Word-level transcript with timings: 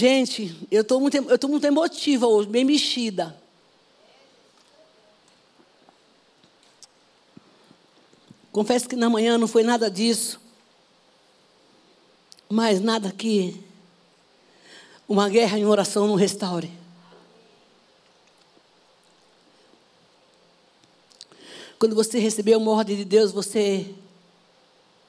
Gente, 0.00 0.56
eu 0.70 0.80
estou 0.80 0.98
muito, 0.98 1.14
eu 1.14 1.38
tô 1.38 1.46
muito 1.46 1.66
emotiva 1.66 2.26
hoje, 2.26 2.48
bem 2.48 2.64
mexida. 2.64 3.38
Confesso 8.50 8.88
que 8.88 8.96
na 8.96 9.10
manhã 9.10 9.36
não 9.36 9.46
foi 9.46 9.62
nada 9.62 9.90
disso. 9.90 10.40
Mas 12.48 12.80
nada 12.80 13.12
que 13.12 13.62
uma 15.06 15.28
guerra 15.28 15.58
em 15.58 15.66
oração 15.66 16.06
não 16.06 16.14
restaure. 16.14 16.72
Quando 21.78 21.94
você 21.94 22.18
receber 22.18 22.56
uma 22.56 22.70
ordem 22.70 22.96
de 22.96 23.04
Deus, 23.04 23.32
você 23.32 23.94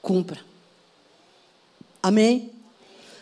cumpra. 0.01 0.43
Amém? 2.03 2.60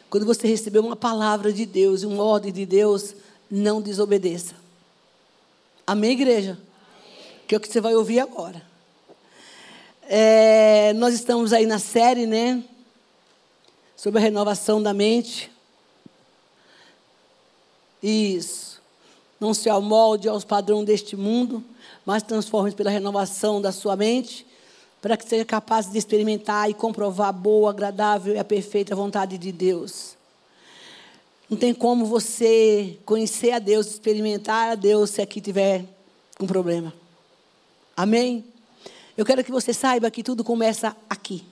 Quando 0.10 0.26
você 0.26 0.48
receber 0.48 0.80
uma 0.80 0.96
palavra 0.96 1.54
de 1.54 1.66
Deus 1.66 2.04
uma 2.04 2.24
ordem 2.24 2.52
de 2.52 2.66
Deus, 2.66 3.14
não 3.50 3.82
desobedeça. 3.82 4.56
Amém, 5.86 6.12
igreja? 6.12 6.52
Amém. 6.52 7.44
Que 7.48 7.56
é 7.56 7.58
o 7.58 7.62
que 7.62 7.68
você 7.68 7.80
vai 7.80 7.96
ouvir 7.96 8.20
agora. 8.20 8.62
É, 10.04 10.94
nós 10.94 11.14
estamos 11.14 11.54
aí 11.54 11.68
na 11.68 11.78
série, 11.78 12.26
né? 12.26 12.64
Sobre 13.96 14.20
a 14.20 14.24
renovação 14.24 14.82
da 14.82 14.94
mente. 14.94 15.52
Isso. 18.02 18.82
Não 19.40 19.54
se 19.54 19.70
amolde 19.70 20.28
aos 20.28 20.44
padrões 20.44 20.86
deste 20.86 21.16
mundo, 21.16 21.64
mas 22.04 22.24
transforme 22.24 22.72
pela 22.72 22.90
renovação 22.90 23.62
da 23.62 23.72
sua 23.72 23.96
mente, 23.96 24.46
para 25.02 25.16
que 25.16 25.28
seja 25.28 25.46
capaz 25.46 25.90
de 25.90 25.98
experimentar 25.98 26.70
e 26.70 26.74
comprovar 26.74 27.30
a 27.30 27.34
boa, 27.34 27.70
agradável 27.70 28.36
e 28.36 28.40
a 28.40 28.44
perfeita 28.44 28.96
vontade 28.96 29.38
de 29.38 29.52
Deus. 29.52 30.18
Não 31.50 31.58
tem 31.58 31.74
como 31.74 32.06
você 32.06 32.98
conhecer 33.06 33.52
a 33.52 33.60
Deus, 33.60 33.88
experimentar 33.88 34.72
a 34.72 34.76
Deus, 34.76 35.12
se 35.12 35.22
aqui 35.22 35.42
tiver 35.42 35.86
um 36.40 36.46
problema. 36.46 36.94
Amém? 37.98 38.46
Eu 39.18 39.26
quero 39.26 39.44
que 39.44 39.52
você 39.52 39.74
saiba 39.74 40.12
que 40.12 40.24
tudo 40.24 40.44
começa 40.44 40.96
aqui. 41.10 41.44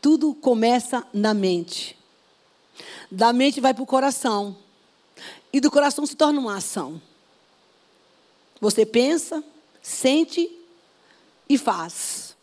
Tudo 0.00 0.34
começa 0.34 1.06
na 1.12 1.32
mente. 1.32 1.96
Da 3.10 3.32
mente 3.32 3.60
vai 3.60 3.72
para 3.72 3.82
o 3.82 3.86
coração. 3.86 4.56
E 5.52 5.60
do 5.60 5.70
coração 5.70 6.04
se 6.04 6.16
torna 6.16 6.40
uma 6.40 6.56
ação. 6.56 7.00
Você 8.60 8.84
pensa, 8.84 9.42
sente 9.80 10.50
e 11.48 11.56
faz. 11.56 12.36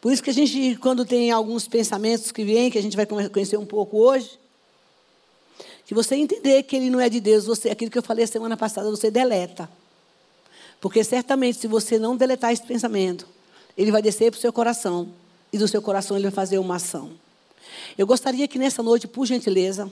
Por 0.00 0.12
isso 0.12 0.22
que 0.22 0.30
a 0.30 0.34
gente, 0.34 0.76
quando 0.76 1.04
tem 1.04 1.30
alguns 1.30 1.66
pensamentos 1.66 2.30
que 2.30 2.44
vêm, 2.44 2.70
que 2.70 2.78
a 2.78 2.82
gente 2.82 2.96
vai 2.96 3.06
conhecer 3.06 3.56
um 3.56 3.66
pouco 3.66 3.98
hoje, 3.98 4.38
que 5.84 5.94
você 5.94 6.14
entender 6.14 6.62
que 6.64 6.76
ele 6.76 6.90
não 6.90 7.00
é 7.00 7.08
de 7.08 7.18
Deus, 7.18 7.46
você, 7.46 7.70
aquilo 7.70 7.90
que 7.90 7.98
eu 7.98 8.02
falei 8.02 8.26
semana 8.26 8.56
passada, 8.56 8.90
você 8.90 9.10
deleta. 9.10 9.68
Porque 10.80 11.02
certamente, 11.02 11.58
se 11.58 11.66
você 11.66 11.98
não 11.98 12.16
deletar 12.16 12.52
esse 12.52 12.62
pensamento, 12.62 13.26
ele 13.76 13.90
vai 13.90 14.02
descer 14.02 14.30
para 14.30 14.38
o 14.38 14.40
seu 14.40 14.52
coração. 14.52 15.08
E 15.52 15.58
do 15.58 15.66
seu 15.66 15.80
coração 15.80 16.16
ele 16.16 16.24
vai 16.24 16.32
fazer 16.32 16.58
uma 16.58 16.76
ação. 16.76 17.12
Eu 17.96 18.06
gostaria 18.06 18.46
que 18.46 18.58
nessa 18.58 18.82
noite, 18.82 19.08
por 19.08 19.26
gentileza, 19.26 19.90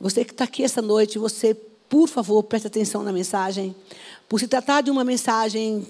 você 0.00 0.24
que 0.24 0.32
está 0.32 0.44
aqui 0.44 0.62
essa 0.62 0.80
noite, 0.80 1.18
você, 1.18 1.52
por 1.88 2.08
favor, 2.08 2.42
preste 2.42 2.68
atenção 2.68 3.02
na 3.02 3.12
mensagem. 3.12 3.74
Por 4.28 4.40
se 4.40 4.48
tratar 4.48 4.80
de 4.80 4.90
uma 4.90 5.04
mensagem 5.04 5.86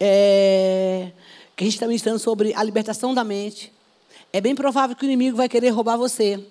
é, 0.00 1.10
que 1.56 1.64
a 1.64 1.66
gente 1.66 1.74
está 1.74 1.86
ministrando 1.86 2.18
sobre 2.18 2.54
a 2.54 2.62
libertação 2.62 3.14
da 3.14 3.24
mente, 3.24 3.72
é 4.32 4.40
bem 4.40 4.54
provável 4.54 4.94
que 4.94 5.04
o 5.04 5.06
inimigo 5.06 5.36
vai 5.36 5.48
querer 5.48 5.70
roubar 5.70 5.96
você. 5.96 6.44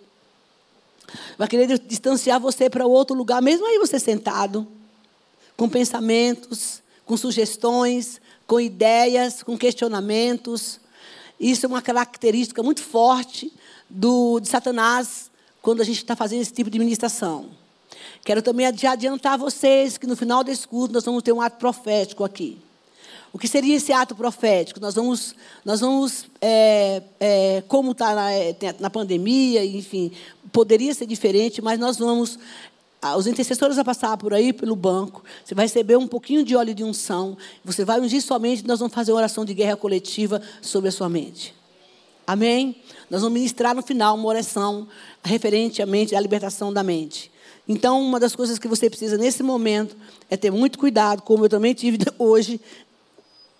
Vai 1.38 1.48
querer 1.48 1.80
distanciar 1.80 2.40
você 2.40 2.70
para 2.70 2.86
outro 2.86 3.16
lugar, 3.16 3.42
mesmo 3.42 3.66
aí 3.66 3.78
você 3.78 4.00
sentado 4.00 4.68
com 5.56 5.70
pensamentos, 5.70 6.82
com 7.06 7.16
sugestões, 7.16 8.20
com 8.46 8.60
ideias, 8.60 9.42
com 9.42 9.58
questionamentos. 9.58 10.80
Isso 11.40 11.66
é 11.66 11.70
uma 11.70 11.82
característica 11.82 12.62
muito 12.62 12.82
forte 12.82 13.52
do, 13.90 14.40
de 14.40 14.48
Satanás 14.48 15.32
quando 15.62 15.82
a 15.82 15.86
gente 15.86 15.98
está 15.98 16.16
fazendo 16.16 16.42
esse 16.42 16.54
tipo 16.54 16.70
de 16.70 16.80
ministração. 16.80 17.50
Quero 18.24 18.42
também 18.42 18.66
adiantar 18.66 19.34
a 19.34 19.38
vocês 19.38 19.98
que 19.98 20.06
no 20.08 20.16
final 20.16 20.44
desse 20.44 20.68
curso 20.68 20.94
nós 20.94 21.06
vamos 21.06 21.24
ter 21.24 21.32
um 21.32 21.42
ato 21.42 21.58
profético 21.58 22.24
aqui. 22.24 22.58
O 23.34 23.38
que 23.38 23.48
seria 23.48 23.76
esse 23.76 23.92
ato 23.92 24.16
profético? 24.16 24.80
Nós 24.80 24.96
vamos, 24.96 25.36
nós 25.64 25.80
vamos 25.80 26.26
é, 26.42 27.04
é, 27.20 27.64
como 27.68 27.92
está 27.92 28.16
na, 28.16 28.30
na 28.80 28.90
pandemia, 28.90 29.64
enfim, 29.66 30.12
poderia 30.52 30.94
ser 30.94 31.06
diferente, 31.06 31.62
mas 31.62 31.80
nós 31.80 31.98
vamos 31.98 32.40
ah, 33.02 33.16
os 33.16 33.28
intercessores 33.28 33.76
vão 33.76 33.86
passar 33.86 34.18
por 34.18 34.34
aí, 34.34 34.52
pelo 34.52 34.76
banco. 34.76 35.24
Você 35.46 35.54
vai 35.54 35.66
receber 35.66 35.98
um 35.98 36.08
pouquinho 36.08 36.44
de 36.44 36.56
óleo 36.56 36.74
de 36.74 36.84
unção. 36.84 37.38
Você 37.64 37.86
vai 37.86 38.00
ungir 38.00 38.22
sua 38.22 38.40
mente. 38.40 38.66
Nós 38.66 38.80
vamos 38.80 38.94
fazer 38.94 39.12
uma 39.12 39.20
oração 39.20 39.46
de 39.46 39.54
guerra 39.54 39.78
coletiva 39.78 40.42
sobre 40.62 40.90
a 40.90 40.92
sua 40.92 41.08
mente. 41.08 41.54
Amém? 42.26 42.76
Nós 43.10 43.22
vamos 43.22 43.40
ministrar 43.40 43.76
no 43.76 43.84
final 43.84 44.16
uma 44.16 44.28
oração 44.28 44.88
referente 45.24 45.82
à 45.82 45.86
mente, 45.86 46.16
à 46.16 46.20
libertação 46.20 46.74
da 46.74 46.82
mente. 46.84 47.32
Então, 47.68 48.02
uma 48.02 48.20
das 48.20 48.36
coisas 48.36 48.58
que 48.58 48.68
você 48.68 48.90
precisa 48.90 49.18
nesse 49.18 49.44
momento 49.44 49.96
é 50.30 50.36
ter 50.36 50.52
muito 50.52 50.80
cuidado, 50.80 51.22
como 51.22 51.46
eu 51.46 51.50
também 51.50 51.74
tive 51.74 52.00
hoje, 52.18 52.60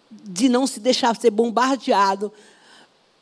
de 0.10 0.50
não 0.50 0.66
se 0.66 0.80
deixar 0.80 1.16
ser 1.16 1.32
bombardeado 1.32 2.32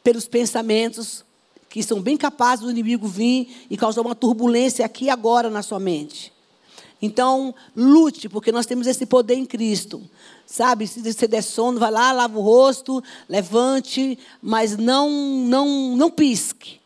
pelos 0.04 0.28
pensamentos 0.28 1.26
que 1.70 1.84
são 1.84 2.02
bem 2.02 2.16
capazes 2.16 2.64
do 2.64 2.72
inimigo 2.72 3.08
vir 3.08 3.66
e 3.70 3.76
causar 3.76 4.02
uma 4.02 4.16
turbulência 4.16 4.86
aqui 4.86 5.06
e 5.06 5.10
agora 5.10 5.50
na 5.50 5.62
sua 5.62 5.80
mente. 5.80 6.32
Então, 7.02 7.54
lute, 7.76 8.30
porque 8.30 8.52
nós 8.52 8.66
temos 8.66 8.88
esse 8.88 9.06
poder 9.06 9.36
em 9.36 9.46
Cristo. 9.46 10.02
Sabe, 10.46 10.88
se 10.88 11.02
você 11.02 11.28
der 11.28 11.42
sono, 11.42 11.80
vai 11.80 11.92
lá, 11.92 12.12
lava 12.12 12.38
o 12.38 12.42
rosto, 12.42 13.04
levante, 13.28 14.18
mas 14.42 14.78
não, 14.78 15.10
não, 15.10 15.96
não 15.98 16.10
pisque. 16.10 16.80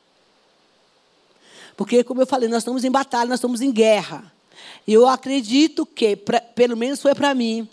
Porque, 1.77 2.03
como 2.03 2.21
eu 2.21 2.27
falei, 2.27 2.49
nós 2.49 2.63
estamos 2.63 2.83
em 2.83 2.91
batalha, 2.91 3.29
nós 3.29 3.39
estamos 3.39 3.61
em 3.61 3.71
guerra. 3.71 4.33
E 4.87 4.93
eu 4.93 5.07
acredito 5.07 5.85
que, 5.85 6.15
pra, 6.15 6.41
pelo 6.41 6.75
menos 6.75 7.01
foi 7.01 7.13
para 7.13 7.35
mim, 7.35 7.69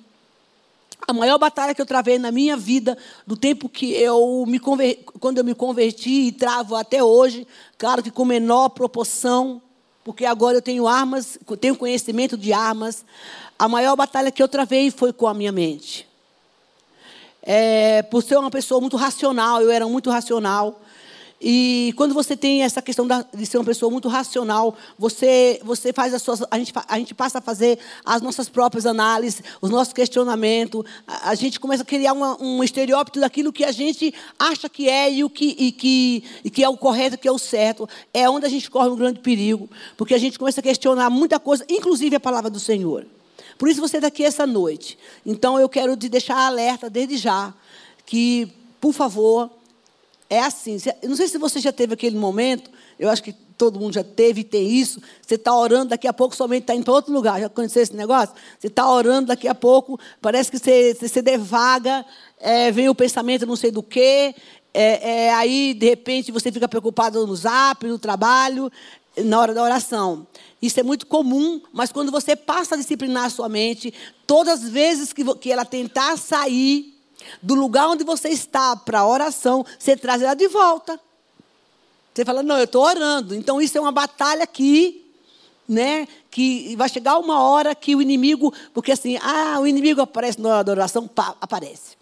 a 1.07 1.13
maior 1.13 1.39
batalha 1.39 1.75
que 1.75 1.81
eu 1.81 1.87
travei 1.87 2.19
na 2.19 2.31
minha 2.31 2.57
vida, 2.57 2.97
do 3.27 3.37
tempo 3.37 3.69
que 3.69 3.93
eu 3.93 4.45
me 4.47 4.59
converti, 4.59 5.05
quando 5.21 5.39
eu 5.39 5.45
me 5.45 5.55
converti 5.55 6.29
e 6.29 6.33
travo 6.33 6.75
até 6.75 7.03
hoje, 7.03 7.47
claro 7.79 8.03
que 8.03 8.11
com 8.11 8.25
menor 8.25 8.71
proporção, 8.71 9.63
porque 10.05 10.25
agora 10.25 10.57
eu 10.59 10.63
tenho 10.63 10.87
armas, 10.87 11.39
tenho 11.61 11.77
conhecimento 11.77 12.37
de 12.37 12.53
armas. 12.53 13.05
A 13.59 13.69
maior 13.69 13.97
batalha 13.97 14.31
que 14.31 14.43
eu 14.43 14.47
travei 14.47 14.91
foi 14.91 15.13
com 15.13 15.27
a 15.27 15.35
minha 15.35 15.51
mente. 15.51 16.07
É, 17.43 18.03
por 18.03 18.23
ser 18.23 18.37
uma 18.37 18.51
pessoa 18.51 18.81
muito 18.81 18.97
racional, 18.97 19.63
eu 19.63 19.71
era 19.71 19.87
muito 19.87 20.11
racional. 20.11 20.81
E 21.41 21.93
quando 21.97 22.15
você 22.15 22.35
tem 22.35 22.63
essa 22.63 22.81
questão 22.81 23.07
de 23.07 23.47
ser 23.47 23.59
uma 23.59 23.65
pessoa 23.65 23.91
muito 23.91 24.09
racional, 24.09 24.75
você, 24.99 25.61
você 25.63 25.93
faz 25.93 26.15
as 26.15 26.23
suas. 26.23 26.43
A 26.51 26.59
gente, 26.59 26.73
a 26.89 26.99
gente 26.99 27.15
passa 27.15 27.39
a 27.39 27.43
fazer 27.43 27.79
as 28.05 28.23
nossas 28.23 28.49
próprias 28.49 28.87
análises, 28.87 29.43
os 29.61 29.71
nossos 29.71 29.93
questionamentos. 29.93 30.83
A, 31.07 31.31
a 31.31 31.35
gente 31.35 31.61
começa 31.61 31.83
a 31.83 31.87
criar 31.87 32.15
uma, 32.15 32.43
um 32.43 32.65
estereótipo 32.65 33.21
daquilo 33.21 33.53
que 33.53 33.65
a 33.65 33.73
gente 33.73 34.15
acha 34.39 34.69
que 34.69 34.89
é 34.89 35.13
e, 35.13 35.25
o 35.25 35.29
que, 35.29 35.55
e, 35.59 35.73
que, 35.73 36.25
e 36.43 36.51
que 36.51 36.65
é 36.65 36.69
o 36.69 36.77
correto, 36.77 37.19
que 37.19 37.29
é 37.29 37.33
o 37.33 37.39
certo. 37.39 37.87
É 38.15 38.29
onde 38.31 38.47
a 38.47 38.49
gente 38.49 38.71
corre 38.71 38.89
um 38.89 38.97
grande 38.97 39.21
perigo, 39.21 39.69
porque 39.97 40.15
a 40.15 40.19
gente 40.19 40.39
começa 40.39 40.61
a 40.61 40.63
questionar 40.63 41.11
muita 41.11 41.39
coisa, 41.39 41.67
inclusive 41.69 42.17
a 42.17 42.21
palavra 42.21 42.49
do 42.49 42.59
Senhor. 42.59 43.05
Por 43.59 43.69
isso 43.69 43.81
você 43.81 43.99
está 43.99 44.09
aqui 44.09 44.25
essa 44.25 44.47
noite. 44.47 44.99
Então 45.25 45.61
eu 45.61 45.69
quero 45.69 45.97
te 45.97 46.09
deixar 46.09 46.39
alerta 46.47 46.89
desde 46.89 47.19
já 47.19 47.53
que, 48.07 48.49
por 48.81 48.93
favor, 48.93 49.51
é 50.29 50.41
assim. 50.41 50.77
Não 51.03 51.17
sei 51.17 51.29
se 51.29 51.39
você 51.39 51.61
já 51.61 51.73
teve 51.73 51.95
aquele 51.95 52.17
momento, 52.17 52.71
eu 52.99 53.09
acho 53.09 53.23
que 53.23 53.33
todo 53.33 53.81
mundo 53.81 53.95
já 53.95 54.05
teve 54.05 54.41
e 54.41 54.45
tem 54.45 54.69
isso. 54.69 55.01
Você 55.23 55.37
está 55.37 55.55
orando, 55.57 55.91
daqui 55.91 56.07
a 56.07 56.13
pouco 56.13 56.37
somente 56.37 56.63
está 56.63 56.75
indo 56.75 56.85
para 56.85 56.95
outro 56.95 57.13
lugar. 57.13 57.41
Já 57.41 57.49
conheceu 57.49 57.83
esse 57.83 57.95
negócio? 57.95 58.35
Você 58.59 58.67
está 58.67 58.91
orando, 58.91 59.29
daqui 59.29 59.49
a 59.49 59.55
pouco 59.55 59.99
parece 60.21 60.51
que 60.51 60.59
você, 60.59 60.95
você 60.95 61.23
devaga, 61.23 62.05
é, 62.39 62.71
vem 62.71 62.89
o 62.89 62.95
pensamento 62.95 63.47
não 63.47 63.57
sei 63.57 63.71
do 63.71 63.83
quê. 63.83 64.35
É, 64.75 65.27
é, 65.27 65.35
aí, 65.35 65.73
de 65.73 65.87
repente, 65.87 66.31
você 66.31 66.53
fica 66.53 66.69
preocupado 66.69 67.27
no 67.27 67.35
zap, 67.35 67.87
no 67.87 67.99
trabalho, 67.99 68.71
na 69.17 69.41
hora 69.41 69.55
da 69.55 69.63
oração. 69.63 70.27
Isso 70.61 70.79
é 70.81 70.83
muito 70.83 71.07
comum, 71.07 71.63
mas 71.73 71.93
quando 71.93 72.13
você 72.13 72.37
passa 72.37 72.75
a 72.75 72.79
disciplinar 72.79 73.25
a 73.25 73.31
sua 73.31 73.49
mente, 73.49 73.93
todas 74.27 74.65
as 74.65 74.69
vezes 74.69 75.13
que, 75.13 75.25
que 75.37 75.51
ela 75.51 75.65
tentar 75.65 76.19
sair 76.19 76.96
do 77.43 77.55
lugar 77.55 77.89
onde 77.89 78.05
você 78.05 78.29
está 78.29 78.77
para 78.77 79.01
a 79.01 79.07
oração, 79.07 79.65
você 79.79 79.97
traz 79.97 80.23
ela 80.23 80.35
de 80.35 80.49
volta. 80.49 81.01
Você 82.15 82.25
fala, 82.25 82.43
não, 82.43 82.57
eu 82.57 82.65
estou 82.65 82.83
orando. 82.83 83.35
Então 83.35 83.61
isso 83.61 83.77
é 83.77 83.81
uma 83.81 83.93
batalha 83.93 84.45
aqui, 84.45 85.05
né? 85.69 86.09
Que 86.31 86.75
vai 86.77 86.89
chegar 86.89 87.19
uma 87.19 87.43
hora 87.43 87.75
que 87.75 87.95
o 87.95 88.01
inimigo, 88.01 88.53
porque 88.73 88.93
assim, 88.93 89.19
ah, 89.21 89.59
o 89.61 89.67
inimigo 89.67 90.01
aparece 90.01 90.41
na 90.41 90.49
hora 90.49 90.65
da 90.65 90.73
oração, 90.73 91.07
pá, 91.07 91.35
aparece. 91.41 91.97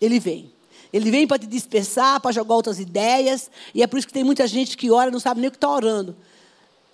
Ele 0.00 0.18
vem. 0.18 0.52
Ele 0.92 1.10
vem 1.10 1.26
para 1.26 1.38
te 1.38 1.46
dispersar, 1.46 2.20
para 2.20 2.32
jogar 2.32 2.54
outras 2.54 2.78
ideias. 2.78 3.50
E 3.74 3.82
é 3.82 3.86
por 3.86 3.98
isso 3.98 4.06
que 4.06 4.12
tem 4.12 4.22
muita 4.22 4.46
gente 4.46 4.76
que 4.76 4.90
ora 4.90 5.10
e 5.10 5.12
não 5.12 5.18
sabe 5.18 5.40
nem 5.40 5.48
o 5.48 5.50
que 5.50 5.56
está 5.56 5.68
orando. 5.68 6.14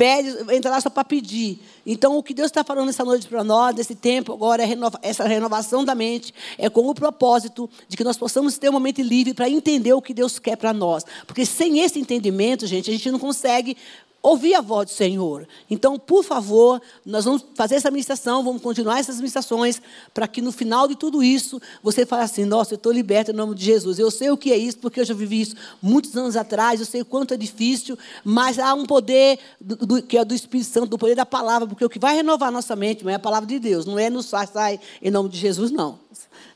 Pede, 0.00 0.34
entra 0.54 0.70
lá 0.70 0.80
só 0.80 0.88
para 0.88 1.04
pedir. 1.04 1.58
Então, 1.84 2.16
o 2.16 2.22
que 2.22 2.32
Deus 2.32 2.46
está 2.46 2.64
falando 2.64 2.88
essa 2.88 3.04
noite 3.04 3.28
para 3.28 3.44
nós, 3.44 3.74
desse 3.74 3.94
tempo, 3.94 4.32
agora, 4.32 4.62
é 4.62 4.64
renova, 4.64 4.98
essa 5.02 5.24
renovação 5.24 5.84
da 5.84 5.94
mente, 5.94 6.32
é 6.56 6.70
com 6.70 6.88
o 6.88 6.94
propósito 6.94 7.68
de 7.86 7.98
que 7.98 8.02
nós 8.02 8.16
possamos 8.16 8.56
ter 8.56 8.70
um 8.70 8.72
momento 8.72 9.02
livre 9.02 9.34
para 9.34 9.46
entender 9.46 9.92
o 9.92 10.00
que 10.00 10.14
Deus 10.14 10.38
quer 10.38 10.56
para 10.56 10.72
nós. 10.72 11.04
Porque 11.26 11.44
sem 11.44 11.80
esse 11.80 12.00
entendimento, 12.00 12.66
gente, 12.66 12.88
a 12.88 12.94
gente 12.94 13.10
não 13.10 13.18
consegue 13.18 13.76
ouvir 14.22 14.54
a 14.54 14.60
voz 14.60 14.90
do 14.90 14.92
Senhor. 14.92 15.46
Então, 15.68 15.98
por 15.98 16.22
favor, 16.22 16.80
nós 17.04 17.24
vamos 17.24 17.44
fazer 17.54 17.76
essa 17.76 17.90
ministração, 17.90 18.44
vamos 18.44 18.62
continuar 18.62 18.98
essas 18.98 19.16
ministrações, 19.16 19.80
para 20.12 20.28
que 20.28 20.42
no 20.42 20.52
final 20.52 20.86
de 20.86 20.94
tudo 20.94 21.22
isso, 21.22 21.60
você 21.82 22.04
fale 22.04 22.24
assim: 22.24 22.44
nossa, 22.44 22.74
eu 22.74 22.76
estou 22.76 22.92
liberto 22.92 23.30
em 23.30 23.34
nome 23.34 23.54
de 23.54 23.64
Jesus. 23.64 23.98
Eu 23.98 24.10
sei 24.10 24.30
o 24.30 24.36
que 24.36 24.52
é 24.52 24.56
isso, 24.56 24.78
porque 24.78 25.00
eu 25.00 25.04
já 25.04 25.14
vivi 25.14 25.40
isso 25.40 25.56
muitos 25.80 26.16
anos 26.16 26.36
atrás, 26.36 26.80
eu 26.80 26.86
sei 26.86 27.00
o 27.00 27.04
quanto 27.04 27.34
é 27.34 27.36
difícil, 27.36 27.98
mas 28.24 28.58
há 28.58 28.74
um 28.74 28.84
poder 28.84 29.38
do, 29.60 29.76
do, 29.76 30.02
que 30.02 30.18
é 30.18 30.24
do 30.24 30.34
Espírito 30.34 30.70
Santo, 30.70 30.86
do 30.86 30.98
poder 30.98 31.14
da 31.14 31.26
palavra, 31.26 31.66
porque 31.66 31.84
o 31.84 31.88
que 31.88 31.98
vai 31.98 32.14
renovar 32.14 32.48
a 32.48 32.52
nossa 32.52 32.76
mente 32.76 33.06
é 33.08 33.14
a 33.14 33.18
palavra 33.18 33.46
de 33.46 33.58
Deus, 33.58 33.86
não 33.86 33.98
é 33.98 34.10
no 34.10 34.22
sai, 34.22 34.46
sai 34.46 34.80
em 35.00 35.10
nome 35.10 35.28
de 35.28 35.38
Jesus, 35.38 35.70
não. 35.70 35.98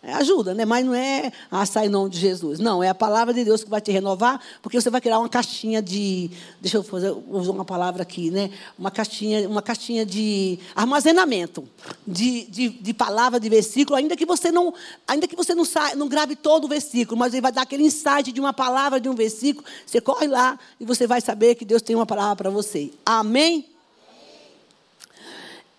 É, 0.06 0.12
ajuda, 0.12 0.52
né? 0.52 0.67
Mas 0.67 0.84
não 0.84 0.94
é 0.94 1.32
ah, 1.50 1.64
sai 1.64 1.87
em 1.87 1.88
nome 1.88 2.10
de 2.10 2.19
Jesus. 2.19 2.58
Não, 2.58 2.82
é 2.82 2.90
a 2.90 2.94
palavra 2.94 3.32
de 3.32 3.43
Deus 3.43 3.64
que 3.64 3.70
vai 3.70 3.81
te 3.81 3.90
renovar, 3.90 4.38
porque 4.60 4.78
você 4.78 4.90
vai 4.90 5.00
criar 5.00 5.19
uma 5.19 5.31
caixinha 5.31 5.81
de. 5.81 6.31
Deixa 6.60 6.76
eu 6.76 6.82
fazer, 6.82 7.10
uma 7.55 7.65
palavra 7.65 8.03
aqui, 8.03 8.31
né? 8.31 8.51
Uma 8.79 8.91
caixinha, 8.91 9.49
uma 9.49 9.62
caixinha 9.62 10.05
de 10.05 10.59
armazenamento 10.75 11.69
de, 12.06 12.45
de, 12.45 12.69
de 12.69 12.95
palavra, 12.95 13.39
de 13.39 13.49
versículo, 13.49 13.97
ainda 13.97 14.17
que 14.17 14.27
você 14.27 14.51
não, 14.51 14.75
ainda 15.06 15.27
que 15.27 15.37
você 15.37 15.55
não, 15.55 15.65
sa, 15.65 15.95
não 15.95 16.09
grave 16.09 16.37
todo 16.37 16.65
o 16.65 16.69
versículo, 16.69 17.19
mas 17.19 17.33
ele 17.33 17.41
vai 17.41 17.53
dar 17.53 17.62
aquele 17.62 17.85
insight 17.85 18.33
de 18.33 18.41
uma 18.41 18.53
palavra, 18.53 19.01
de 19.01 19.09
um 19.09 19.15
versículo. 19.15 19.67
Você 19.87 20.01
corre 20.01 20.27
lá 20.27 20.59
e 20.79 20.85
você 20.85 21.06
vai 21.06 21.21
saber 21.21 21.55
que 21.55 21.65
Deus 21.65 21.81
tem 21.81 21.95
uma 21.97 22.06
palavra 22.06 22.37
para 22.37 22.51
você. 22.51 22.91
Amém? 23.06 23.67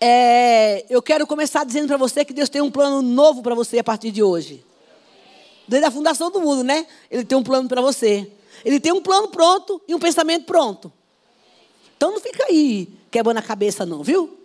É, 0.00 0.84
eu 0.90 1.00
quero 1.00 1.26
começar 1.26 1.64
dizendo 1.64 1.88
para 1.88 1.96
você 1.96 2.24
que 2.24 2.32
Deus 2.32 2.48
tem 2.48 2.60
um 2.60 2.70
plano 2.70 3.00
novo 3.00 3.42
para 3.42 3.54
você 3.54 3.78
a 3.78 3.84
partir 3.84 4.10
de 4.10 4.22
hoje. 4.22 4.64
Desde 5.66 5.86
a 5.86 5.90
fundação 5.90 6.30
do 6.30 6.40
mundo, 6.40 6.62
né? 6.62 6.86
Ele 7.10 7.24
tem 7.24 7.36
um 7.36 7.42
plano 7.42 7.68
para 7.68 7.80
você. 7.80 8.30
Ele 8.64 8.78
tem 8.78 8.92
um 8.92 9.00
plano 9.00 9.28
pronto 9.28 9.80
e 9.88 9.94
um 9.94 9.98
pensamento 9.98 10.44
pronto. 10.44 10.92
Então 11.96 12.12
não 12.12 12.20
fica 12.20 12.44
aí 12.44 12.88
quebrando 13.10 13.38
a 13.38 13.42
cabeça, 13.42 13.86
não, 13.86 14.02
viu? 14.02 14.38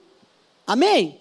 Amém? 0.65 1.20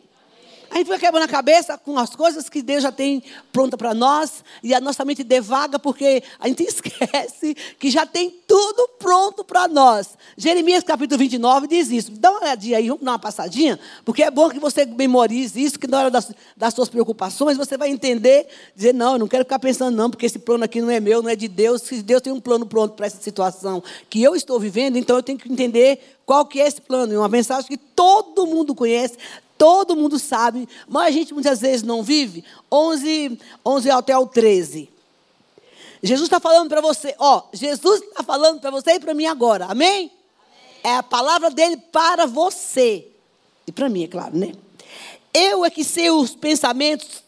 A 0.71 0.77
gente 0.77 0.87
fica 0.87 1.01
quebrando 1.01 1.25
a 1.25 1.29
cabeça 1.29 1.77
com 1.77 1.99
as 1.99 2.15
coisas 2.15 2.49
que 2.49 2.63
Deus 2.63 2.85
já 2.85 2.93
tem 2.93 3.25
pronta 3.53 3.77
para 3.77 3.93
nós 3.93 4.45
e 4.63 4.73
a 4.73 4.81
nossa 4.81 5.05
mente 5.05 5.25
devaga 5.25 5.81
porque 5.81 6.23
a 6.39 6.47
gente 6.47 6.63
esquece 6.65 7.57
que 7.77 7.91
já 7.91 8.07
tem 8.07 8.31
tudo 8.47 8.89
pronto 8.97 9.43
para 9.45 9.67
nós. 9.67 10.17
Jeremias 10.37 10.85
capítulo 10.85 11.19
29 11.19 11.67
diz 11.67 11.91
isso. 11.91 12.13
Dá 12.13 12.31
uma 12.31 12.43
olhadinha 12.43 12.79
aí, 12.79 12.89
vamos 12.89 13.05
dar 13.05 13.13
uma 13.13 13.19
passadinha, 13.19 13.81
porque 14.05 14.23
é 14.23 14.31
bom 14.31 14.49
que 14.49 14.61
você 14.61 14.87
memorize 14.87 15.61
isso, 15.61 15.77
que 15.77 15.89
na 15.89 15.99
hora 15.99 16.11
das, 16.11 16.31
das 16.57 16.73
suas 16.73 16.89
preocupações 16.89 17.57
você 17.57 17.77
vai 17.77 17.91
entender, 17.91 18.47
dizer, 18.77 18.95
não, 18.95 19.15
eu 19.15 19.19
não 19.19 19.29
quero 19.29 19.45
ficar 19.45 19.59
pensando 19.59 19.97
não, 19.97 20.09
porque 20.09 20.27
esse 20.27 20.39
plano 20.39 20.63
aqui 20.63 20.81
não 20.81 20.91
é 20.91 21.01
meu, 21.01 21.21
não 21.21 21.31
é 21.31 21.35
de 21.35 21.49
Deus. 21.49 21.83
Se 21.83 22.01
Deus 22.01 22.23
tem 22.23 22.33
um 22.33 22.41
plano 22.41 22.65
pronto 22.65 22.95
para 22.95 23.07
essa 23.07 23.21
situação 23.21 23.83
que 24.09 24.23
eu 24.23 24.37
estou 24.37 24.61
vivendo, 24.61 24.97
então 24.97 25.17
eu 25.17 25.23
tenho 25.23 25.37
que 25.39 25.51
entender 25.51 25.99
qual 26.25 26.47
que 26.47 26.61
é 26.61 26.67
esse 26.69 26.81
plano. 26.81 27.13
E 27.13 27.17
uma 27.17 27.29
mensagem 27.29 27.69
que 27.69 27.77
todo 27.77 28.47
mundo 28.47 28.73
conhece, 28.73 29.19
todo 29.61 29.95
mundo 29.95 30.19
sabe, 30.19 30.67
mas 30.89 31.09
a 31.09 31.11
gente 31.11 31.35
muitas 31.35 31.61
vezes 31.61 31.83
não 31.83 32.03
vive. 32.03 32.43
11, 32.73 33.39
11 33.63 33.91
até 33.91 34.17
o 34.17 34.27
13. 34.27 34.89
Jesus 36.03 36.29
está 36.29 36.41
falando 36.41 36.71
para 36.71 36.81
você, 36.81 37.15
ó, 37.19 37.43
Jesus 37.53 38.01
está 38.01 38.23
falando 38.23 38.59
para 38.59 38.71
você 38.71 38.93
e 38.93 39.01
para 39.01 39.13
mim 39.13 39.27
agora, 39.27 39.67
amém? 39.67 39.87
amém? 39.87 40.13
É 40.83 40.97
a 40.97 41.03
palavra 41.03 41.51
dele 41.51 41.77
para 41.77 42.25
você. 42.25 43.07
E 43.67 43.71
para 43.71 43.91
mim, 43.91 44.05
é 44.05 44.09
claro, 44.09 44.35
né? 44.35 44.55
Eu 45.35 45.63
é 45.63 45.69
que 45.69 45.85
sei 45.85 46.11
os 46.11 46.35
pensamentos 46.35 47.23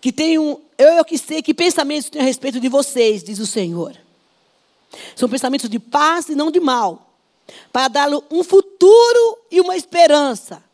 que 0.00 0.10
tenho, 0.10 0.58
eu 0.78 1.00
é 1.00 1.04
que 1.04 1.18
sei 1.18 1.42
que 1.42 1.52
pensamentos 1.52 2.08
tenho 2.08 2.24
a 2.24 2.26
respeito 2.26 2.58
de 2.58 2.68
vocês, 2.70 3.22
diz 3.22 3.38
o 3.40 3.46
Senhor. 3.46 3.94
São 5.14 5.28
pensamentos 5.28 5.68
de 5.68 5.78
paz 5.78 6.30
e 6.30 6.34
não 6.34 6.50
de 6.50 6.60
mal, 6.60 7.10
para 7.70 7.88
dar-lhe 7.88 8.18
um 8.30 8.42
futuro 8.42 9.38
e 9.50 9.60
uma 9.60 9.76
esperança. 9.76 10.69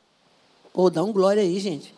Pô, 0.77 0.91
dá 0.91 1.03
um 1.03 1.11
glória 1.11 1.43
aí, 1.43 1.59
gente. 1.59 1.95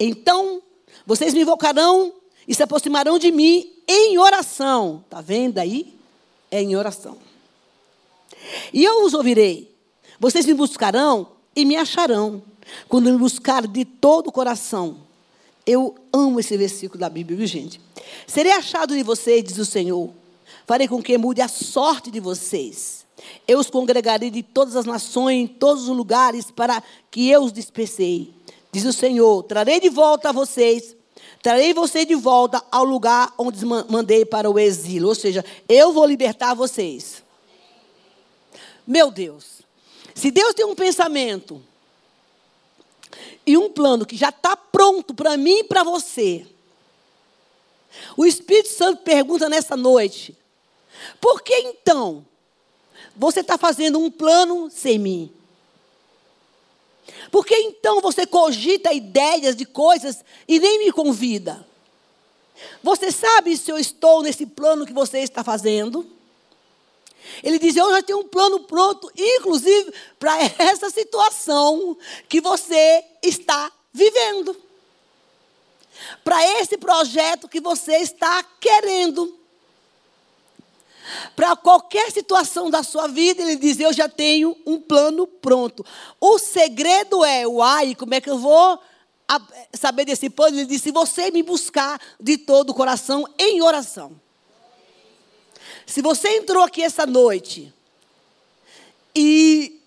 Então, 0.00 0.62
vocês 1.04 1.34
me 1.34 1.42
invocarão 1.42 2.14
e 2.48 2.54
se 2.54 2.62
aproximarão 2.62 3.18
de 3.18 3.30
mim 3.30 3.70
em 3.86 4.16
oração. 4.16 5.04
Está 5.04 5.20
vendo 5.20 5.58
aí? 5.58 5.94
É 6.50 6.62
em 6.62 6.76
oração. 6.76 7.18
E 8.72 8.82
eu 8.82 9.04
os 9.04 9.12
ouvirei. 9.12 9.70
Vocês 10.18 10.46
me 10.46 10.54
buscarão 10.54 11.28
e 11.54 11.62
me 11.66 11.76
acharão. 11.76 12.42
Quando 12.88 13.12
me 13.12 13.18
buscar 13.18 13.66
de 13.66 13.84
todo 13.84 14.28
o 14.28 14.32
coração. 14.32 15.00
Eu 15.66 15.94
amo 16.10 16.40
esse 16.40 16.56
versículo 16.56 17.00
da 17.00 17.10
Bíblia, 17.10 17.36
viu, 17.36 17.46
gente? 17.46 17.78
Serei 18.26 18.52
achado 18.52 18.96
de 18.96 19.02
vocês, 19.02 19.44
diz 19.44 19.58
o 19.58 19.66
Senhor. 19.66 20.10
Farei 20.66 20.88
com 20.88 21.02
que 21.02 21.18
mude 21.18 21.42
a 21.42 21.48
sorte 21.48 22.10
de 22.10 22.18
vocês 22.18 23.03
eu 23.46 23.58
os 23.58 23.70
congregarei 23.70 24.30
de 24.30 24.42
todas 24.42 24.76
as 24.76 24.84
nações, 24.84 25.42
em 25.42 25.46
todos 25.46 25.88
os 25.88 25.96
lugares, 25.96 26.50
para 26.50 26.82
que 27.10 27.28
eu 27.30 27.42
os 27.42 27.52
dispersei. 27.52 28.32
Diz 28.72 28.84
o 28.84 28.92
Senhor: 28.92 29.42
trarei 29.44 29.80
de 29.80 29.88
volta 29.88 30.30
a 30.30 30.32
vocês, 30.32 30.96
trarei 31.42 31.72
vocês 31.72 32.06
de 32.06 32.14
volta 32.14 32.62
ao 32.70 32.84
lugar 32.84 33.32
onde 33.38 33.64
mandei 33.64 34.24
para 34.24 34.50
o 34.50 34.58
exílio. 34.58 35.08
Ou 35.08 35.14
seja, 35.14 35.44
eu 35.68 35.92
vou 35.92 36.04
libertar 36.04 36.54
vocês. 36.54 37.22
Meu 38.86 39.10
Deus, 39.10 39.62
se 40.14 40.30
Deus 40.30 40.54
tem 40.54 40.66
um 40.66 40.74
pensamento 40.74 41.62
e 43.46 43.56
um 43.56 43.70
plano 43.70 44.04
que 44.04 44.16
já 44.16 44.28
está 44.30 44.56
pronto 44.56 45.14
para 45.14 45.36
mim 45.36 45.60
e 45.60 45.64
para 45.64 45.82
você, 45.82 46.46
o 48.16 48.26
Espírito 48.26 48.68
Santo 48.68 49.02
pergunta 49.02 49.48
nessa 49.48 49.76
noite: 49.76 50.36
por 51.20 51.42
que 51.42 51.54
então? 51.54 52.24
Você 53.16 53.40
está 53.40 53.56
fazendo 53.56 53.98
um 53.98 54.10
plano 54.10 54.70
sem 54.70 54.98
mim. 54.98 55.32
Por 57.30 57.44
que 57.44 57.54
então 57.54 58.00
você 58.00 58.26
cogita 58.26 58.92
ideias 58.92 59.56
de 59.56 59.64
coisas 59.64 60.24
e 60.48 60.58
nem 60.58 60.84
me 60.84 60.92
convida? 60.92 61.66
Você 62.82 63.10
sabe 63.10 63.56
se 63.56 63.70
eu 63.70 63.78
estou 63.78 64.22
nesse 64.22 64.46
plano 64.46 64.86
que 64.86 64.92
você 64.92 65.18
está 65.18 65.42
fazendo? 65.42 66.06
Ele 67.42 67.58
diz: 67.58 67.76
Eu 67.76 67.90
já 67.90 68.02
tenho 68.02 68.20
um 68.20 68.28
plano 68.28 68.60
pronto, 68.60 69.10
inclusive 69.16 69.92
para 70.18 70.36
essa 70.58 70.90
situação 70.90 71.96
que 72.28 72.40
você 72.40 73.04
está 73.22 73.70
vivendo. 73.92 74.56
Para 76.22 76.42
esse 76.60 76.76
projeto 76.76 77.48
que 77.48 77.60
você 77.60 77.96
está 77.96 78.42
querendo. 78.60 79.38
Para 81.36 81.54
qualquer 81.56 82.10
situação 82.10 82.70
da 82.70 82.82
sua 82.82 83.06
vida, 83.06 83.42
ele 83.42 83.56
diz: 83.56 83.78
Eu 83.78 83.92
já 83.92 84.08
tenho 84.08 84.56
um 84.66 84.80
plano 84.80 85.26
pronto. 85.26 85.84
O 86.20 86.38
segredo 86.38 87.24
é, 87.24 87.46
uai, 87.46 87.94
como 87.94 88.14
é 88.14 88.20
que 88.20 88.30
eu 88.30 88.38
vou 88.38 88.78
saber 89.72 90.04
desse 90.04 90.30
plano? 90.30 90.58
Ele 90.58 90.66
diz: 90.66 90.82
Se 90.82 90.90
você 90.90 91.30
me 91.30 91.42
buscar 91.42 92.00
de 92.20 92.38
todo 92.38 92.70
o 92.70 92.74
coração 92.74 93.26
em 93.38 93.60
oração. 93.62 94.18
Se 95.86 96.00
você 96.00 96.28
entrou 96.38 96.64
aqui 96.64 96.82
essa 96.82 97.04
noite 97.04 97.72
e 99.14 99.80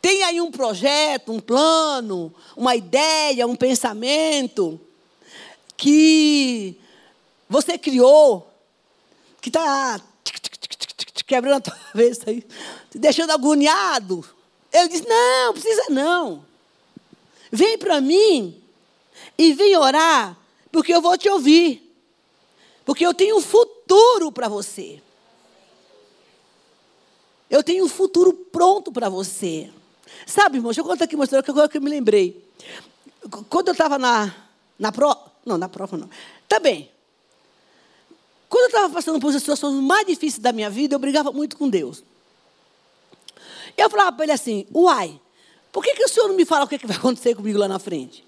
tem 0.00 0.24
aí 0.24 0.40
um 0.40 0.50
projeto, 0.50 1.32
um 1.32 1.38
plano, 1.38 2.34
uma 2.56 2.74
ideia, 2.74 3.46
um 3.46 3.54
pensamento 3.54 4.80
que 5.76 6.76
você 7.48 7.78
criou, 7.78 8.50
que 9.40 9.48
está 9.48 10.00
quebrando 11.32 11.56
a 11.56 11.60
tua 11.72 11.74
cabeça 11.74 12.28
aí, 12.28 12.44
te 12.90 12.98
deixando 12.98 13.30
agoniado. 13.30 14.24
Ele 14.70 14.88
disse: 14.88 15.08
Não, 15.08 15.52
precisa 15.52 15.84
não. 15.88 16.44
Vem 17.50 17.78
para 17.78 18.00
mim 18.00 18.60
e 19.38 19.52
vem 19.54 19.76
orar, 19.76 20.36
porque 20.70 20.92
eu 20.94 21.00
vou 21.00 21.16
te 21.16 21.28
ouvir. 21.28 21.90
Porque 22.84 23.06
eu 23.06 23.14
tenho 23.14 23.36
um 23.36 23.40
futuro 23.40 24.32
para 24.32 24.48
você. 24.48 25.00
Eu 27.48 27.62
tenho 27.62 27.84
um 27.84 27.88
futuro 27.88 28.32
pronto 28.32 28.90
para 28.90 29.08
você. 29.08 29.70
Sabe, 30.26 30.56
irmão, 30.56 30.70
deixa 30.70 30.80
eu 30.80 30.84
contar 30.84 31.04
aqui 31.04 31.14
uma 31.14 31.24
história 31.24 31.42
que 31.42 31.50
agora 31.50 31.68
que 31.68 31.76
eu 31.76 31.82
me 31.82 31.90
lembrei. 31.90 32.42
Quando 33.48 33.68
eu 33.68 33.72
estava 33.72 33.98
na, 33.98 34.34
na 34.78 34.90
prova, 34.90 35.32
não, 35.44 35.58
na 35.58 35.68
prova 35.68 35.96
não. 35.96 36.10
Também, 36.48 36.90
quando 38.52 38.64
eu 38.64 38.66
estava 38.66 38.92
passando 38.92 39.18
por 39.18 39.32
situações 39.32 39.82
mais 39.82 40.06
difíceis 40.06 40.38
da 40.38 40.52
minha 40.52 40.68
vida, 40.68 40.94
eu 40.94 40.98
brigava 40.98 41.32
muito 41.32 41.56
com 41.56 41.70
Deus. 41.70 42.04
Eu 43.74 43.88
falava 43.88 44.12
para 44.12 44.26
ele 44.26 44.32
assim: 44.32 44.66
Uai, 44.74 45.18
por 45.72 45.82
que, 45.82 45.94
que 45.94 46.04
o 46.04 46.08
senhor 46.08 46.28
não 46.28 46.36
me 46.36 46.44
fala 46.44 46.66
o 46.66 46.68
que, 46.68 46.78
que 46.78 46.86
vai 46.86 46.98
acontecer 46.98 47.34
comigo 47.34 47.58
lá 47.58 47.66
na 47.66 47.78
frente? 47.78 48.22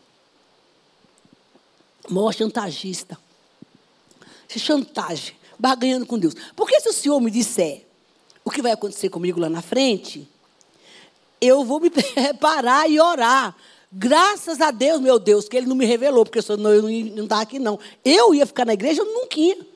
Mó 2.08 2.32
chantagista. 2.32 3.18
chantagem, 4.48 5.36
barganhando 5.58 6.06
com 6.06 6.18
Deus. 6.18 6.32
Porque 6.56 6.80
se 6.80 6.88
o 6.88 6.92
Senhor 6.94 7.20
me 7.20 7.30
disser 7.30 7.86
o 8.42 8.50
que 8.50 8.62
vai 8.62 8.72
acontecer 8.72 9.10
comigo 9.10 9.38
lá 9.38 9.50
na 9.50 9.60
frente, 9.60 10.26
eu 11.38 11.66
vou 11.66 11.80
me 11.80 11.90
preparar 11.92 12.90
e 12.90 12.98
orar. 12.98 13.54
Graças 13.92 14.62
a 14.62 14.70
Deus, 14.70 15.02
meu 15.02 15.18
Deus, 15.18 15.50
que 15.50 15.56
Ele 15.58 15.66
não 15.66 15.76
me 15.76 15.84
revelou, 15.84 16.24
porque 16.24 16.38
eu 16.38 16.56
não 16.56 17.24
estava 17.24 17.42
aqui, 17.42 17.58
não. 17.58 17.78
Eu 18.02 18.34
ia 18.34 18.46
ficar 18.46 18.64
na 18.64 18.72
igreja, 18.72 19.02
eu 19.02 19.06
nunca 19.06 19.38
ia. 19.38 19.73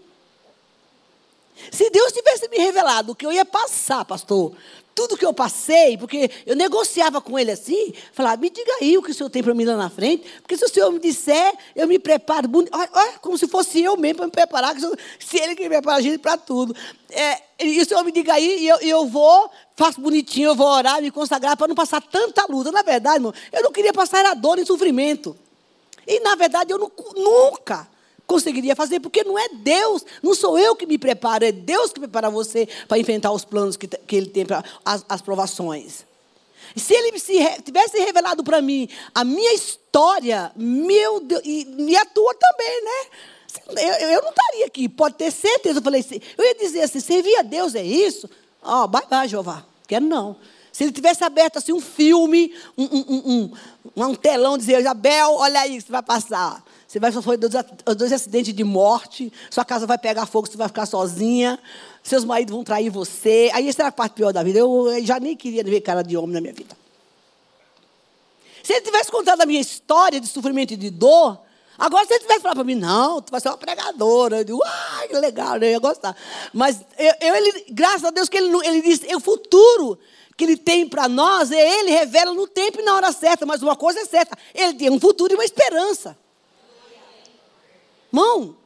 Se 1.71 1.91
Deus 1.91 2.13
tivesse 2.13 2.49
me 2.49 2.59
revelado 2.59 3.13
o 3.13 3.15
que 3.15 3.27
eu 3.27 3.33
ia 3.33 3.45
passar, 3.45 4.05
pastor, 4.05 4.53
tudo 4.99 5.17
que 5.17 5.25
eu 5.25 5.33
passei, 5.33 5.97
porque 5.97 6.29
eu 6.45 6.57
negociava 6.57 7.21
com 7.21 7.39
ele 7.39 7.53
assim, 7.53 7.93
falava, 8.13 8.37
me 8.37 8.51
diga 8.51 8.73
aí 8.81 8.99
o 8.99 9.03
que 9.03 9.13
o 9.13 9.15
senhor 9.15 9.31
tem 9.31 9.45
para 9.45 9.55
mim 9.55 9.65
lá 9.65 9.77
na 9.77 9.89
frente, 9.89 10.29
porque 10.41 10.57
se 10.57 10.65
o 10.65 10.69
senhor 10.69 10.91
me 10.91 10.99
disser, 10.99 11.55
eu 11.77 11.87
me 11.87 12.01
preparo, 12.01 12.51
olha, 12.73 12.91
olha 12.93 13.13
como 13.21 13.39
se 13.39 13.47
fosse 13.47 13.81
eu 13.81 13.97
mesmo 13.97 14.17
para 14.17 14.27
me 14.27 14.33
preparar, 14.33 14.75
se 15.21 15.39
ele 15.39 15.55
que 15.55 15.63
me 15.63 15.69
prepara 15.69 15.99
a 15.99 16.01
gente 16.01 16.19
para 16.19 16.37
tudo. 16.37 16.75
É, 17.11 17.41
e 17.61 17.81
o 17.81 17.87
senhor 17.87 18.03
me 18.03 18.11
diga 18.11 18.35
aí, 18.35 18.65
e 18.65 18.67
eu, 18.67 18.79
eu 18.79 19.07
vou, 19.07 19.49
faço 19.77 20.01
bonitinho, 20.01 20.49
eu 20.49 20.57
vou 20.57 20.67
orar, 20.67 21.01
me 21.01 21.13
consagrar 21.13 21.57
para 21.57 21.69
não 21.69 21.77
passar 21.77 22.03
tanta 22.03 22.45
luta. 22.49 22.73
Na 22.73 22.83
verdade, 22.83 23.19
irmão, 23.19 23.33
eu 23.53 23.63
não 23.63 23.71
queria 23.71 23.93
passar 23.93 24.27
a 24.27 24.35
dor 24.35 24.59
e 24.59 24.67
sofrimento. 24.67 25.37
E, 26.09 26.19
na 26.21 26.35
verdade, 26.35 26.73
eu 26.73 26.79
não, 26.79 26.91
nunca 27.15 27.87
conseguiria 28.29 28.77
fazer, 28.77 29.01
porque 29.01 29.25
não 29.25 29.39
é 29.39 29.49
Deus, 29.49 30.05
não 30.23 30.35
sou 30.35 30.59
eu 30.59 30.77
que 30.77 30.87
me 30.87 30.99
preparo, 30.99 31.47
é 31.47 31.51
Deus 31.51 31.93
que 31.93 31.99
prepara 31.99 32.29
você 32.29 32.69
para 32.87 32.99
enfrentar 32.99 33.33
os 33.33 33.43
planos 33.43 33.77
que, 33.77 33.89
que 33.89 34.17
Ele 34.17 34.27
tem 34.27 34.45
para 34.45 34.63
as, 34.85 35.05
as 35.09 35.23
provações. 35.23 36.05
Se 36.77 36.93
Ele 36.93 37.19
se, 37.19 37.33
tivesse 37.63 37.99
revelado 37.99 38.45
para 38.45 38.61
mim 38.61 38.87
a 39.15 39.25
minha 39.25 39.55
história, 39.55 40.53
meu 40.55 41.21
Deus, 41.21 41.41
e, 41.43 41.67
e 41.79 41.97
a 41.97 42.05
tua 42.05 42.35
também, 42.35 42.85
né? 42.85 43.07
Eu, 43.83 44.11
eu, 44.11 44.23
não 44.23 44.31
estaria 44.31 44.67
aqui, 44.67 44.89
pode 44.91 45.15
ter 45.15 45.33
certeza. 45.33 45.79
Eu 45.79 45.83
falei 45.83 46.03
assim, 46.03 46.21
eu 46.37 46.45
ia 46.45 46.55
dizer 46.55 46.83
assim, 46.83 47.01
servir 47.01 47.35
a 47.37 47.43
Deus 47.43 47.75
é 47.75 47.83
isso? 47.83 48.29
Ó, 48.63 48.85
oh, 48.85 48.89
vai, 48.89 49.03
vai, 49.09 49.27
Jeová. 49.27 49.65
Quero 49.87 50.05
não. 50.05 50.37
Se 50.71 50.85
ele 50.85 50.93
tivesse 50.93 51.25
aberto 51.25 51.57
assim 51.57 51.73
um 51.73 51.81
filme, 51.81 52.55
um, 52.77 52.85
um, 52.85 53.51
um, 53.97 54.05
um 54.05 54.15
telão, 54.15 54.59
dizer, 54.59 54.79
Isabel, 54.79 55.33
olha 55.33 55.61
aí, 55.61 55.81
você 55.81 55.91
vai 55.91 56.03
passar. 56.03 56.63
Você 56.89 56.99
vai 56.99 57.13
sofrer 57.13 57.37
dois, 57.37 57.53
dois 57.99 58.13
acidentes 58.15 58.55
de 58.55 58.65
morte, 58.65 59.31
sua 59.51 59.63
casa 59.63 59.87
vai 59.87 59.99
pegar 59.99 60.25
fogo, 60.25 60.49
você 60.49 60.57
vai 60.57 60.69
ficar 60.69 60.87
sozinha, 60.87 61.59
seus 62.03 62.25
maridos 62.25 62.55
vão 62.55 62.65
trair 62.65 62.89
você. 62.89 63.51
Aí 63.53 63.69
essa 63.69 63.83
era 63.83 63.89
a 63.91 63.93
parte 63.93 64.15
pior 64.15 64.33
da 64.33 64.43
vida. 64.43 64.61
Eu 64.61 65.05
já 65.05 65.21
nem 65.21 65.37
queria 65.37 65.63
ver 65.63 65.83
cara 65.83 66.03
de 66.03 66.17
homem 66.17 66.33
na 66.33 66.41
minha 66.41 66.55
vida. 66.55 66.75
Se 68.63 68.73
ele 68.73 68.81
tivesse 68.81 69.11
contado 69.11 69.39
a 69.43 69.45
minha 69.45 69.61
história 69.61 70.19
de 70.19 70.27
sofrimento 70.27 70.73
e 70.73 70.77
de 70.79 70.89
dor, 70.89 71.39
agora 71.77 72.07
se 72.07 72.15
ele 72.15 72.21
tivesse 72.21 72.41
falado 72.41 72.57
para 72.57 72.65
mim, 72.65 72.75
não, 72.75 73.21
tu 73.21 73.33
vai 73.33 73.41
ser 73.43 73.49
uma 73.49 73.59
pregadora. 73.59 74.39
Eu 74.39 74.45
digo, 74.45 74.63
ah, 74.65 75.05
que 75.07 75.15
legal, 75.19 75.59
eu 75.59 75.71
ia 75.71 75.79
gostar. 75.79 76.17
Mas 76.55 76.81
eu, 76.99 77.13
eu, 77.21 77.35
ele, 77.35 77.67
graças 77.69 78.05
a 78.05 78.11
Deus 78.11 78.31
que 78.31 78.39
ele, 78.39 78.51
ele 78.67 78.81
disse, 78.81 79.15
o 79.15 79.21
futuro 79.21 79.99
que 80.39 80.45
ele 80.45 80.57
tem 80.57 80.89
para 80.89 81.07
nós, 81.07 81.51
ele 81.51 81.91
revela 81.91 82.33
no 82.33 82.47
tempo 82.47 82.81
e 82.81 82.83
na 82.83 82.97
hora 82.97 83.13
certa. 83.13 83.45
Mas 83.45 83.63
uma 83.63 83.77
coisa 83.77 84.01
é 84.01 84.07
certa, 84.07 84.39
ele 84.55 84.73
tem 84.73 84.89
um 84.89 84.99
futuro 84.99 85.35
e 85.35 85.37
uma 85.37 85.45
esperança. 85.45 86.17
Mão, 88.19 88.57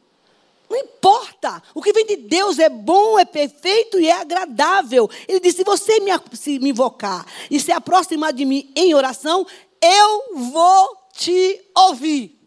não 0.71 0.79
importa. 0.79 1.63
O 1.75 1.83
que 1.83 1.93
vem 1.93 2.07
de 2.07 2.17
Deus 2.17 2.59
é 2.59 2.71
bom, 2.71 3.19
é 3.19 3.25
perfeito 3.27 4.01
e 4.01 4.09
é 4.09 4.13
agradável. 4.13 5.11
Ele 5.29 5.41
disse: 5.41 5.59
se 5.59 5.65
você 5.65 6.01
me, 6.01 6.11
se 6.33 6.59
me 6.59 6.71
invocar 6.71 7.27
e 7.51 7.61
se 7.61 7.71
aproximar 7.71 8.33
de 8.33 8.47
mim 8.47 8.73
em 8.75 8.95
oração, 8.95 9.47
eu 9.79 10.37
vou 10.51 10.97
te 11.13 11.61
ouvir. 11.77 12.39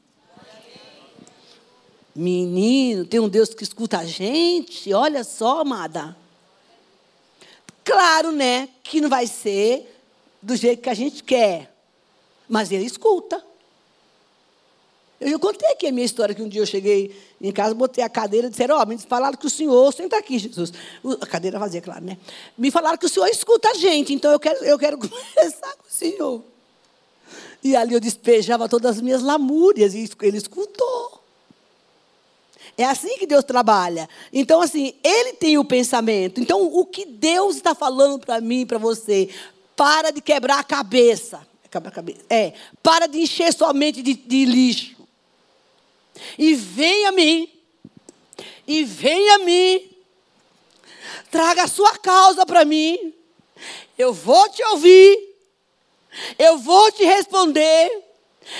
Menino, 2.15 3.05
tem 3.05 3.19
um 3.19 3.29
Deus 3.29 3.53
que 3.53 3.63
escuta 3.63 3.99
a 3.99 4.05
gente. 4.05 4.91
Olha 4.91 5.23
só, 5.23 5.59
amada. 5.59 6.17
Claro, 7.83 8.31
né, 8.31 8.67
que 8.81 8.99
não 8.99 9.09
vai 9.09 9.27
ser 9.27 9.95
do 10.41 10.55
jeito 10.55 10.81
que 10.81 10.89
a 10.89 10.95
gente 10.95 11.23
quer. 11.23 11.71
Mas 12.49 12.71
ele 12.71 12.85
escuta. 12.85 13.45
Eu 15.19 15.29
já 15.29 15.39
contei 15.39 15.69
aqui 15.71 15.87
a 15.87 15.91
minha 15.91 16.05
história, 16.05 16.35
que 16.35 16.41
um 16.41 16.47
dia 16.47 16.61
eu 16.61 16.65
cheguei 16.65 17.15
em 17.39 17.51
casa, 17.51 17.73
botei 17.73 18.03
a 18.03 18.09
cadeira 18.09 18.47
e 18.47 18.49
disseram, 18.49 18.75
ó, 18.77 18.83
oh, 18.83 18.85
me 18.85 18.97
falaram 18.97 19.37
que 19.37 19.45
o 19.45 19.49
senhor, 19.49 19.93
senta 19.93 20.17
aqui, 20.17 20.37
Jesus. 20.37 20.73
A 21.21 21.25
cadeira 21.25 21.57
vazia, 21.57 21.81
claro, 21.81 22.03
né? 22.03 22.17
Me 22.57 22.69
falaram 22.69 22.97
que 22.97 23.05
o 23.05 23.09
senhor 23.09 23.27
escuta 23.27 23.69
a 23.69 23.73
gente, 23.75 24.13
então 24.13 24.31
eu 24.31 24.39
quero, 24.39 24.63
eu 24.65 24.77
quero 24.77 24.97
conversar 24.99 25.73
com 25.77 25.87
o 25.87 25.91
senhor. 25.91 26.43
E 27.63 27.75
ali 27.75 27.93
eu 27.93 27.99
despejava 27.99 28.67
todas 28.67 28.97
as 28.97 29.01
minhas 29.01 29.21
lamúrias, 29.21 29.93
e 29.93 30.09
ele 30.21 30.37
escutou. 30.37 31.25
É 32.77 32.83
assim 32.83 33.17
que 33.17 33.25
Deus 33.25 33.43
trabalha. 33.43 34.09
Então, 34.33 34.61
assim, 34.61 34.93
Ele 35.01 35.33
tem 35.33 35.57
o 35.57 35.63
pensamento. 35.63 36.41
Então, 36.41 36.61
o 36.61 36.85
que 36.85 37.05
Deus 37.05 37.55
está 37.55 37.73
falando 37.73 38.19
para 38.19 38.41
mim 38.41 38.65
para 38.65 38.77
você? 38.77 39.29
Para 39.75 40.11
de 40.11 40.21
quebrar 40.21 40.59
a 40.59 40.63
cabeça. 40.63 41.47
Quebrar 41.71 41.89
a 41.89 41.93
cabeça. 41.93 42.19
É. 42.29 42.53
Para 42.83 43.07
de 43.07 43.19
encher 43.19 43.53
sua 43.53 43.73
mente 43.73 44.01
de, 44.01 44.13
de 44.13 44.45
lixo. 44.45 44.94
E 46.37 46.53
venha 46.53 47.09
a 47.09 47.11
mim, 47.11 47.51
e 48.67 48.83
venha 48.83 49.35
a 49.35 49.39
mim, 49.39 49.89
traga 51.31 51.63
a 51.63 51.67
sua 51.67 51.97
causa 51.97 52.45
para 52.45 52.65
mim, 52.65 53.13
eu 53.97 54.13
vou 54.13 54.49
te 54.49 54.63
ouvir, 54.63 55.35
eu 56.37 56.57
vou 56.57 56.91
te 56.91 57.03
responder, 57.03 58.03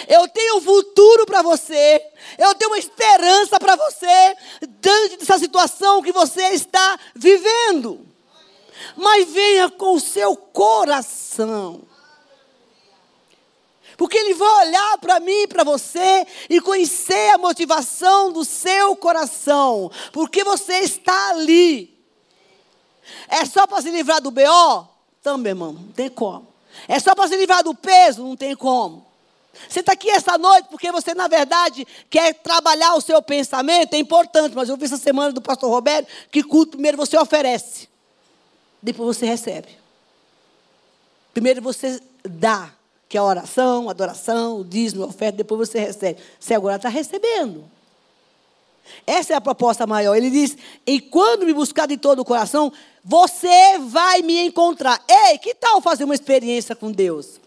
eu 0.08 0.28
tenho 0.28 0.58
um 0.58 0.62
futuro 0.62 1.26
para 1.26 1.42
você, 1.42 2.02
eu 2.38 2.54
tenho 2.56 2.72
uma 2.72 2.80
esperança 2.80 3.60
para 3.60 3.76
você, 3.76 4.36
diante 4.80 5.18
dessa 5.18 5.38
situação 5.38 6.02
que 6.02 6.12
você 6.12 6.50
está 6.50 7.00
vivendo. 7.16 8.06
Mas 8.96 9.30
venha 9.30 9.70
com 9.70 9.96
o 9.96 10.00
seu 10.00 10.36
coração. 10.36 11.82
Porque 13.98 14.18
Ele 14.18 14.34
vai 14.34 14.68
olhar 14.68 14.98
para 15.00 15.20
mim 15.20 15.44
e 15.44 15.48
para 15.48 15.64
você 15.64 16.26
e 16.50 16.60
conhecer 16.62 17.34
a 17.34 17.38
motivação 17.38 18.32
do 18.32 18.44
seu 18.44 18.96
coração. 18.96 19.92
Porque 20.12 20.44
você 20.44 20.80
está 20.80 21.30
ali. 21.30 21.96
É 23.28 23.46
só 23.46 23.68
para 23.68 23.82
se 23.82 23.90
livrar 23.90 24.22
do 24.22 24.32
BO? 24.32 24.88
Também, 25.22 25.52
irmão, 25.52 25.74
não 25.74 25.92
tem 25.92 26.10
como. 26.10 26.48
É 26.88 27.00
só 27.00 27.16
para 27.16 27.28
se 27.28 27.36
livrar 27.36 27.64
do 27.64 27.74
peso? 27.74 28.24
Não 28.24 28.36
tem 28.36 28.56
como. 28.56 29.06
Você 29.70 29.80
está 29.80 29.94
aqui 29.94 30.10
essa 30.10 30.38
noite 30.38 30.68
porque 30.70 30.92
você, 30.92 31.14
na 31.14 31.28
verdade, 31.28 31.88
quer 32.10 32.34
trabalhar 32.34 32.94
o 32.96 33.02
seu 33.02 33.22
pensamento, 33.22 33.94
é 33.94 33.98
importante, 33.98 34.54
mas 34.54 34.68
eu 34.68 34.76
vi 34.76 34.86
essa 34.86 34.98
semana 34.98 35.32
do 35.32 35.42
pastor 35.42 35.70
Roberto 35.70 36.08
que 36.30 36.44
culto 36.44 36.72
primeiro 36.72 36.98
você 36.98 37.18
oferece, 37.18 37.88
depois 38.82 39.18
você 39.18 39.26
recebe. 39.26 39.70
Primeiro 41.34 41.62
você 41.62 42.02
dá, 42.24 42.74
que 43.08 43.18
é 43.18 43.20
a 43.20 43.24
oração, 43.24 43.88
a 43.88 43.92
adoração, 43.92 44.60
o 44.60 44.64
dízimo, 44.64 45.04
a 45.04 45.08
oferta, 45.08 45.38
depois 45.38 45.70
você 45.70 45.80
recebe. 45.80 46.20
Você 46.40 46.54
agora 46.54 46.78
está 46.78 46.90
recebendo. 46.90 47.64
Essa 49.06 49.34
é 49.34 49.36
a 49.36 49.42
proposta 49.42 49.86
maior. 49.86 50.16
Ele 50.16 50.30
diz: 50.30 50.58
E 50.86 51.00
quando 51.00 51.46
me 51.46 51.54
buscar 51.54 51.88
de 51.88 51.98
todo 51.98 52.20
o 52.20 52.26
coração, 52.26 52.72
você 53.04 53.78
vai 53.80 54.22
me 54.22 54.40
encontrar. 54.40 55.04
Ei, 55.08 55.38
que 55.38 55.54
tal 55.56 55.82
fazer 55.82 56.04
uma 56.04 56.16
experiência 56.16 56.76
com 56.76 56.92
Deus? 56.92 57.40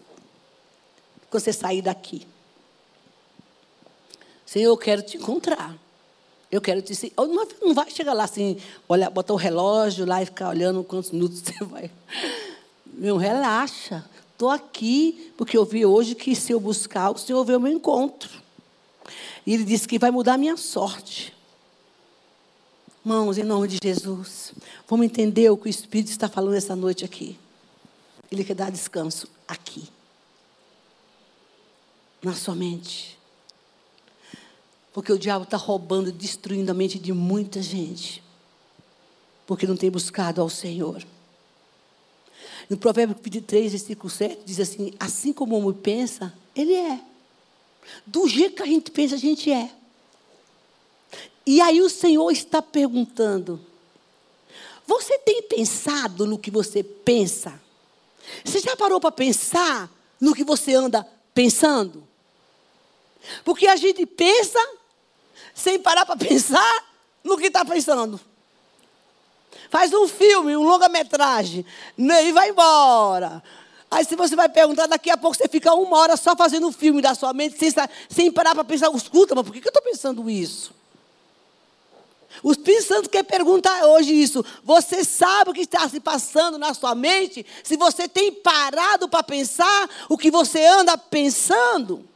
Quando 1.29 1.43
você 1.43 1.53
sair 1.53 1.81
daqui. 1.81 2.27
Senhor, 4.45 4.71
eu 4.71 4.77
quero 4.77 5.01
te 5.01 5.17
encontrar. 5.17 5.75
Eu 6.51 6.59
quero 6.59 6.81
te. 6.81 7.13
Não 7.61 7.73
vai 7.73 7.89
chegar 7.91 8.13
lá 8.13 8.23
assim, 8.23 8.57
olhar, 8.87 9.09
botar 9.09 9.33
o 9.33 9.37
relógio 9.37 10.05
lá 10.05 10.21
e 10.23 10.25
ficar 10.25 10.49
olhando 10.49 10.83
quantos 10.83 11.11
minutos 11.11 11.39
você 11.45 11.63
vai. 11.63 11.91
Meu, 12.85 13.17
relaxa. 13.17 14.03
Estou 14.39 14.51
aqui 14.51 15.33
porque 15.35 15.57
eu 15.57 15.65
vi 15.65 15.85
hoje 15.85 16.15
que 16.15 16.33
se 16.33 16.53
eu 16.53 16.61
buscar, 16.61 17.11
o 17.11 17.17
Senhor 17.17 17.43
vê 17.43 17.57
o 17.57 17.59
meu 17.59 17.73
encontro. 17.73 18.41
E 19.45 19.53
Ele 19.53 19.65
disse 19.65 19.85
que 19.85 19.99
vai 19.99 20.11
mudar 20.11 20.35
a 20.35 20.37
minha 20.37 20.55
sorte. 20.55 21.35
Mãos, 23.03 23.37
em 23.37 23.43
nome 23.43 23.67
de 23.67 23.77
Jesus, 23.83 24.53
vamos 24.87 25.07
entender 25.07 25.49
o 25.49 25.57
que 25.57 25.67
o 25.67 25.69
Espírito 25.69 26.09
está 26.09 26.29
falando 26.29 26.55
essa 26.55 26.73
noite 26.73 27.03
aqui. 27.03 27.37
Ele 28.31 28.45
quer 28.45 28.55
dar 28.55 28.71
descanso 28.71 29.27
aqui. 29.45 29.89
Na 32.23 32.33
sua 32.33 32.55
mente. 32.55 33.19
Porque 34.93 35.11
o 35.11 35.19
diabo 35.19 35.43
está 35.43 35.57
roubando, 35.57 36.13
destruindo 36.13 36.71
a 36.71 36.73
mente 36.73 36.97
de 36.97 37.11
muita 37.11 37.61
gente. 37.61 38.23
Porque 39.45 39.67
não 39.67 39.75
tem 39.75 39.91
buscado 39.91 40.39
ao 40.39 40.47
Senhor. 40.47 41.05
No 42.69 42.77
Provérbio 42.77 43.15
23, 43.19 43.71
versículo 43.71 44.09
7, 44.09 44.41
diz 44.45 44.59
assim: 44.59 44.93
Assim 44.99 45.33
como 45.33 45.55
o 45.55 45.59
homem 45.59 45.73
pensa, 45.73 46.33
ele 46.55 46.75
é. 46.75 46.99
Do 48.05 48.27
jeito 48.27 48.57
que 48.57 48.63
a 48.63 48.67
gente 48.67 48.91
pensa, 48.91 49.15
a 49.15 49.17
gente 49.17 49.51
é. 49.51 49.71
E 51.45 51.59
aí 51.61 51.81
o 51.81 51.89
Senhor 51.89 52.29
está 52.31 52.61
perguntando: 52.61 53.59
Você 54.85 55.17
tem 55.19 55.41
pensado 55.41 56.27
no 56.27 56.37
que 56.37 56.51
você 56.51 56.83
pensa? 56.83 57.59
Você 58.45 58.59
já 58.59 58.75
parou 58.75 58.99
para 58.99 59.11
pensar 59.11 59.89
no 60.21 60.35
que 60.35 60.43
você 60.43 60.75
anda 60.75 61.07
pensando? 61.33 62.07
Porque 63.43 63.67
a 63.67 63.75
gente 63.75 64.05
pensa 64.05 64.59
sem 65.53 65.79
parar 65.79 66.05
para 66.05 66.15
pensar 66.15 66.93
no 67.23 67.37
que 67.37 67.47
está 67.47 67.65
pensando. 67.65 68.19
Faz 69.69 69.93
um 69.93 70.07
filme, 70.07 70.57
um 70.57 70.63
longa-metragem, 70.63 71.65
né, 71.97 72.25
e 72.25 72.31
vai 72.31 72.49
embora. 72.49 73.43
Aí 73.91 74.05
se 74.05 74.15
você 74.15 74.35
vai 74.35 74.49
perguntar, 74.49 74.87
daqui 74.87 75.09
a 75.09 75.17
pouco 75.17 75.35
você 75.35 75.47
fica 75.47 75.73
uma 75.73 75.97
hora 75.97 76.17
só 76.17 76.35
fazendo 76.35 76.67
o 76.67 76.71
filme 76.71 77.01
da 77.01 77.15
sua 77.15 77.33
mente, 77.33 77.57
sem, 77.57 77.71
sem 78.07 78.31
parar 78.31 78.53
para 78.53 78.63
pensar, 78.63 78.91
escuta, 78.93 79.33
mas 79.33 79.45
por 79.45 79.53
que 79.53 79.59
eu 79.59 79.69
estou 79.69 79.81
pensando 79.81 80.29
isso? 80.29 80.73
O 82.43 82.51
Espírito 82.51 82.83
Santo 82.83 83.09
quer 83.09 83.23
perguntar 83.23 83.85
hoje 83.85 84.13
isso. 84.13 84.45
Você 84.63 85.03
sabe 85.03 85.49
o 85.49 85.53
que 85.53 85.61
está 85.61 85.87
se 85.89 85.99
passando 85.99 86.57
na 86.57 86.73
sua 86.73 86.95
mente? 86.95 87.45
Se 87.63 87.75
você 87.75 88.07
tem 88.07 88.31
parado 88.31 89.09
para 89.09 89.23
pensar 89.23 89.89
o 90.07 90.17
que 90.17 90.31
você 90.31 90.63
anda 90.65 90.97
pensando? 90.97 92.07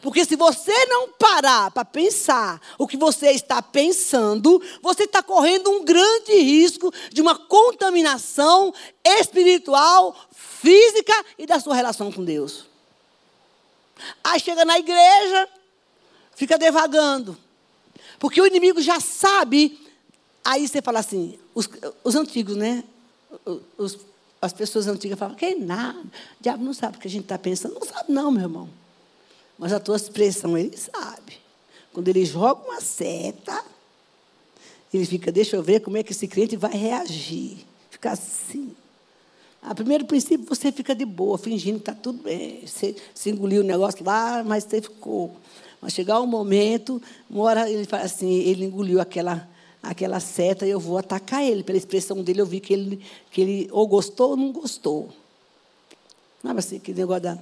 Porque 0.00 0.24
se 0.24 0.36
você 0.36 0.72
não 0.86 1.08
parar 1.10 1.70
para 1.70 1.84
pensar 1.84 2.60
o 2.78 2.86
que 2.86 2.96
você 2.96 3.30
está 3.30 3.60
pensando, 3.60 4.62
você 4.80 5.04
está 5.04 5.22
correndo 5.22 5.70
um 5.70 5.84
grande 5.84 6.34
risco 6.34 6.92
de 7.12 7.20
uma 7.20 7.36
contaminação 7.36 8.72
espiritual, 9.04 10.16
física 10.32 11.12
e 11.38 11.46
da 11.46 11.58
sua 11.60 11.74
relação 11.74 12.10
com 12.12 12.24
Deus. 12.24 12.66
Aí 14.22 14.40
chega 14.40 14.64
na 14.64 14.78
igreja, 14.78 15.48
fica 16.34 16.58
devagando. 16.58 17.36
Porque 18.18 18.40
o 18.40 18.46
inimigo 18.46 18.80
já 18.80 19.00
sabe. 19.00 19.80
Aí 20.44 20.66
você 20.68 20.80
fala 20.80 21.00
assim, 21.00 21.38
os, 21.54 21.68
os 22.02 22.14
antigos, 22.14 22.56
né? 22.56 22.84
Os, 23.76 23.98
as 24.40 24.52
pessoas 24.52 24.86
antigas 24.86 25.18
falam, 25.18 25.34
que 25.34 25.54
nada, 25.54 25.98
o 25.98 26.42
diabo 26.42 26.64
não 26.64 26.74
sabe 26.74 26.96
o 26.96 27.00
que 27.00 27.08
a 27.08 27.10
gente 27.10 27.24
está 27.24 27.38
pensando. 27.38 27.74
Não 27.74 27.86
sabe 27.86 28.12
não, 28.12 28.30
meu 28.30 28.42
irmão. 28.42 28.83
Mas 29.58 29.72
a 29.72 29.80
tua 29.80 29.96
expressão, 29.96 30.56
ele 30.58 30.76
sabe. 30.76 31.38
Quando 31.92 32.08
ele 32.08 32.24
joga 32.24 32.66
uma 32.66 32.80
seta, 32.80 33.64
ele 34.92 35.06
fica, 35.06 35.30
deixa 35.30 35.56
eu 35.56 35.62
ver 35.62 35.80
como 35.80 35.96
é 35.96 36.02
que 36.02 36.12
esse 36.12 36.26
crente 36.26 36.56
vai 36.56 36.72
reagir. 36.72 37.58
Fica 37.90 38.12
assim. 38.12 38.74
A 39.62 39.74
primeiro 39.74 40.04
princípio 40.04 40.46
você 40.46 40.70
fica 40.70 40.94
de 40.94 41.04
boa, 41.04 41.38
fingindo 41.38 41.78
que 41.78 41.90
está 41.90 41.94
tudo 41.94 42.22
bem. 42.22 42.66
Você, 42.66 42.94
você 43.14 43.30
engoliu 43.30 43.62
o 43.62 43.64
negócio 43.64 44.04
lá, 44.04 44.44
mas 44.44 44.64
você 44.64 44.82
ficou. 44.82 45.34
Mas 45.80 45.92
chegar 45.92 46.20
um 46.20 46.26
momento, 46.26 47.00
uma 47.30 47.44
hora 47.44 47.70
ele 47.70 47.84
fala 47.84 48.04
assim, 48.04 48.30
ele 48.30 48.64
engoliu 48.64 49.00
aquela, 49.00 49.48
aquela 49.82 50.20
seta 50.20 50.66
e 50.66 50.70
eu 50.70 50.80
vou 50.80 50.98
atacar 50.98 51.42
ele. 51.42 51.62
Pela 51.62 51.78
expressão 51.78 52.22
dele, 52.22 52.40
eu 52.40 52.46
vi 52.46 52.60
que 52.60 52.72
ele, 52.72 53.00
que 53.30 53.40
ele 53.40 53.68
ou 53.70 53.86
gostou 53.86 54.30
ou 54.30 54.36
não 54.36 54.52
gostou. 54.52 55.08
Não 56.42 56.52
é 56.52 56.58
assim, 56.58 56.78
que 56.78 56.92
negócio 56.92 57.22
da 57.22 57.38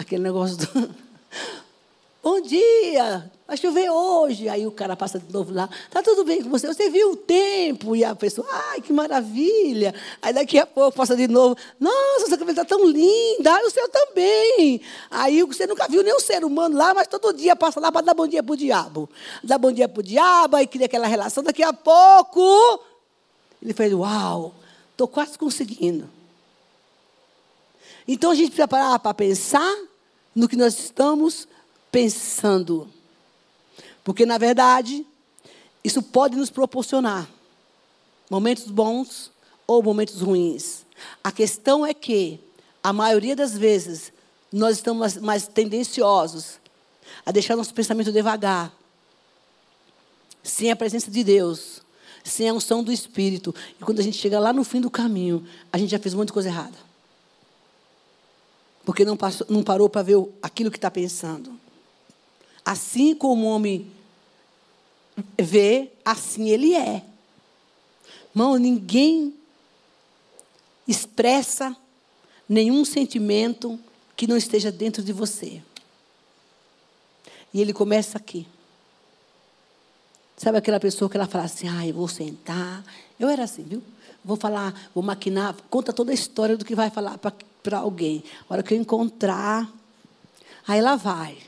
aquele 0.00 0.22
negócio 0.22 0.56
do. 0.56 0.90
Bom 2.22 2.38
dia, 2.42 3.30
vai 3.46 3.56
chover 3.56 3.90
hoje. 3.90 4.46
Aí 4.46 4.66
o 4.66 4.70
cara 4.70 4.94
passa 4.94 5.18
de 5.18 5.32
novo 5.32 5.54
lá, 5.54 5.70
tá 5.90 6.02
tudo 6.02 6.22
bem 6.22 6.42
com 6.42 6.50
você? 6.50 6.66
Você 6.66 6.90
viu 6.90 7.12
o 7.12 7.16
tempo? 7.16 7.96
E 7.96 8.04
a 8.04 8.14
pessoa, 8.14 8.46
ai, 8.50 8.82
que 8.82 8.92
maravilha. 8.92 9.94
Aí 10.20 10.32
daqui 10.32 10.58
a 10.58 10.66
pouco 10.66 10.96
passa 10.96 11.16
de 11.16 11.26
novo, 11.26 11.56
nossa, 11.78 12.26
sua 12.26 12.36
cabelo 12.36 12.50
está 12.50 12.64
tão 12.64 12.84
linda, 12.84 13.54
ai, 13.54 13.64
o 13.64 13.70
seu 13.70 13.88
também. 13.88 14.82
Aí 15.10 15.42
você 15.42 15.66
nunca 15.66 15.88
viu 15.88 16.02
nenhum 16.02 16.20
ser 16.20 16.44
humano 16.44 16.76
lá, 16.76 16.92
mas 16.92 17.06
todo 17.06 17.32
dia 17.32 17.56
passa 17.56 17.80
lá 17.80 17.90
para 17.90 18.02
dar 18.02 18.14
bom 18.14 18.26
dia 18.26 18.42
para 18.42 18.52
o 18.52 18.56
diabo. 18.56 19.08
Dá 19.42 19.56
bom 19.56 19.72
dia 19.72 19.88
para 19.88 20.00
o 20.00 20.02
diabo, 20.02 20.56
aí 20.56 20.66
cria 20.66 20.86
aquela 20.86 21.06
relação. 21.06 21.42
Daqui 21.42 21.62
a 21.62 21.72
pouco, 21.72 22.84
ele 23.62 23.72
fez, 23.72 23.94
uau, 23.94 24.54
estou 24.92 25.08
quase 25.08 25.38
conseguindo. 25.38 26.08
Então 28.06 28.30
a 28.30 28.34
gente 28.34 28.48
precisa 28.48 28.68
parar 28.68 28.98
para 28.98 29.14
pensar 29.14 29.89
no 30.40 30.48
que 30.48 30.56
nós 30.56 30.78
estamos 30.78 31.46
pensando. 31.92 32.88
Porque, 34.02 34.24
na 34.24 34.38
verdade, 34.38 35.06
isso 35.84 36.02
pode 36.02 36.34
nos 36.34 36.48
proporcionar 36.48 37.28
momentos 38.30 38.64
bons 38.68 39.30
ou 39.66 39.82
momentos 39.82 40.22
ruins. 40.22 40.86
A 41.22 41.30
questão 41.30 41.84
é 41.84 41.92
que, 41.92 42.40
a 42.82 42.90
maioria 42.90 43.36
das 43.36 43.56
vezes, 43.56 44.14
nós 44.50 44.76
estamos 44.76 45.18
mais 45.18 45.46
tendenciosos 45.46 46.58
a 47.26 47.30
deixar 47.30 47.54
nosso 47.54 47.74
pensamento 47.74 48.10
devagar, 48.10 48.72
sem 50.42 50.70
a 50.70 50.76
presença 50.76 51.10
de 51.10 51.22
Deus, 51.22 51.82
sem 52.24 52.48
a 52.48 52.54
unção 52.54 52.82
do 52.82 52.90
Espírito. 52.90 53.54
E 53.78 53.84
quando 53.84 54.00
a 54.00 54.02
gente 54.02 54.16
chega 54.16 54.40
lá 54.40 54.54
no 54.54 54.64
fim 54.64 54.80
do 54.80 54.90
caminho, 54.90 55.46
a 55.70 55.76
gente 55.76 55.90
já 55.90 55.98
fez 55.98 56.14
muita 56.14 56.32
coisa 56.32 56.48
errada. 56.48 56.89
Porque 58.90 59.04
não, 59.04 59.16
passou, 59.16 59.46
não 59.48 59.62
parou 59.62 59.88
para 59.88 60.02
ver 60.02 60.16
aquilo 60.42 60.68
que 60.68 60.76
está 60.76 60.90
pensando. 60.90 61.56
Assim 62.64 63.14
como 63.14 63.46
o 63.46 63.48
homem 63.48 63.88
vê, 65.38 65.92
assim 66.04 66.48
ele 66.48 66.74
é. 66.74 67.04
Irmão, 68.34 68.56
ninguém 68.56 69.32
expressa 70.88 71.76
nenhum 72.48 72.84
sentimento 72.84 73.78
que 74.16 74.26
não 74.26 74.36
esteja 74.36 74.72
dentro 74.72 75.04
de 75.04 75.12
você. 75.12 75.62
E 77.54 77.60
ele 77.60 77.72
começa 77.72 78.18
aqui. 78.18 78.44
Sabe 80.36 80.58
aquela 80.58 80.80
pessoa 80.80 81.08
que 81.08 81.16
ela 81.16 81.28
fala 81.28 81.44
assim, 81.44 81.68
ah, 81.68 81.86
eu 81.86 81.94
vou 81.94 82.08
sentar. 82.08 82.84
Eu 83.20 83.28
era 83.28 83.44
assim, 83.44 83.62
viu? 83.62 83.84
Vou 84.24 84.36
falar, 84.36 84.90
vou 84.92 85.04
maquinar, 85.04 85.54
conta 85.70 85.92
toda 85.92 86.10
a 86.10 86.14
história 86.14 86.56
do 86.56 86.64
que 86.64 86.74
vai 86.74 86.90
falar 86.90 87.18
para 87.18 87.32
alguém. 87.72 88.22
A 88.48 88.54
hora 88.54 88.62
que 88.62 88.74
eu 88.74 88.78
encontrar, 88.78 89.70
aí 90.66 90.78
ela 90.78 90.96
vai 90.96 91.38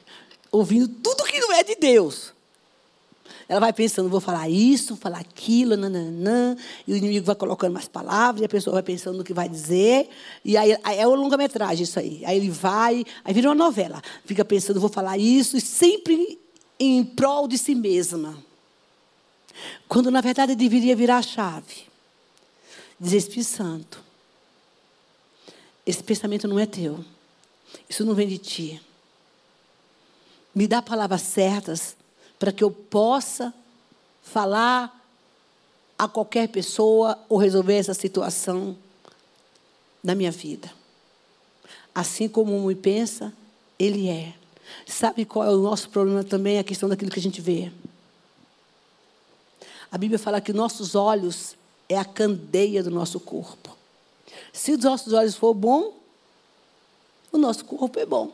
ouvindo 0.50 0.86
tudo 0.88 1.24
que 1.24 1.40
não 1.40 1.52
é 1.52 1.64
de 1.64 1.74
Deus. 1.76 2.32
Ela 3.48 3.60
vai 3.60 3.72
pensando, 3.72 4.08
vou 4.08 4.20
falar 4.20 4.48
isso, 4.48 4.96
falar 4.96 5.18
aquilo, 5.18 5.76
nananã, 5.76 6.56
e 6.86 6.92
o 6.92 6.96
inimigo 6.96 7.26
vai 7.26 7.34
colocando 7.34 7.72
mais 7.72 7.88
palavras, 7.88 8.40
e 8.40 8.44
a 8.44 8.48
pessoa 8.48 8.74
vai 8.74 8.82
pensando 8.82 9.18
no 9.18 9.24
que 9.24 9.34
vai 9.34 9.48
dizer, 9.48 10.08
e 10.44 10.56
aí, 10.56 10.76
aí 10.82 10.98
é 10.98 11.06
uma 11.06 11.16
longa-metragem 11.16 11.82
isso 11.82 11.98
aí. 11.98 12.22
Aí 12.24 12.36
ele 12.36 12.50
vai, 12.50 13.04
aí 13.24 13.34
vira 13.34 13.48
uma 13.48 13.54
novela. 13.54 14.00
Fica 14.24 14.44
pensando, 14.44 14.80
vou 14.80 14.88
falar 14.88 15.18
isso, 15.18 15.56
e 15.56 15.60
sempre 15.60 16.38
em 16.78 17.04
prol 17.04 17.48
de 17.48 17.58
si 17.58 17.74
mesma. 17.74 18.36
Quando, 19.88 20.10
na 20.10 20.20
verdade, 20.20 20.54
deveria 20.54 20.96
virar 20.96 21.18
a 21.18 21.22
chave. 21.22 21.86
Dizer, 22.98 23.18
Espírito 23.18 23.48
Santo, 23.48 24.02
esse 25.86 26.02
pensamento 26.02 26.46
não 26.46 26.58
é 26.58 26.66
teu. 26.66 27.04
Isso 27.88 28.04
não 28.04 28.14
vem 28.14 28.28
de 28.28 28.38
ti. 28.38 28.82
Me 30.54 30.66
dá 30.66 30.80
palavras 30.82 31.22
certas 31.22 31.96
para 32.38 32.52
que 32.52 32.62
eu 32.62 32.70
possa 32.70 33.52
falar 34.22 35.00
a 35.98 36.08
qualquer 36.08 36.48
pessoa 36.48 37.18
ou 37.28 37.38
resolver 37.38 37.76
essa 37.76 37.94
situação 37.94 38.76
da 40.02 40.14
minha 40.14 40.30
vida. 40.30 40.72
Assim 41.94 42.28
como 42.28 42.56
homem 42.56 42.76
pensa, 42.76 43.32
ele 43.78 44.08
é. 44.08 44.34
Sabe 44.86 45.24
qual 45.24 45.46
é 45.46 45.50
o 45.50 45.58
nosso 45.58 45.90
problema 45.90 46.24
também? 46.24 46.58
A 46.58 46.64
questão 46.64 46.88
daquilo 46.88 47.10
que 47.10 47.18
a 47.18 47.22
gente 47.22 47.40
vê. 47.40 47.70
A 49.90 49.98
Bíblia 49.98 50.18
fala 50.18 50.40
que 50.40 50.52
nossos 50.52 50.94
olhos 50.94 51.54
é 51.88 51.98
a 51.98 52.04
candeia 52.04 52.82
do 52.82 52.90
nosso 52.90 53.20
corpo. 53.20 53.76
Se 54.52 54.72
os 54.72 54.78
nossos 54.78 55.12
olhos 55.12 55.34
for 55.34 55.54
bom, 55.54 55.94
o 57.30 57.38
nosso 57.38 57.64
corpo 57.64 57.98
é 57.98 58.06
bom. 58.06 58.32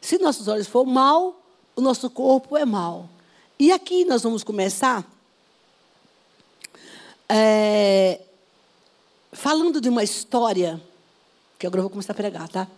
Se 0.00 0.18
nossos 0.18 0.48
olhos 0.48 0.66
for 0.66 0.84
mal, 0.84 1.40
o 1.74 1.80
nosso 1.80 2.08
corpo 2.10 2.56
é 2.56 2.64
mal. 2.64 3.08
E 3.58 3.72
aqui 3.72 4.04
nós 4.04 4.22
vamos 4.22 4.44
começar 4.44 5.04
é, 7.28 8.20
falando 9.32 9.80
de 9.80 9.88
uma 9.88 10.02
história, 10.02 10.80
que 11.58 11.66
agora 11.66 11.80
eu 11.80 11.84
vou 11.84 11.90
começar 11.90 12.12
a 12.12 12.16
pregar, 12.16 12.48
tá? 12.48 12.68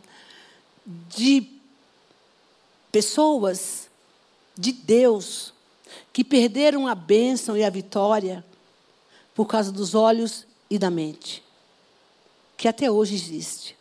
De 0.86 1.46
pessoas 2.90 3.88
de 4.56 4.72
Deus 4.72 5.52
que 6.12 6.24
perderam 6.24 6.86
a 6.86 6.94
bênção 6.94 7.56
e 7.56 7.64
a 7.64 7.70
vitória 7.70 8.44
por 9.34 9.46
causa 9.46 9.70
dos 9.70 9.94
olhos 9.94 10.46
e 10.70 10.78
da 10.78 10.90
mente, 10.90 11.42
que 12.56 12.68
até 12.68 12.90
hoje 12.90 13.14
existe. 13.14 13.76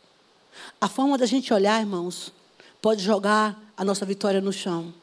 A 0.80 0.88
forma 0.88 1.18
da 1.18 1.26
gente 1.26 1.54
olhar, 1.54 1.80
irmãos, 1.80 2.32
pode 2.82 3.02
jogar 3.02 3.60
a 3.76 3.84
nossa 3.84 4.06
vitória 4.06 4.42
no 4.42 4.52
chão. 4.52 4.94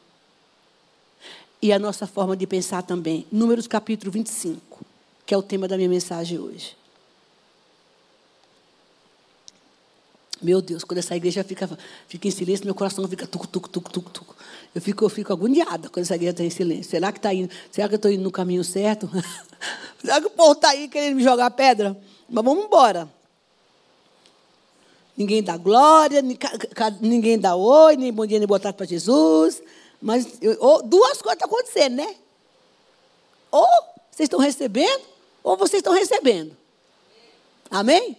E 1.61 1.71
a 1.71 1.79
nossa 1.79 2.05
forma 2.05 2.35
de 2.35 2.45
pensar 2.45 2.83
também. 2.83 3.25
Números 3.31 3.67
capítulo 3.67 4.11
25, 4.11 4.85
que 5.25 5.33
é 5.33 5.37
o 5.37 5.41
tema 5.41 5.67
da 5.67 5.77
minha 5.77 5.89
mensagem 5.89 6.37
hoje. 6.37 6.75
Meu 10.41 10.61
Deus, 10.61 10.83
quando 10.83 10.97
essa 10.97 11.15
igreja 11.15 11.41
fica, 11.41 11.69
fica 12.05 12.27
em 12.27 12.31
silêncio, 12.31 12.65
meu 12.65 12.75
coração 12.75 13.07
fica 13.07 13.25
tuc, 13.25 13.47
tuc, 13.47 13.69
tuc, 13.69 13.89
tuc, 13.89 14.09
tuc. 14.11 14.27
Eu 14.75 14.81
fico, 14.81 15.05
eu 15.05 15.09
fico 15.09 15.31
agoniada 15.31 15.89
quando 15.89 16.03
essa 16.03 16.15
igreja 16.15 16.31
está 16.31 16.43
em 16.43 16.49
silêncio. 16.49 16.91
Será 16.91 17.13
que 17.13 17.19
está 17.19 17.33
indo? 17.33 17.49
Será 17.71 17.87
que 17.87 17.93
eu 17.93 17.97
estou 17.97 18.11
indo 18.11 18.23
no 18.23 18.31
caminho 18.31 18.63
certo? 18.63 19.09
Será 20.03 20.19
que 20.19 20.27
o 20.27 20.31
povo 20.31 20.51
está 20.51 20.69
aí 20.69 20.89
querendo 20.89 21.15
me 21.15 21.23
jogar 21.23 21.49
pedra? 21.51 21.97
Mas 22.29 22.43
vamos 22.43 22.65
embora. 22.65 23.09
Ninguém 25.15 25.43
dá 25.43 25.57
glória, 25.57 26.23
ninguém 27.01 27.37
dá 27.37 27.55
oi, 27.55 27.95
nem 27.95 28.11
bom 28.11 28.25
dia, 28.25 28.39
nem 28.39 28.47
boa 28.47 28.59
tarde 28.59 28.77
para 28.77 28.85
Jesus. 28.85 29.61
Mas 30.01 30.37
eu, 30.41 30.81
duas 30.83 31.21
coisas 31.21 31.33
estão 31.33 31.47
acontecendo, 31.47 31.95
né? 31.95 32.15
ou 33.53 33.67
vocês 34.09 34.25
estão 34.25 34.39
recebendo, 34.39 35.03
ou 35.43 35.55
vocês 35.55 35.79
estão 35.79 35.93
recebendo. 35.93 36.57
Amém? 37.69 38.17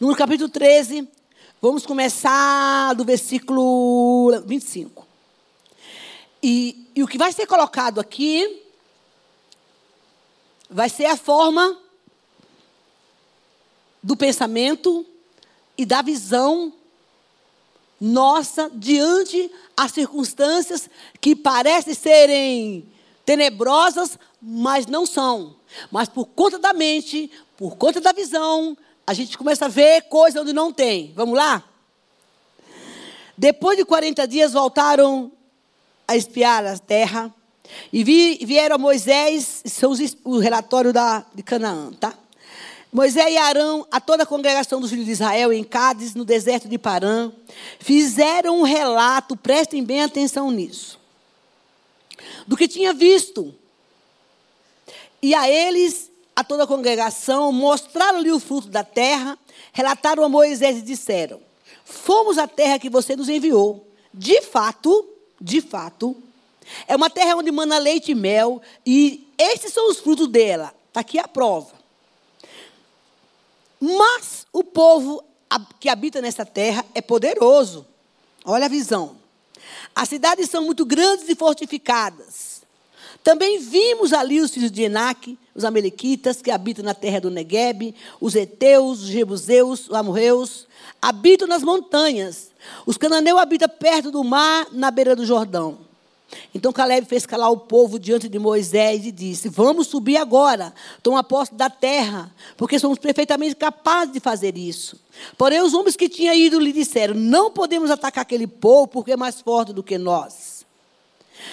No 0.00 0.16
capítulo 0.16 0.48
13, 0.48 1.08
vamos 1.62 1.86
começar 1.86 2.92
do 2.94 3.04
versículo 3.04 4.42
25. 4.44 5.06
E, 6.42 6.90
e 6.96 7.04
o 7.04 7.06
que 7.06 7.16
vai 7.16 7.32
ser 7.32 7.46
colocado 7.46 8.00
aqui 8.00 8.64
vai 10.68 10.88
ser 10.88 11.06
a 11.06 11.16
forma 11.16 11.80
do 14.04 14.14
pensamento 14.14 15.04
e 15.78 15.86
da 15.86 16.02
visão 16.02 16.70
nossa 17.98 18.70
diante 18.74 19.50
as 19.74 19.92
circunstâncias 19.92 20.90
que 21.22 21.34
parecem 21.34 21.94
serem 21.94 22.86
tenebrosas, 23.24 24.18
mas 24.42 24.86
não 24.86 25.06
são. 25.06 25.56
Mas 25.90 26.06
por 26.06 26.26
conta 26.26 26.58
da 26.58 26.74
mente, 26.74 27.30
por 27.56 27.76
conta 27.76 27.98
da 27.98 28.12
visão, 28.12 28.76
a 29.06 29.14
gente 29.14 29.38
começa 29.38 29.64
a 29.64 29.68
ver 29.68 30.02
coisas 30.02 30.42
onde 30.42 30.52
não 30.52 30.70
tem. 30.70 31.14
Vamos 31.16 31.34
lá? 31.34 31.64
Depois 33.38 33.78
de 33.78 33.86
40 33.86 34.28
dias, 34.28 34.52
voltaram 34.52 35.32
a 36.06 36.14
espiar 36.14 36.66
a 36.66 36.78
terra. 36.78 37.34
E 37.90 38.04
vi, 38.04 38.38
vieram 38.44 38.76
a 38.76 38.78
Moisés, 38.78 39.62
são 39.64 39.92
os, 39.92 39.98
o 40.22 40.38
relatório 40.38 40.92
da, 40.92 41.24
de 41.34 41.42
Canaã, 41.42 41.90
tá? 41.92 42.12
Moisés 42.94 43.34
e 43.34 43.36
Arão, 43.36 43.84
a 43.90 44.00
toda 44.00 44.22
a 44.22 44.26
congregação 44.26 44.80
dos 44.80 44.90
filhos 44.90 45.06
de 45.06 45.10
Israel 45.10 45.52
em 45.52 45.64
Cádiz, 45.64 46.14
no 46.14 46.24
deserto 46.24 46.68
de 46.68 46.78
Parã, 46.78 47.32
fizeram 47.80 48.60
um 48.60 48.62
relato, 48.62 49.36
prestem 49.36 49.82
bem 49.82 50.00
atenção 50.00 50.48
nisso, 50.52 51.00
do 52.46 52.56
que 52.56 52.68
tinha 52.68 52.94
visto. 52.94 53.52
E 55.20 55.34
a 55.34 55.50
eles, 55.50 56.08
a 56.36 56.44
toda 56.44 56.62
a 56.62 56.66
congregação, 56.68 57.50
mostraram-lhe 57.50 58.30
o 58.30 58.38
fruto 58.38 58.68
da 58.68 58.84
terra, 58.84 59.36
relataram 59.72 60.22
a 60.22 60.28
Moisés 60.28 60.78
e 60.78 60.82
disseram: 60.82 61.40
Fomos 61.84 62.38
à 62.38 62.46
terra 62.46 62.78
que 62.78 62.88
você 62.88 63.16
nos 63.16 63.28
enviou. 63.28 63.88
De 64.12 64.40
fato, 64.40 65.04
de 65.40 65.60
fato, 65.60 66.16
é 66.86 66.94
uma 66.94 67.10
terra 67.10 67.34
onde 67.34 67.50
mana 67.50 67.76
leite 67.76 68.12
e 68.12 68.14
mel, 68.14 68.62
e 68.86 69.26
esses 69.36 69.72
são 69.72 69.90
os 69.90 69.98
frutos 69.98 70.28
dela. 70.28 70.72
Está 70.86 71.00
aqui 71.00 71.18
a 71.18 71.26
prova. 71.26 71.73
Mas 73.84 74.46
o 74.50 74.64
povo 74.64 75.22
que 75.78 75.90
habita 75.90 76.22
nessa 76.22 76.46
terra 76.46 76.82
é 76.94 77.02
poderoso. 77.02 77.86
Olha 78.42 78.64
a 78.64 78.68
visão. 78.68 79.16
As 79.94 80.08
cidades 80.08 80.48
são 80.48 80.64
muito 80.64 80.86
grandes 80.86 81.28
e 81.28 81.34
fortificadas. 81.34 82.62
Também 83.22 83.58
vimos 83.58 84.14
ali 84.14 84.40
os 84.40 84.52
filhos 84.52 84.70
de 84.70 84.82
Enaque, 84.82 85.38
os 85.54 85.64
amalequitas 85.64 86.40
que 86.40 86.50
habitam 86.50 86.82
na 86.82 86.94
terra 86.94 87.20
do 87.20 87.30
Negueb, 87.30 87.94
os 88.20 88.34
heteus, 88.34 89.02
os 89.02 89.08
jebuseus, 89.08 89.88
os 89.88 89.94
amorreus, 89.94 90.66
habitam 91.00 91.46
nas 91.46 91.62
montanhas. 91.62 92.52
Os 92.86 92.96
cananeus 92.96 93.38
habitam 93.38 93.68
perto 93.68 94.10
do 94.10 94.24
mar, 94.24 94.66
na 94.72 94.90
beira 94.90 95.14
do 95.14 95.26
Jordão. 95.26 95.78
Então 96.54 96.72
Caleb 96.72 97.06
fez 97.06 97.26
calar 97.26 97.50
o 97.50 97.56
povo 97.56 97.98
diante 97.98 98.28
de 98.28 98.38
Moisés 98.38 99.04
e 99.04 99.12
disse: 99.12 99.48
Vamos 99.48 99.86
subir 99.88 100.16
agora, 100.16 100.72
tomar 101.02 101.24
posse 101.24 101.54
da 101.54 101.68
terra, 101.68 102.32
porque 102.56 102.78
somos 102.78 102.98
perfeitamente 102.98 103.56
capazes 103.56 104.12
de 104.12 104.20
fazer 104.20 104.56
isso. 104.56 104.98
Porém, 105.36 105.60
os 105.60 105.74
homens 105.74 105.96
que 105.96 106.08
tinham 106.08 106.34
ido 106.34 106.58
lhe 106.58 106.72
disseram: 106.72 107.14
Não 107.14 107.50
podemos 107.50 107.90
atacar 107.90 108.22
aquele 108.22 108.46
povo, 108.46 108.88
porque 108.88 109.12
é 109.12 109.16
mais 109.16 109.40
forte 109.40 109.72
do 109.72 109.82
que 109.82 109.98
nós. 109.98 110.64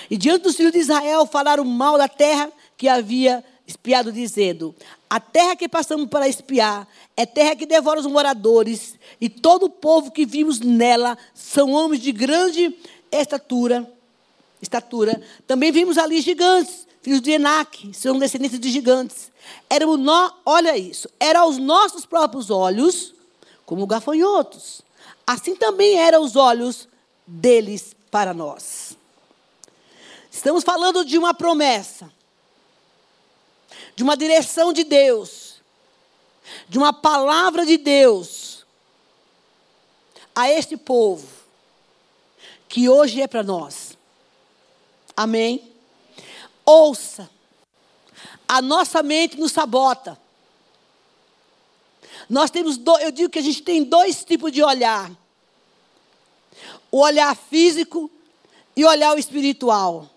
E 0.10 0.18
diante 0.18 0.44
dos 0.44 0.56
filhos 0.56 0.72
de 0.72 0.80
Israel 0.80 1.26
falaram 1.26 1.66
mal 1.66 1.98
da 1.98 2.08
terra 2.08 2.52
que 2.78 2.88
havia 2.88 3.44
espiado, 3.68 4.12
dizendo: 4.12 4.76
A 5.10 5.20
terra 5.20 5.56
que 5.56 5.68
passamos 5.68 6.08
para 6.08 6.28
espiar 6.28 6.88
é 7.16 7.26
terra 7.26 7.56
que 7.56 7.66
devora 7.66 8.00
os 8.00 8.06
moradores, 8.06 8.96
e 9.20 9.30
todo 9.30 9.64
o 9.64 9.70
povo 9.70 10.12
que 10.12 10.26
vimos 10.26 10.60
nela 10.60 11.18
são 11.34 11.72
homens 11.72 12.02
de 12.02 12.12
grande 12.12 12.76
estatura 13.12 13.90
estatura. 14.62 15.22
Também 15.48 15.72
vimos 15.72 15.98
ali 15.98 16.22
gigantes, 16.22 16.88
filhos 17.02 17.22
de 17.22 17.32
Enac, 17.32 17.92
são 17.94 18.20
descendentes 18.20 18.60
de 18.60 18.70
gigantes. 18.70 19.32
Éramos 19.70 20.00
nós, 20.00 20.34
olha 20.46 20.78
isso, 20.78 21.10
eram 21.20 21.50
os 21.50 21.58
nossos 21.58 22.06
próprios 22.06 22.50
olhos 22.50 23.14
como 23.66 23.88
gafanhotos. 23.88 24.82
Assim 25.26 25.56
também 25.56 25.98
eram 25.98 26.24
os 26.24 26.36
olhos 26.36 26.88
deles 27.26 27.96
para 28.10 28.34
nós. 28.34 28.98
Estamos 30.30 30.64
falando 30.64 31.04
de 31.04 31.18
uma 31.18 31.34
promessa, 31.34 32.12
de 33.96 34.04
uma 34.04 34.16
direção 34.16 34.72
de 34.72 34.84
Deus, 34.84 35.56
de 36.68 36.78
uma 36.78 36.94
palavra 36.94 37.66
de 37.66 37.78
Deus 37.78 38.66
a 40.34 40.50
este 40.50 40.78
povo, 40.78 41.28
que 42.68 42.88
hoje 42.88 43.22
é 43.22 43.28
para 43.28 43.44
nós. 43.44 43.91
Amém? 45.16 45.72
Ouça. 46.66 47.30
A 48.48 48.62
nossa 48.62 49.02
mente 49.02 49.40
nos 49.40 49.52
sabota. 49.52 50.20
Nós 52.30 52.50
temos, 52.50 52.78
do, 52.78 52.98
eu 53.00 53.12
digo 53.12 53.30
que 53.30 53.40
a 53.40 53.44
gente 53.44 53.62
tem 53.62 53.84
dois 53.84 54.24
tipos 54.24 54.52
de 54.52 54.64
olhar: 54.64 55.12
o 56.92 57.00
olhar 57.00 57.36
físico 57.36 58.10
e 58.76 58.86
o 58.86 58.88
olhar 58.88 59.18
espiritual. 59.18 60.10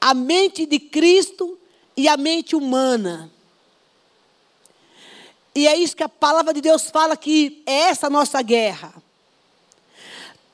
A 0.00 0.12
mente 0.12 0.66
de 0.66 0.78
Cristo 0.78 1.58
e 1.96 2.08
a 2.08 2.16
mente 2.16 2.54
humana. 2.54 3.30
E 5.54 5.68
é 5.68 5.76
isso 5.76 5.96
que 5.96 6.02
a 6.02 6.08
palavra 6.08 6.52
de 6.52 6.60
Deus 6.60 6.90
fala 6.90 7.16
que 7.16 7.62
é 7.64 7.90
essa 7.90 8.10
nossa 8.10 8.42
guerra. 8.42 8.92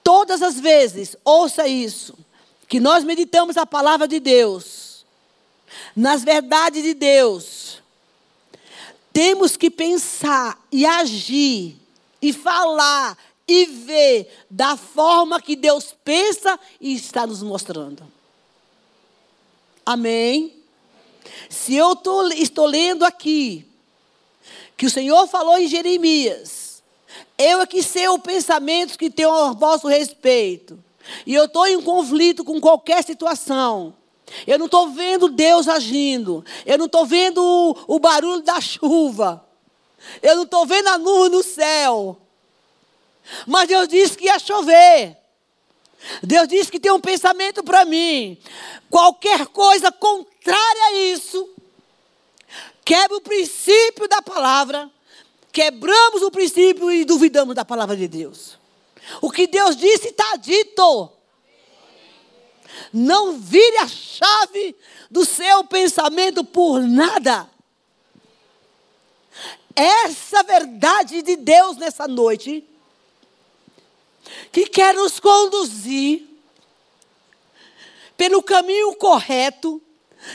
Todas 0.05 0.42
as 0.42 0.61
vezes, 0.61 1.16
ouça 1.24 1.66
isso 1.66 2.16
que 2.70 2.78
nós 2.78 3.02
meditamos 3.02 3.56
a 3.56 3.66
palavra 3.66 4.06
de 4.06 4.20
Deus, 4.20 5.04
nas 5.94 6.22
verdades 6.22 6.85
de 6.85 6.94
Deus, 6.94 7.83
temos 9.12 9.56
que 9.56 9.68
pensar 9.68 10.56
e 10.70 10.87
agir 10.87 11.76
e 12.22 12.33
falar 12.33 13.18
e 13.48 13.66
ver 13.66 14.46
da 14.48 14.76
forma 14.76 15.42
que 15.42 15.56
Deus 15.56 15.96
pensa 16.04 16.61
e 16.80 16.94
está 16.94 17.26
nos 17.26 17.42
mostrando. 17.42 18.04
Amém? 19.85 20.54
Se 21.48 21.74
eu 21.74 21.96
tô, 21.96 22.28
estou 22.28 22.66
lendo 22.66 23.04
aqui, 23.04 23.66
que 24.76 24.87
o 24.87 24.90
Senhor 24.90 25.26
falou 25.26 25.59
em 25.59 25.66
Jeremias, 25.66 26.85
eu 27.37 27.62
é 27.62 27.66
que 27.66 27.83
sei 27.83 28.09
os 28.09 28.20
pensamentos 28.20 28.96
que 28.96 29.11
tenho 29.11 29.33
a 29.33 29.52
vosso 29.54 29.88
respeito 29.88 30.78
e 31.26 31.34
eu 31.34 31.44
estou 31.44 31.66
em 31.66 31.80
conflito 31.80 32.44
com 32.44 32.60
qualquer 32.60 33.02
situação, 33.04 33.94
eu 34.46 34.58
não 34.58 34.66
estou 34.66 34.90
vendo 34.90 35.28
Deus 35.28 35.68
agindo, 35.68 36.44
eu 36.64 36.78
não 36.78 36.86
estou 36.86 37.04
vendo 37.04 37.42
o, 37.42 37.96
o 37.96 37.98
barulho 37.98 38.42
da 38.42 38.60
chuva, 38.60 39.44
eu 40.22 40.36
não 40.36 40.44
estou 40.44 40.64
vendo 40.66 40.88
a 40.88 40.98
nuvem 40.98 41.30
no 41.30 41.42
céu, 41.42 42.16
mas 43.46 43.68
Deus 43.68 43.88
disse 43.88 44.16
que 44.16 44.26
ia 44.26 44.38
chover. 44.38 45.16
Deus 46.22 46.48
disse 46.48 46.70
que 46.70 46.80
tem 46.80 46.90
um 46.90 47.00
pensamento 47.00 47.62
para 47.62 47.84
mim. 47.84 48.38
Qualquer 48.88 49.46
coisa 49.46 49.92
contrária 49.92 50.84
a 50.86 50.92
isso, 51.12 51.48
quebra 52.84 53.16
o 53.16 53.20
princípio 53.20 54.08
da 54.08 54.22
palavra, 54.22 54.90
quebramos 55.52 56.22
o 56.22 56.30
princípio 56.30 56.90
e 56.90 57.04
duvidamos 57.04 57.54
da 57.54 57.64
palavra 57.64 57.96
de 57.96 58.08
Deus. 58.08 58.58
O 59.20 59.30
que 59.30 59.46
Deus 59.46 59.76
disse 59.76 60.08
está 60.08 60.36
dito. 60.36 61.10
Não 62.92 63.38
vire 63.38 63.78
a 63.78 63.88
chave 63.88 64.76
do 65.10 65.24
seu 65.24 65.64
pensamento 65.64 66.44
por 66.44 66.80
nada. 66.82 67.48
Essa 69.74 70.42
verdade 70.42 71.22
de 71.22 71.36
Deus 71.36 71.76
nessa 71.76 72.06
noite, 72.06 72.64
que 74.52 74.66
quer 74.66 74.94
nos 74.94 75.18
conduzir 75.20 76.26
pelo 78.16 78.42
caminho 78.42 78.94
correto 78.96 79.80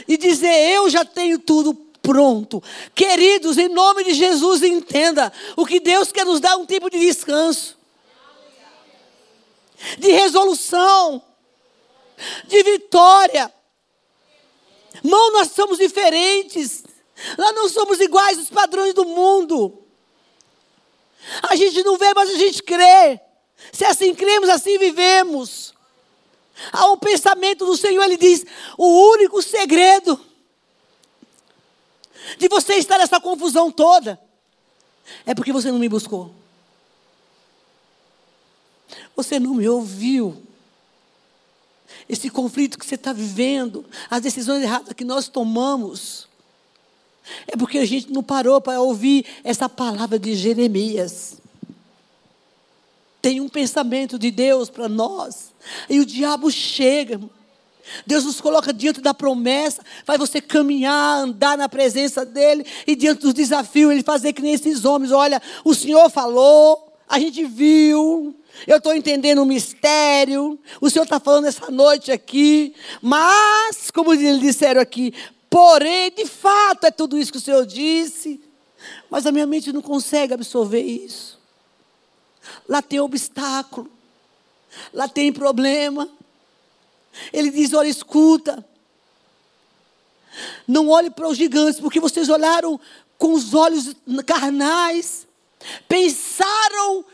e 0.07 0.17
dizer: 0.17 0.71
Eu 0.71 0.89
já 0.89 1.05
tenho 1.05 1.37
tudo 1.39 1.73
pronto. 2.01 2.63
Queridos, 2.93 3.57
em 3.57 3.67
nome 3.67 4.03
de 4.03 4.13
Jesus, 4.13 4.63
entenda: 4.63 5.31
o 5.55 5.65
que 5.65 5.79
Deus 5.79 6.11
quer 6.11 6.25
nos 6.25 6.39
dar 6.39 6.55
um 6.57 6.65
tipo 6.65 6.89
de 6.89 6.99
descanso 6.99 7.77
de 9.97 10.11
resolução, 10.11 11.21
de 12.45 12.63
vitória. 12.63 13.53
Irmão, 15.03 15.31
nós 15.33 15.51
somos 15.51 15.77
diferentes. 15.77 16.83
Nós 17.37 17.55
não 17.55 17.69
somos 17.69 17.99
iguais 17.99 18.37
aos 18.37 18.49
padrões 18.49 18.93
do 18.93 19.05
mundo. 19.05 19.85
A 21.43 21.55
gente 21.55 21.83
não 21.83 21.97
vê, 21.97 22.13
mas 22.13 22.29
a 22.29 22.35
gente 22.35 22.61
crê. 22.61 23.19
Se 23.71 23.85
assim 23.85 24.13
cremos, 24.13 24.49
assim 24.49 24.77
vivemos. 24.77 25.73
Há 26.71 26.91
um 26.91 26.97
pensamento 26.97 27.65
do 27.65 27.75
Senhor, 27.75 28.03
ele 28.03 28.17
diz: 28.17 28.45
o 28.77 29.11
único 29.11 29.41
segredo 29.41 30.19
de 32.37 32.47
você 32.47 32.75
estar 32.75 32.97
nessa 32.97 33.19
confusão 33.19 33.71
toda 33.71 34.19
é 35.25 35.35
porque 35.35 35.51
você 35.51 35.71
não 35.71 35.79
me 35.79 35.89
buscou. 35.89 36.33
Você 39.15 39.39
não 39.39 39.55
me 39.55 39.67
ouviu. 39.67 40.41
Esse 42.07 42.29
conflito 42.29 42.77
que 42.77 42.85
você 42.85 42.95
está 42.95 43.13
vivendo, 43.13 43.85
as 44.09 44.21
decisões 44.21 44.61
erradas 44.61 44.93
que 44.93 45.03
nós 45.03 45.27
tomamos, 45.27 46.27
é 47.47 47.57
porque 47.57 47.77
a 47.77 47.85
gente 47.85 48.11
não 48.11 48.21
parou 48.21 48.61
para 48.61 48.79
ouvir 48.79 49.25
essa 49.43 49.67
palavra 49.67 50.19
de 50.19 50.35
Jeremias. 50.35 51.37
Tem 53.21 53.41
um 53.41 53.49
pensamento 53.49 54.19
de 54.19 54.29
Deus 54.29 54.69
para 54.69 54.87
nós, 54.87 55.53
e 55.89 55.99
o 55.99 56.05
diabo 56.05 56.51
chega, 56.51 57.19
Deus 58.05 58.23
nos 58.23 58.39
coloca 58.39 58.71
diante 58.71 59.01
da 59.01 59.13
promessa, 59.13 59.83
faz 60.05 60.19
você 60.19 60.39
caminhar, 60.39 61.23
andar 61.23 61.57
na 61.57 61.67
presença 61.67 62.25
dEle, 62.25 62.65
e 62.85 62.95
diante 62.95 63.21
dos 63.21 63.33
desafios, 63.33 63.91
Ele 63.91 64.03
fazer 64.03 64.33
que 64.33 64.41
nem 64.41 64.53
esses 64.53 64.85
homens: 64.85 65.11
olha, 65.11 65.41
o 65.63 65.73
Senhor 65.73 66.09
falou, 66.09 66.93
a 67.07 67.19
gente 67.19 67.43
viu, 67.45 68.35
eu 68.65 68.77
estou 68.77 68.93
entendendo 68.93 69.41
o 69.41 69.45
mistério. 69.45 70.59
O 70.79 70.89
Senhor 70.89 71.03
está 71.03 71.19
falando 71.19 71.45
essa 71.45 71.69
noite 71.69 72.11
aqui. 72.11 72.73
Mas, 73.01 73.91
como 73.91 74.13
eles 74.13 74.39
disseram 74.39 74.81
aqui, 74.81 75.13
porém, 75.49 76.11
de 76.11 76.25
fato 76.25 76.85
é 76.85 76.91
tudo 76.91 77.17
isso 77.17 77.31
que 77.31 77.37
o 77.37 77.41
Senhor 77.41 77.65
disse. 77.65 78.41
Mas 79.09 79.25
a 79.25 79.31
minha 79.31 79.45
mente 79.45 79.73
não 79.73 79.81
consegue 79.81 80.33
absorver 80.33 80.81
isso. 80.81 81.39
Lá 82.67 82.81
tem 82.81 82.99
obstáculo. 82.99 83.89
Lá 84.93 85.07
tem 85.07 85.31
problema. 85.31 86.07
Ele 87.31 87.49
diz: 87.49 87.73
olha, 87.73 87.87
escuta. 87.87 88.65
Não 90.67 90.89
olhe 90.89 91.09
para 91.09 91.27
os 91.27 91.37
gigantes, 91.37 91.79
porque 91.79 91.99
vocês 91.99 92.29
olharam 92.29 92.79
com 93.17 93.33
os 93.33 93.53
olhos 93.53 93.95
carnais. 94.25 95.25
Pensaram 95.87 97.05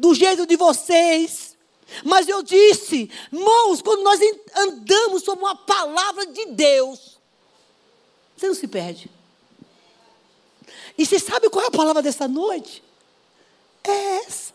do 0.00 0.14
jeito 0.14 0.46
de 0.46 0.56
vocês. 0.56 1.56
Mas 2.04 2.28
eu 2.28 2.42
disse, 2.42 3.10
irmãos, 3.32 3.82
quando 3.82 4.02
nós 4.02 4.18
andamos 4.56 5.22
sobre 5.22 5.44
uma 5.44 5.56
palavra 5.56 6.26
de 6.26 6.46
Deus, 6.46 7.18
você 8.36 8.46
não 8.48 8.54
se 8.54 8.66
perde. 8.66 9.10
E 10.96 11.04
você 11.04 11.18
sabe 11.18 11.50
qual 11.50 11.64
é 11.64 11.68
a 11.68 11.72
palavra 11.72 12.02
dessa 12.02 12.26
noite? 12.26 12.82
É 13.84 14.16
essa. 14.18 14.52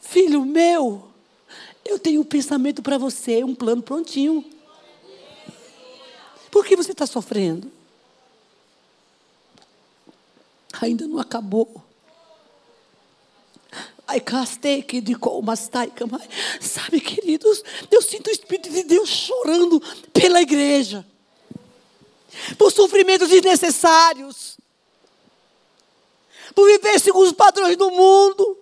Filho 0.00 0.44
meu, 0.44 1.08
eu 1.84 1.98
tenho 1.98 2.20
um 2.20 2.24
pensamento 2.24 2.82
para 2.82 2.98
você, 2.98 3.44
um 3.44 3.54
plano 3.54 3.82
prontinho. 3.82 4.44
Por 6.50 6.64
que 6.64 6.76
você 6.76 6.92
está 6.92 7.06
sofrendo? 7.06 7.70
Ainda 10.80 11.06
não 11.06 11.18
acabou. 11.18 11.89
Sabe, 16.60 17.00
queridos, 17.00 17.62
eu 17.90 18.02
sinto 18.02 18.28
o 18.28 18.32
Espírito 18.32 18.70
de 18.70 18.82
Deus 18.82 19.08
chorando 19.08 19.80
pela 20.12 20.40
igreja, 20.40 21.06
por 22.58 22.72
sofrimentos 22.72 23.28
desnecessários, 23.28 24.58
por 26.54 26.66
viver 26.66 26.98
segundo 26.98 27.26
os 27.26 27.32
padrões 27.32 27.76
do 27.76 27.90
mundo. 27.90 28.58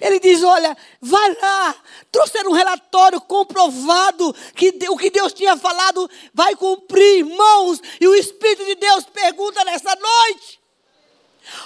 Ele 0.00 0.18
diz: 0.18 0.42
Olha, 0.42 0.76
vai 1.00 1.36
lá, 1.40 1.74
trouxeram 2.10 2.50
um 2.50 2.54
relatório 2.54 3.20
comprovado 3.20 4.34
que 4.54 4.74
o 4.88 4.96
que 4.96 5.10
Deus 5.10 5.32
tinha 5.32 5.56
falado 5.56 6.08
vai 6.32 6.56
cumprir, 6.56 7.18
irmãos. 7.18 7.80
E 8.00 8.08
o 8.08 8.14
Espírito 8.14 8.64
de 8.64 8.74
Deus 8.74 9.04
pergunta 9.04 9.64
nessa 9.64 9.94
noite: 9.94 10.60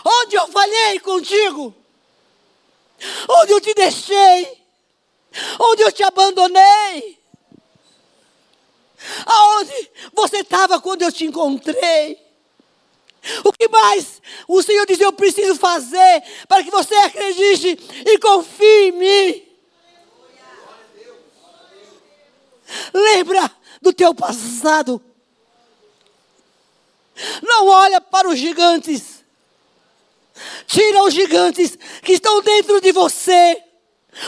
Onde 0.04 0.36
eu 0.36 0.46
falhei 0.48 0.98
contigo? 1.00 1.74
Onde 3.28 3.52
eu 3.52 3.60
te 3.60 3.74
deixei? 3.74 4.60
Onde 5.58 5.82
eu 5.82 5.92
te 5.92 6.02
abandonei? 6.02 7.18
Aonde 9.26 9.90
você 10.12 10.38
estava 10.38 10.80
quando 10.80 11.02
eu 11.02 11.12
te 11.12 11.24
encontrei? 11.24 12.18
O 13.44 13.52
que 13.52 13.68
mais 13.68 14.20
o 14.48 14.62
Senhor 14.62 14.86
diz 14.86 15.00
eu 15.00 15.12
preciso 15.12 15.54
fazer 15.56 16.22
para 16.48 16.64
que 16.64 16.70
você 16.70 16.94
acredite 16.94 17.78
e 18.06 18.18
confie 18.18 18.88
em 18.88 18.92
mim? 18.92 19.50
Lembra 22.92 23.50
do 23.80 23.92
teu 23.92 24.14
passado. 24.14 25.02
Não 27.42 27.68
olha 27.68 28.00
para 28.00 28.28
os 28.28 28.38
gigantes. 28.38 29.19
Tira 30.66 31.02
os 31.02 31.14
gigantes 31.14 31.78
que 32.02 32.12
estão 32.12 32.40
dentro 32.42 32.80
de 32.80 32.92
você. 32.92 33.62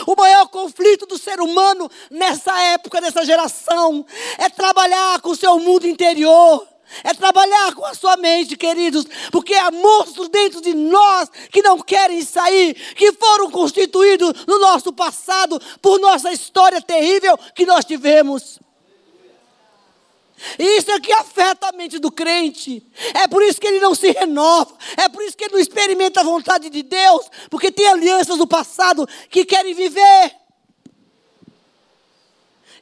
O 0.07 0.15
maior 0.15 0.47
conflito 0.47 1.05
do 1.05 1.17
ser 1.17 1.39
humano 1.41 1.89
nessa 2.09 2.57
época, 2.73 3.01
nessa 3.01 3.25
geração, 3.25 4.05
é 4.37 4.49
trabalhar 4.49 5.19
com 5.21 5.29
o 5.29 5.35
seu 5.35 5.59
mundo 5.59 5.87
interior. 5.87 6.67
É 7.03 7.13
trabalhar 7.13 7.73
com 7.73 7.83
a 7.85 7.95
sua 7.95 8.17
mente, 8.17 8.55
queridos, 8.55 9.05
porque 9.31 9.55
há 9.55 9.71
monstros 9.71 10.29
dentro 10.29 10.61
de 10.61 10.75
nós 10.75 11.29
que 11.51 11.61
não 11.61 11.79
querem 11.79 12.21
sair, 12.23 12.75
que 12.95 13.11
foram 13.13 13.49
constituídos 13.49 14.45
no 14.45 14.59
nosso 14.59 14.93
passado 14.93 15.59
por 15.81 15.99
nossa 15.99 16.31
história 16.31 16.81
terrível 16.81 17.37
que 17.55 17.65
nós 17.65 17.83
tivemos. 17.83 18.59
Isso 20.57 20.91
é 20.91 20.99
que 20.99 21.11
afeta 21.13 21.69
a 21.69 21.71
mente 21.71 21.99
do 21.99 22.11
crente. 22.11 22.85
É 23.13 23.27
por 23.27 23.41
isso 23.43 23.59
que 23.59 23.67
ele 23.67 23.79
não 23.79 23.95
se 23.95 24.11
renova. 24.11 24.75
É 24.97 25.07
por 25.07 25.23
isso 25.23 25.37
que 25.37 25.45
ele 25.45 25.53
não 25.53 25.59
experimenta 25.59 26.21
a 26.21 26.23
vontade 26.23 26.69
de 26.69 26.83
Deus. 26.83 27.25
Porque 27.49 27.71
tem 27.71 27.87
alianças 27.87 28.37
do 28.37 28.47
passado 28.47 29.07
que 29.29 29.45
querem 29.45 29.73
viver. 29.73 30.35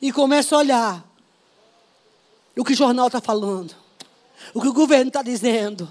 E 0.01 0.11
começa 0.11 0.55
a 0.55 0.59
olhar 0.59 1.05
o 2.57 2.63
que 2.63 2.73
o 2.73 2.75
jornal 2.77 3.07
está 3.07 3.21
falando. 3.21 3.75
O 4.53 4.61
que 4.61 4.67
o 4.67 4.73
governo 4.73 5.09
está 5.09 5.21
dizendo. 5.21 5.89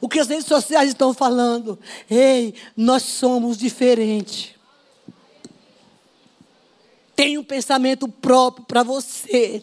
O 0.00 0.08
que 0.08 0.18
as 0.18 0.28
redes 0.28 0.46
sociais 0.46 0.88
estão 0.88 1.14
falando. 1.14 1.78
Ei, 2.10 2.54
nós 2.76 3.02
somos 3.04 3.56
diferentes. 3.56 4.50
Tem 7.14 7.38
um 7.38 7.44
pensamento 7.44 8.08
próprio 8.08 8.64
para 8.66 8.82
você 8.82 9.62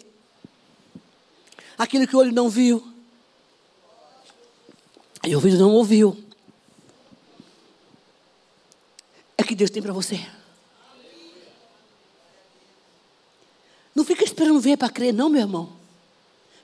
aquilo 1.79 2.05
que 2.05 2.15
o 2.15 2.19
olho 2.19 2.33
não 2.33 2.49
viu. 2.49 2.85
E 5.25 5.33
o 5.33 5.37
ouvido 5.37 5.57
não 5.57 5.71
ouviu. 5.71 6.21
É 9.37 9.43
que 9.43 9.55
Deus 9.55 9.69
tem 9.69 9.81
para 9.81 9.93
você. 9.93 10.19
Não 13.95 14.03
fica 14.03 14.23
esperando 14.23 14.59
ver 14.59 14.77
para 14.77 14.89
crer, 14.89 15.13
não, 15.13 15.29
meu 15.29 15.41
irmão. 15.41 15.73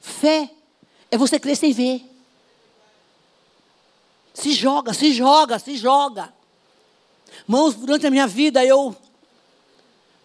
Fé 0.02 0.52
é 1.10 1.18
você 1.18 1.40
crer 1.40 1.56
sem 1.56 1.72
ver. 1.72 2.04
Se 4.34 4.54
joga, 4.54 4.94
se 4.94 5.14
joga, 5.14 5.58
se 5.58 5.78
joga. 5.78 6.34
Mãos, 7.48 7.74
durante 7.76 8.06
a 8.06 8.12
minha 8.12 8.28
vida, 8.28 8.64
eu. 8.66 8.96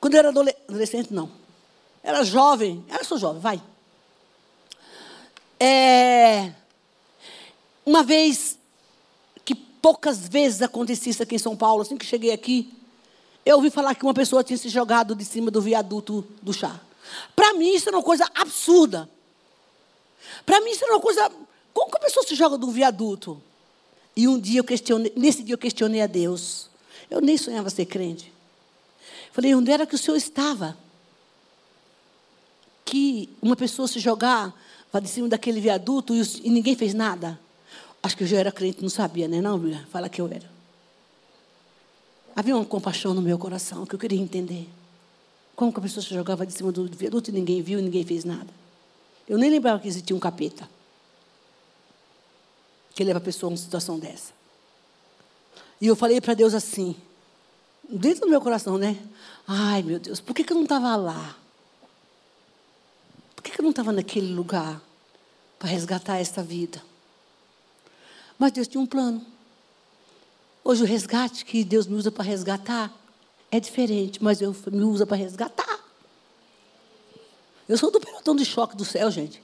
Quando 0.00 0.14
eu 0.14 0.18
era 0.18 0.28
adolescente, 0.30 1.12
não. 1.12 1.30
Era 2.02 2.24
jovem. 2.24 2.84
Era 2.88 3.04
só 3.04 3.16
jovem, 3.16 3.40
vai. 3.40 3.69
É, 5.62 6.52
uma 7.84 8.02
vez, 8.02 8.58
que 9.44 9.54
poucas 9.54 10.26
vezes 10.26 10.62
acontecia 10.62 11.10
isso 11.10 11.22
aqui 11.22 11.34
em 11.34 11.38
São 11.38 11.54
Paulo, 11.54 11.82
assim 11.82 11.98
que 11.98 12.06
cheguei 12.06 12.32
aqui, 12.32 12.72
eu 13.44 13.56
ouvi 13.56 13.70
falar 13.70 13.94
que 13.94 14.04
uma 14.04 14.14
pessoa 14.14 14.42
tinha 14.42 14.56
se 14.56 14.70
jogado 14.70 15.14
de 15.14 15.24
cima 15.24 15.50
do 15.50 15.60
viaduto 15.60 16.26
do 16.40 16.52
chá. 16.52 16.80
Para 17.36 17.52
mim, 17.54 17.74
isso 17.74 17.88
era 17.88 17.96
uma 17.96 18.02
coisa 18.02 18.26
absurda. 18.34 19.08
Para 20.46 20.60
mim, 20.60 20.70
isso 20.70 20.84
era 20.84 20.94
uma 20.94 21.00
coisa. 21.00 21.30
Como 21.74 21.90
que 21.90 21.96
a 21.96 22.00
pessoa 22.00 22.24
se 22.26 22.34
joga 22.34 22.56
do 22.56 22.70
viaduto? 22.70 23.42
E 24.16 24.28
um 24.28 24.38
dia 24.38 24.60
eu 24.60 24.64
questionei, 24.64 25.12
nesse 25.16 25.42
dia 25.42 25.54
eu 25.54 25.58
questionei 25.58 26.00
a 26.00 26.06
Deus. 26.06 26.68
Eu 27.10 27.20
nem 27.20 27.36
sonhava 27.36 27.70
ser 27.70 27.86
crente. 27.86 28.32
Falei, 29.32 29.54
onde 29.54 29.70
era 29.70 29.86
que 29.86 29.94
o 29.94 29.98
Senhor 29.98 30.16
estava? 30.16 30.76
Que 32.84 33.28
uma 33.40 33.56
pessoa 33.56 33.88
se 33.88 33.98
jogar 33.98 34.54
Vai 34.92 35.00
de 35.00 35.08
cima 35.08 35.28
daquele 35.28 35.60
viaduto 35.60 36.14
e, 36.14 36.20
e, 36.44 36.50
ninguém 36.50 36.74
fez 36.74 36.94
nada. 36.94 37.38
Acho 38.02 38.16
que 38.16 38.24
eu 38.24 38.28
já 38.28 38.38
era 38.38 38.50
crente, 38.50 38.82
não 38.82 38.88
sabia, 38.88 39.28
né? 39.28 39.40
Não, 39.40 39.58
Bíblia? 39.58 39.86
Fala 39.90 40.08
que 40.08 40.20
eu 40.20 40.26
era. 40.26 40.50
Havia 42.34 42.56
uma 42.56 42.64
compaixão 42.64 43.12
no 43.14 43.22
meu 43.22 43.38
coração 43.38 43.84
que 43.84 43.94
eu 43.94 43.98
queria 43.98 44.20
entender. 44.20 44.68
Como 45.54 45.72
que 45.72 45.78
a 45.78 45.82
pessoa 45.82 46.02
se 46.02 46.14
jogava 46.14 46.46
de 46.46 46.52
cima 46.52 46.72
do 46.72 46.86
viaduto 46.86 47.30
e 47.30 47.32
ninguém 47.32 47.62
viu 47.62 47.80
ninguém 47.80 48.04
fez 48.04 48.24
nada. 48.24 48.48
Eu 49.28 49.38
nem 49.38 49.50
lembrava 49.50 49.78
que 49.78 49.86
existia 49.86 50.16
um 50.16 50.18
capeta 50.18 50.68
que 52.94 53.04
leva 53.04 53.18
a 53.18 53.22
pessoa 53.22 53.48
a 53.48 53.52
uma 53.52 53.56
situação 53.56 53.98
dessa. 53.98 54.32
E 55.80 55.86
eu 55.86 55.96
falei 55.96 56.20
para 56.20 56.34
Deus 56.34 56.54
assim: 56.54 56.96
dentro 57.88 58.22
do 58.22 58.28
meu 58.28 58.40
coração, 58.40 58.76
né? 58.76 58.98
Ai, 59.46 59.82
meu 59.82 59.98
Deus, 59.98 60.20
por 60.20 60.34
que, 60.34 60.44
que 60.44 60.52
eu 60.52 60.56
não 60.56 60.64
estava 60.64 60.94
lá? 60.96 61.36
Por 63.40 63.44
que, 63.44 63.58
eu 63.58 63.62
não 63.62 63.70
estava 63.70 63.90
naquele 63.90 64.34
lugar 64.34 64.82
para 65.58 65.70
resgatar 65.70 66.18
esta 66.18 66.42
vida? 66.42 66.82
Mas 68.38 68.52
Deus 68.52 68.68
tinha 68.68 68.82
um 68.82 68.86
plano. 68.86 69.24
Hoje 70.62 70.82
o 70.82 70.86
resgate 70.86 71.46
que 71.46 71.64
Deus 71.64 71.86
me 71.86 71.94
usa 71.94 72.10
para 72.10 72.22
resgatar 72.22 72.94
é 73.50 73.58
diferente, 73.58 74.22
mas 74.22 74.42
eu 74.42 74.54
me 74.70 74.82
usa 74.82 75.06
para 75.06 75.16
resgatar. 75.16 75.80
Eu 77.66 77.78
sou 77.78 77.90
do 77.90 77.98
pelotão 77.98 78.36
de 78.36 78.44
choque 78.44 78.76
do 78.76 78.84
céu, 78.84 79.10
gente. 79.10 79.42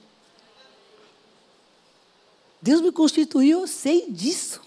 Deus 2.61 2.81
me 2.81 2.91
constituiu, 2.91 3.61
eu 3.61 3.67
sei 3.67 4.11
disso. 4.11 4.61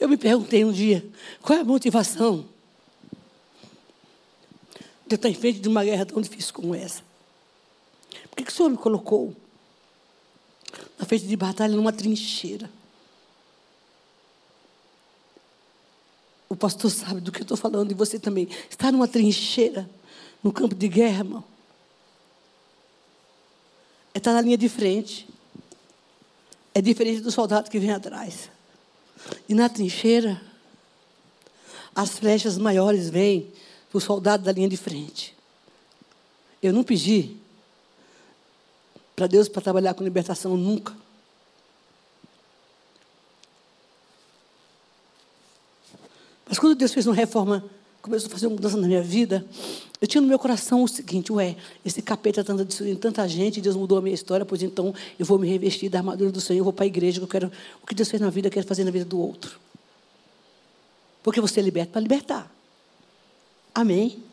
Eu 0.00 0.08
me 0.08 0.16
perguntei 0.16 0.64
um 0.64 0.72
dia, 0.72 1.06
qual 1.42 1.58
é 1.58 1.60
a 1.60 1.64
motivação 1.64 2.55
de 5.06 5.14
estar 5.14 5.28
em 5.28 5.34
frente 5.34 5.60
de 5.60 5.68
uma 5.68 5.84
guerra 5.84 6.04
tão 6.04 6.20
difícil 6.20 6.52
como 6.52 6.74
essa? 6.74 7.02
Por 8.30 8.36
que, 8.36 8.44
que 8.44 8.52
o 8.52 8.54
Senhor 8.54 8.68
me 8.68 8.76
colocou 8.76 9.34
na 10.98 11.04
frente 11.06 11.26
de 11.26 11.36
batalha 11.36 11.76
numa 11.76 11.92
trincheira? 11.92 12.70
O 16.48 16.56
pastor 16.56 16.90
sabe 16.90 17.20
do 17.20 17.32
que 17.32 17.40
eu 17.40 17.42
estou 17.42 17.56
falando 17.56 17.90
e 17.90 17.94
você 17.94 18.18
também. 18.18 18.48
Está 18.70 18.92
numa 18.92 19.08
trincheira, 19.08 19.88
no 20.42 20.52
campo 20.52 20.74
de 20.74 20.88
guerra, 20.88 21.18
irmão. 21.18 21.44
É 24.14 24.18
estar 24.18 24.32
na 24.32 24.40
linha 24.40 24.56
de 24.56 24.68
frente. 24.68 25.28
É 26.74 26.80
diferente 26.80 27.20
do 27.20 27.30
soldado 27.30 27.70
que 27.70 27.78
vem 27.78 27.90
atrás. 27.90 28.50
E 29.48 29.54
na 29.54 29.68
trincheira, 29.68 30.40
as 31.94 32.18
flechas 32.18 32.58
maiores 32.58 33.08
vêm 33.08 33.52
o 33.96 34.00
soldado 34.00 34.44
da 34.44 34.52
linha 34.52 34.68
de 34.68 34.76
frente. 34.76 35.34
Eu 36.62 36.72
não 36.72 36.82
pedi 36.82 37.36
para 39.14 39.26
Deus 39.26 39.48
para 39.48 39.62
trabalhar 39.62 39.94
com 39.94 40.04
libertação 40.04 40.56
nunca. 40.56 40.94
Mas 46.48 46.58
quando 46.58 46.74
Deus 46.74 46.92
fez 46.92 47.06
uma 47.06 47.14
reforma, 47.14 47.64
começou 48.00 48.28
a 48.28 48.30
fazer 48.30 48.46
uma 48.46 48.54
mudança 48.54 48.76
na 48.76 48.86
minha 48.86 49.02
vida, 49.02 49.44
eu 50.00 50.06
tinha 50.06 50.20
no 50.20 50.28
meu 50.28 50.38
coração 50.38 50.82
o 50.82 50.88
seguinte: 50.88 51.32
ué, 51.32 51.56
esse 51.84 52.00
capeta 52.00 52.40
está 52.40 52.52
destruindo 52.54 52.98
tanta 53.00 53.26
gente, 53.26 53.60
Deus 53.60 53.74
mudou 53.74 53.98
a 53.98 54.02
minha 54.02 54.14
história, 54.14 54.46
pois 54.46 54.62
então 54.62 54.94
eu 55.18 55.26
vou 55.26 55.38
me 55.38 55.48
revestir 55.48 55.88
da 55.88 55.98
armadura 55.98 56.30
do 56.30 56.40
Senhor, 56.40 56.60
eu 56.60 56.64
vou 56.64 56.72
para 56.72 56.84
a 56.84 56.86
igreja, 56.86 57.20
eu 57.20 57.26
quero, 57.26 57.50
o 57.82 57.86
que 57.86 57.94
Deus 57.94 58.08
fez 58.08 58.20
na 58.20 58.30
vida, 58.30 58.48
eu 58.48 58.52
quero 58.52 58.66
fazer 58.66 58.84
na 58.84 58.90
vida 58.90 59.04
do 59.04 59.18
outro. 59.18 59.58
Porque 61.22 61.40
você 61.40 61.58
é 61.58 61.62
liberto 61.62 61.92
para 61.92 62.00
libertar. 62.00 62.55
Amém? 63.76 64.24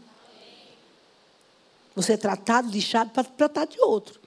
Você 1.94 2.14
é 2.14 2.18
tratado, 2.18 2.70
lixado 2.70 3.10
para 3.10 3.26
tratar 3.26 3.66
de 3.66 3.78
outro. 3.82 4.18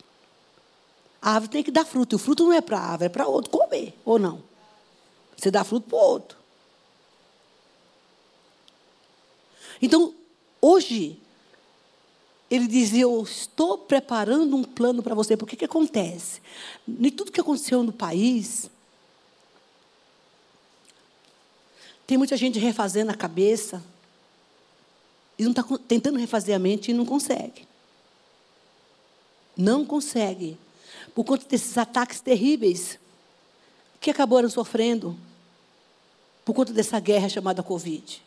A 1.23 1.31
árvore 1.31 1.53
tem 1.53 1.63
que 1.63 1.71
dar 1.71 1.87
fruto. 1.87 2.15
E 2.15 2.17
o 2.17 2.19
fruto 2.19 2.45
não 2.45 2.53
é 2.53 2.61
para 2.61 2.79
a 2.79 2.83
árvore, 2.83 3.07
é 3.07 3.09
para 3.09 3.27
outro 3.27 3.51
comer, 3.51 3.99
ou 4.05 4.19
não? 4.19 4.43
Você 5.35 5.51
dá 5.51 5.65
fruto 5.65 5.89
para 5.89 5.97
o 5.97 6.01
outro. 6.01 6.37
Então, 9.81 10.15
hoje, 10.61 11.19
ele 12.51 12.67
dizia: 12.67 13.05
Eu 13.05 13.23
estou 13.23 13.79
preparando 13.79 14.55
um 14.55 14.65
plano 14.65 15.03
para 15.03 15.15
você. 15.15 15.35
Porque 15.35 15.57
o 15.57 15.59
que 15.59 15.65
acontece? 15.65 16.43
Nem 16.87 17.11
tudo 17.11 17.33
que 17.33 17.41
aconteceu 17.41 17.83
no 17.83 17.93
país. 17.93 18.71
Tem 22.07 22.19
muita 22.19 22.37
gente 22.37 22.59
refazendo 22.59 23.11
a 23.11 23.15
cabeça. 23.15 23.83
E 25.39 25.43
não 25.43 25.51
está 25.51 25.63
tentando 25.87 26.19
refazer 26.19 26.55
a 26.55 26.59
mente 26.59 26.91
e 26.91 26.95
não 26.95 27.05
consegue. 27.05 27.67
Não 29.57 29.85
consegue. 29.85 30.59
Por 31.15 31.25
conta 31.25 31.47
desses 31.47 31.77
ataques 31.77 32.21
terríveis 32.21 32.99
que 34.01 34.11
acabaram 34.11 34.49
sofrendo. 34.49 35.17
Por 36.45 36.55
conta 36.55 36.73
dessa 36.73 36.99
guerra 37.01 37.29
chamada 37.29 37.63
Covid. 37.63 38.23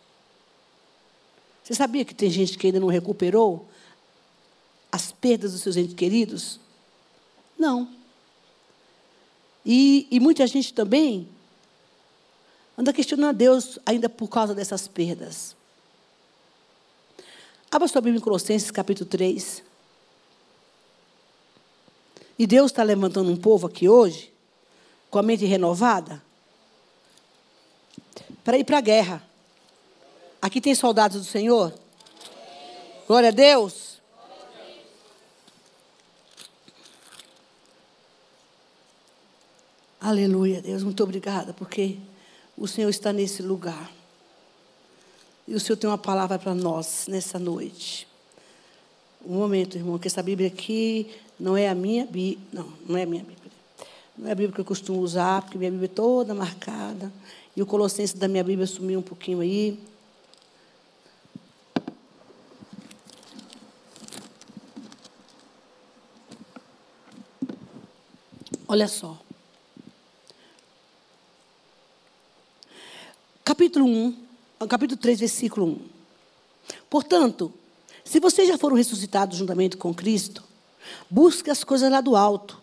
Você 1.63 1.73
sabia 1.75 2.03
que 2.03 2.15
tem 2.15 2.29
gente 2.29 2.57
que 2.57 2.67
ainda 2.67 2.79
não 2.79 2.87
recuperou 2.87 3.67
as 4.91 5.11
perdas 5.11 5.51
dos 5.51 5.61
seus 5.61 5.77
entes 5.77 5.93
queridos? 5.93 6.59
Não. 7.57 7.87
E, 9.65 10.07
e 10.09 10.19
muita 10.19 10.47
gente 10.47 10.73
também 10.73 11.27
anda 12.77 12.93
questionando 12.93 13.29
a 13.29 13.33
Deus 13.33 13.77
ainda 13.85 14.09
por 14.09 14.27
causa 14.27 14.55
dessas 14.55 14.87
perdas. 14.87 15.55
Abra 17.71 17.87
sua 17.87 18.01
Bíblia 18.01 18.19
em 18.19 18.23
Colossenses 18.23 18.71
capítulo 18.71 19.07
3. 19.07 19.63
E 22.37 22.47
Deus 22.47 22.71
está 22.71 22.81
levantando 22.81 23.31
um 23.31 23.37
povo 23.37 23.67
aqui 23.67 23.87
hoje, 23.87 24.33
com 25.11 25.19
a 25.19 25.23
mente 25.23 25.45
renovada, 25.45 26.23
para 28.43 28.57
ir 28.57 28.63
para 28.63 28.79
a 28.79 28.81
guerra. 28.81 29.23
Aqui 30.41 30.59
tem 30.59 30.73
soldados 30.73 31.19
do 31.19 31.27
Senhor? 31.27 31.71
Glória 33.07 33.29
a 33.29 33.33
Deus. 33.33 33.99
Aleluia, 40.01 40.59
Deus, 40.61 40.81
muito 40.81 41.03
obrigada, 41.03 41.53
porque 41.53 41.99
o 42.57 42.67
Senhor 42.67 42.89
está 42.89 43.13
nesse 43.13 43.43
lugar. 43.43 43.98
E 45.49 45.55
o 45.55 45.59
Senhor 45.59 45.77
tem 45.77 45.89
uma 45.89 45.97
palavra 45.97 46.37
para 46.37 46.53
nós 46.53 47.07
nessa 47.07 47.39
noite. 47.39 48.07
Um 49.25 49.33
momento, 49.33 49.75
irmão, 49.75 49.97
que 49.97 50.07
essa 50.07 50.21
Bíblia 50.21 50.47
aqui 50.47 51.09
não 51.39 51.57
é 51.57 51.67
a 51.67 51.73
minha 51.73 52.05
Bíblia. 52.05 52.37
Não, 52.53 52.71
não 52.87 52.95
é 52.95 53.01
a 53.01 53.05
minha 53.07 53.23
Bíblia. 53.23 53.51
Não 54.15 54.27
é 54.29 54.31
a 54.31 54.35
Bíblia 54.35 54.53
que 54.53 54.61
eu 54.61 54.65
costumo 54.65 54.99
usar, 54.99 55.41
porque 55.41 55.57
minha 55.57 55.71
Bíblia 55.71 55.87
é 55.87 55.95
toda 55.95 56.35
marcada. 56.35 57.11
E 57.55 57.63
o 57.63 57.65
Colossenses 57.65 58.13
da 58.13 58.27
minha 58.27 58.43
Bíblia 58.43 58.67
sumiu 58.67 58.99
um 58.99 59.01
pouquinho 59.01 59.39
aí. 59.39 59.79
Olha 68.67 68.87
só. 68.87 69.17
Capítulo 73.43 73.87
1, 73.87 74.28
capítulo 74.67 74.99
3, 74.99 75.19
versículo 75.19 75.65
1. 75.67 75.79
Portanto, 76.89 77.53
se 78.03 78.19
vocês 78.19 78.47
já 78.47 78.57
foram 78.57 78.75
ressuscitados 78.75 79.37
juntamente 79.37 79.77
com 79.77 79.93
Cristo, 79.93 80.43
busque 81.09 81.49
as 81.49 81.63
coisas 81.63 81.91
lá 81.91 82.01
do 82.01 82.15
alto. 82.15 82.61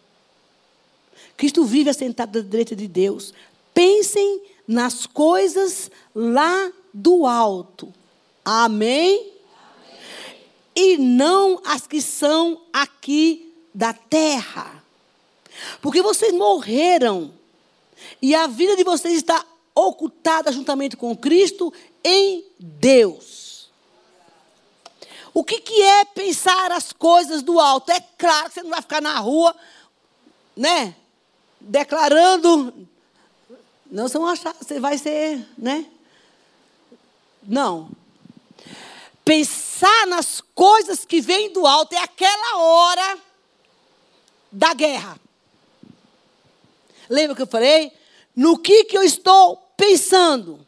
Cristo 1.36 1.64
vive 1.64 1.90
assentado 1.90 2.38
à 2.38 2.42
direita 2.42 2.74
de 2.74 2.88
Deus. 2.88 3.32
Pensem 3.72 4.42
nas 4.66 5.06
coisas 5.06 5.90
lá 6.14 6.72
do 6.92 7.26
alto. 7.26 7.92
Amém? 8.44 9.18
Amém? 9.18 9.32
E 10.74 10.96
não 10.96 11.60
as 11.64 11.86
que 11.86 12.00
são 12.00 12.60
aqui 12.72 13.52
da 13.74 13.92
terra. 13.92 14.82
Porque 15.80 16.02
vocês 16.02 16.32
morreram 16.32 17.32
e 18.20 18.34
a 18.34 18.46
vida 18.46 18.76
de 18.76 18.84
vocês 18.84 19.16
está 19.16 19.44
ocultada 19.76 20.50
juntamente 20.50 20.96
com 20.96 21.14
Cristo 21.14 21.70
em 22.02 22.42
Deus. 22.58 23.68
O 25.34 25.44
que, 25.44 25.60
que 25.60 25.82
é 25.82 26.06
pensar 26.06 26.72
as 26.72 26.94
coisas 26.94 27.42
do 27.42 27.60
alto? 27.60 27.92
É 27.92 28.00
claro 28.00 28.48
que 28.48 28.54
você 28.54 28.62
não 28.62 28.70
vai 28.70 28.80
ficar 28.80 29.02
na 29.02 29.18
rua, 29.18 29.54
né? 30.56 30.96
Declarando. 31.60 32.88
Não, 33.90 34.08
você, 34.08 34.16
achar, 34.16 34.54
você 34.54 34.80
vai 34.80 34.96
ser, 34.96 35.46
né? 35.58 35.84
Não. 37.42 37.90
Pensar 39.22 40.06
nas 40.06 40.40
coisas 40.40 41.04
que 41.04 41.20
vêm 41.20 41.52
do 41.52 41.66
alto 41.66 41.92
é 41.94 41.98
aquela 41.98 42.56
hora 42.56 43.18
da 44.50 44.72
guerra. 44.72 45.20
Lembra 47.10 47.36
que 47.36 47.42
eu 47.42 47.46
falei? 47.46 47.92
No 48.34 48.58
que, 48.58 48.84
que 48.84 48.96
eu 48.96 49.02
estou 49.02 49.65
pensando? 49.76 50.66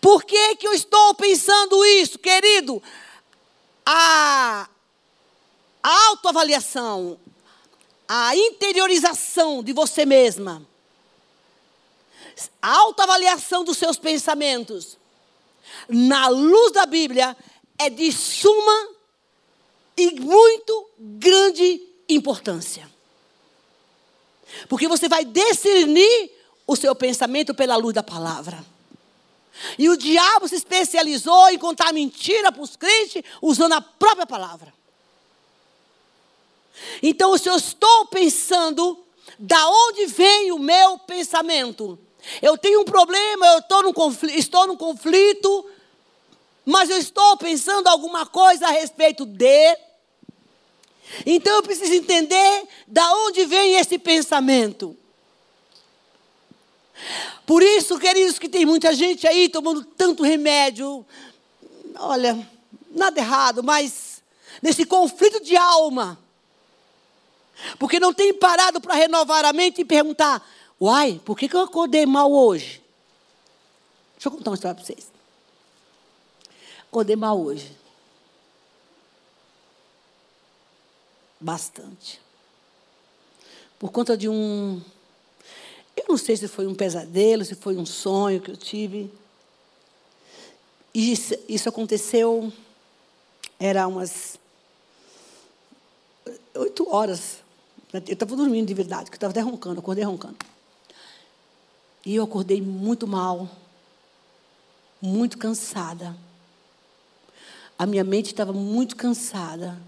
Por 0.00 0.24
que, 0.24 0.56
que 0.56 0.66
eu 0.66 0.72
estou 0.72 1.14
pensando 1.14 1.84
isso, 1.84 2.18
querido? 2.18 2.82
A, 3.86 4.68
a 5.82 6.06
autoavaliação, 6.08 7.18
a 8.08 8.36
interiorização 8.36 9.62
de 9.62 9.72
você 9.72 10.04
mesma, 10.04 10.66
a 12.60 12.76
autoavaliação 12.78 13.64
dos 13.64 13.78
seus 13.78 13.96
pensamentos, 13.96 14.98
na 15.88 16.28
luz 16.28 16.72
da 16.72 16.84
Bíblia, 16.84 17.36
é 17.78 17.88
de 17.88 18.10
suma 18.12 18.88
e 19.96 20.20
muito 20.20 20.90
grande 20.98 21.80
importância. 22.08 22.90
Porque 24.68 24.88
você 24.88 25.08
vai 25.08 25.24
discernir 25.24 26.41
o 26.66 26.76
seu 26.76 26.94
pensamento 26.94 27.54
pela 27.54 27.76
luz 27.76 27.94
da 27.94 28.02
palavra. 28.02 28.64
E 29.78 29.88
o 29.88 29.96
diabo 29.96 30.48
se 30.48 30.56
especializou 30.56 31.48
em 31.50 31.58
contar 31.58 31.92
mentira 31.92 32.50
para 32.50 32.62
os 32.62 32.76
crentes 32.76 33.22
usando 33.40 33.72
a 33.72 33.80
própria 33.80 34.26
palavra. 34.26 34.72
Então, 37.02 37.36
se 37.36 37.48
eu 37.48 37.56
estou 37.56 38.06
pensando, 38.06 38.98
da 39.38 39.68
onde 39.68 40.06
vem 40.06 40.52
o 40.52 40.58
meu 40.58 40.98
pensamento? 40.98 41.98
Eu 42.40 42.56
tenho 42.56 42.80
um 42.80 42.84
problema, 42.84 43.46
eu 43.46 43.58
estou 43.58 43.82
num 43.82 43.92
conflito, 43.92 44.38
estou 44.38 44.66
num 44.66 44.76
conflito, 44.76 45.66
mas 46.64 46.88
eu 46.88 46.98
estou 46.98 47.36
pensando 47.36 47.88
alguma 47.88 48.24
coisa 48.24 48.66
a 48.66 48.70
respeito 48.70 49.26
de. 49.26 49.76
Então 51.26 51.56
eu 51.56 51.62
preciso 51.62 51.92
entender 51.92 52.68
da 52.86 53.12
onde 53.26 53.44
vem 53.44 53.74
esse 53.74 53.98
pensamento. 53.98 54.96
Por 57.46 57.62
isso, 57.62 57.98
queridos, 57.98 58.38
que 58.38 58.48
tem 58.48 58.64
muita 58.64 58.94
gente 58.94 59.26
aí 59.26 59.48
tomando 59.48 59.84
tanto 59.84 60.22
remédio. 60.22 61.04
Olha, 61.98 62.48
nada 62.90 63.20
errado, 63.20 63.62
mas 63.62 64.22
nesse 64.60 64.84
conflito 64.84 65.42
de 65.42 65.56
alma. 65.56 66.18
Porque 67.78 68.00
não 68.00 68.12
tem 68.12 68.32
parado 68.32 68.80
para 68.80 68.94
renovar 68.94 69.44
a 69.44 69.52
mente 69.52 69.80
e 69.80 69.84
perguntar: 69.84 70.46
uai, 70.80 71.20
por 71.24 71.36
que, 71.36 71.48
que 71.48 71.56
eu 71.56 71.60
acordei 71.60 72.06
mal 72.06 72.32
hoje? 72.32 72.82
Deixa 74.14 74.28
eu 74.28 74.32
contar 74.32 74.50
uma 74.50 74.54
história 74.54 74.74
para 74.74 74.84
vocês. 74.84 75.10
Acordei 76.88 77.16
mal 77.16 77.40
hoje. 77.40 77.76
Bastante. 81.40 82.20
Por 83.78 83.90
conta 83.90 84.16
de 84.16 84.28
um 84.28 84.80
não 86.12 86.18
sei 86.18 86.36
se 86.36 86.46
foi 86.46 86.66
um 86.66 86.74
pesadelo, 86.74 87.42
se 87.42 87.54
foi 87.54 87.74
um 87.74 87.86
sonho 87.86 88.38
que 88.38 88.50
eu 88.50 88.56
tive. 88.56 89.10
E 90.92 91.10
isso, 91.10 91.34
isso 91.48 91.70
aconteceu, 91.70 92.52
era 93.58 93.88
umas 93.88 94.38
oito 96.54 96.86
horas. 96.90 97.38
Eu 97.94 98.00
estava 98.12 98.36
dormindo 98.36 98.66
de 98.66 98.74
verdade, 98.74 99.04
porque 99.04 99.14
eu 99.14 99.16
estava 99.16 99.30
até 99.30 99.40
roncando, 99.40 99.80
acordei 99.80 100.04
roncando. 100.04 100.36
E 102.04 102.14
eu 102.14 102.24
acordei 102.24 102.60
muito 102.60 103.06
mal, 103.06 103.48
muito 105.00 105.38
cansada. 105.38 106.14
A 107.78 107.86
minha 107.86 108.04
mente 108.04 108.26
estava 108.26 108.52
muito 108.52 108.96
cansada. 108.96 109.80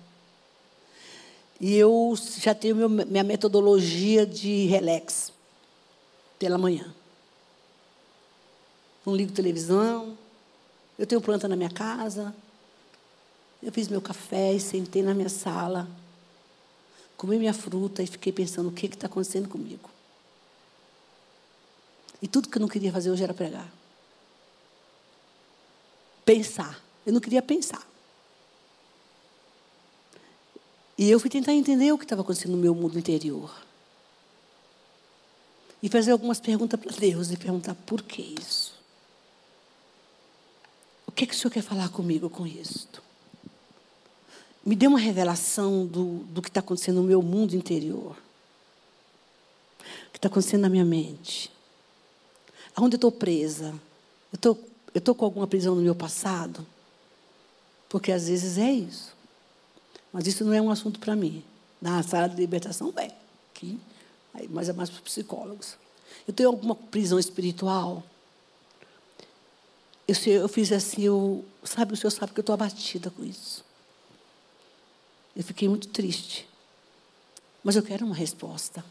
E 1.61 1.75
eu 1.77 2.15
já 2.39 2.55
tenho 2.55 2.89
minha 2.89 3.25
metodologia 3.25 4.25
de 4.25 4.65
relax 4.67 5.34
pela 6.39 6.59
manhã. 6.59 6.93
Não 9.05 9.15
ligo 9.15 9.33
televisão. 9.33 10.17
Eu 10.99 11.07
tenho 11.07 11.21
planta 11.21 11.47
na 11.49 11.57
minha 11.57 11.71
casa. 11.71 12.35
Eu 13.63 13.73
fiz 13.73 13.89
meu 13.89 14.01
café 14.01 14.53
e 14.53 14.61
sentei 14.61 15.03
na 15.03 15.15
minha 15.15 15.29
sala. 15.29 15.89
Comi 17.17 17.39
minha 17.39 17.55
fruta 17.55 18.03
e 18.03 18.07
fiquei 18.07 18.33
pensando 18.33 18.69
o 18.69 18.73
que 18.73 18.87
está 18.87 19.07
acontecendo 19.07 19.49
comigo. 19.49 19.89
E 22.21 22.29
tudo 22.29 22.49
que 22.49 22.57
eu 22.57 22.61
não 22.61 22.69
queria 22.69 22.93
fazer 22.93 23.11
hoje 23.11 23.23
era 23.23 23.35
pregar. 23.35 23.71
Pensar. 26.25 26.83
Eu 27.07 27.13
não 27.13 27.21
queria 27.21 27.43
pensar. 27.43 27.87
E 30.97 31.11
eu 31.11 31.19
fui 31.19 31.29
tentar 31.29 31.53
entender 31.53 31.93
o 31.93 31.99
que 31.99 32.05
estava 32.05 32.23
acontecendo 32.23 32.53
no 32.53 32.59
meu 32.59 32.75
mundo 32.75 32.99
interior 32.99 33.64
e 35.85 35.89
fazer 35.91 36.13
algumas 36.13 36.41
perguntas 36.41 36.81
para 36.81 36.97
Deus 36.97 37.31
e 37.31 37.37
perguntar 37.37 37.75
por 37.75 38.01
que 38.01 38.23
isso? 38.23 38.73
O 41.07 41.13
que, 41.13 41.27
que 41.27 41.35
o 41.35 41.37
Senhor 41.37 41.51
quer 41.51 41.63
falar 41.63 41.91
comigo 41.91 42.31
com 42.31 42.47
isto? 42.47 43.03
Me 44.65 44.75
dê 44.75 44.87
uma 44.87 44.99
revelação 44.99 45.85
do, 45.85 46.21
do 46.21 46.41
que 46.41 46.49
está 46.49 46.61
acontecendo 46.61 47.03
no 47.03 47.07
meu 47.07 47.21
mundo 47.21 47.55
interior. 47.55 48.17
O 50.09 50.11
que 50.11 50.17
está 50.17 50.29
acontecendo 50.29 50.63
na 50.63 50.71
minha 50.71 50.87
mente. 50.87 51.53
Aonde 52.75 52.95
eu 52.95 52.97
estou 52.97 53.13
presa? 53.13 53.75
Eu 54.33 54.39
tô, 54.39 54.57
estou 54.95 55.15
com 55.15 55.27
alguma 55.27 55.47
prisão 55.47 55.75
no 55.75 55.83
meu 55.83 55.95
passado? 55.95 56.67
Porque 57.91 58.11
às 58.11 58.27
vezes 58.27 58.57
é 58.57 58.73
isso. 58.73 59.15
Mas 60.11 60.27
isso 60.27 60.47
não 60.47 60.55
é 60.55 60.63
um 60.63 60.71
assunto 60.71 60.99
para 60.99 61.15
mim. 61.15 61.45
Na 61.79 62.03
sala 62.03 62.27
de 62.27 62.37
libertação, 62.37 62.91
bem. 62.91 63.11
Aqui 63.55 63.79
mas 64.51 64.69
é 64.69 64.73
mais 64.73 64.91
para 64.91 64.97
os 64.97 65.03
psicólogos. 65.03 65.77
Eu 66.27 66.35
tenho 66.35 66.49
alguma 66.49 66.75
prisão 66.75 67.19
espiritual? 67.19 68.03
Eu, 70.07 70.15
eu 70.33 70.49
fiz 70.49 70.73
assim, 70.73 71.03
eu, 71.03 71.45
sabe, 71.63 71.95
o 71.95 71.97
senhor 71.97 72.11
sabe 72.11 72.33
que 72.33 72.41
eu 72.41 72.43
estou 72.43 72.55
abatida 72.55 73.11
com 73.11 73.25
isso. 73.25 73.65
Eu 75.35 75.43
fiquei 75.43 75.69
muito 75.69 75.89
triste. 75.89 76.49
Mas 77.63 77.77
eu 77.77 77.83
quero 77.83 78.05
uma 78.05 78.15
resposta. 78.15 78.85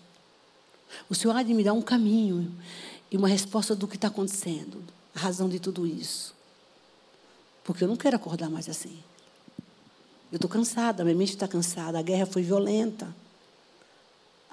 O 1.09 1.15
senhor 1.15 1.35
há 1.35 1.43
de 1.43 1.53
me 1.53 1.63
dar 1.63 1.73
um 1.73 1.81
caminho 1.81 2.51
e 3.11 3.17
uma 3.17 3.27
resposta 3.27 3.75
do 3.75 3.87
que 3.87 3.95
está 3.95 4.07
acontecendo, 4.07 4.83
a 5.15 5.19
razão 5.19 5.47
de 5.47 5.59
tudo 5.59 5.85
isso. 5.85 6.35
Porque 7.63 7.83
eu 7.83 7.87
não 7.87 7.95
quero 7.95 8.15
acordar 8.15 8.49
mais 8.49 8.67
assim. 8.67 8.97
Eu 10.31 10.37
estou 10.37 10.49
cansada, 10.49 11.03
minha 11.03 11.15
mente 11.15 11.29
está 11.29 11.47
cansada, 11.47 11.99
a 11.99 12.01
guerra 12.01 12.25
foi 12.25 12.41
violenta. 12.41 13.15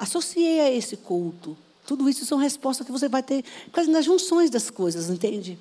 Associei 0.01 0.61
a 0.61 0.71
esse 0.73 0.97
culto. 0.97 1.55
Tudo 1.87 2.09
isso 2.09 2.25
são 2.25 2.39
respostas 2.39 2.87
que 2.87 2.93
você 2.93 3.07
vai 3.07 3.23
ter 3.23 3.45
quase 3.71 3.91
nas 3.91 4.07
junções 4.07 4.49
das 4.49 4.71
coisas, 4.71 5.11
entende? 5.11 5.59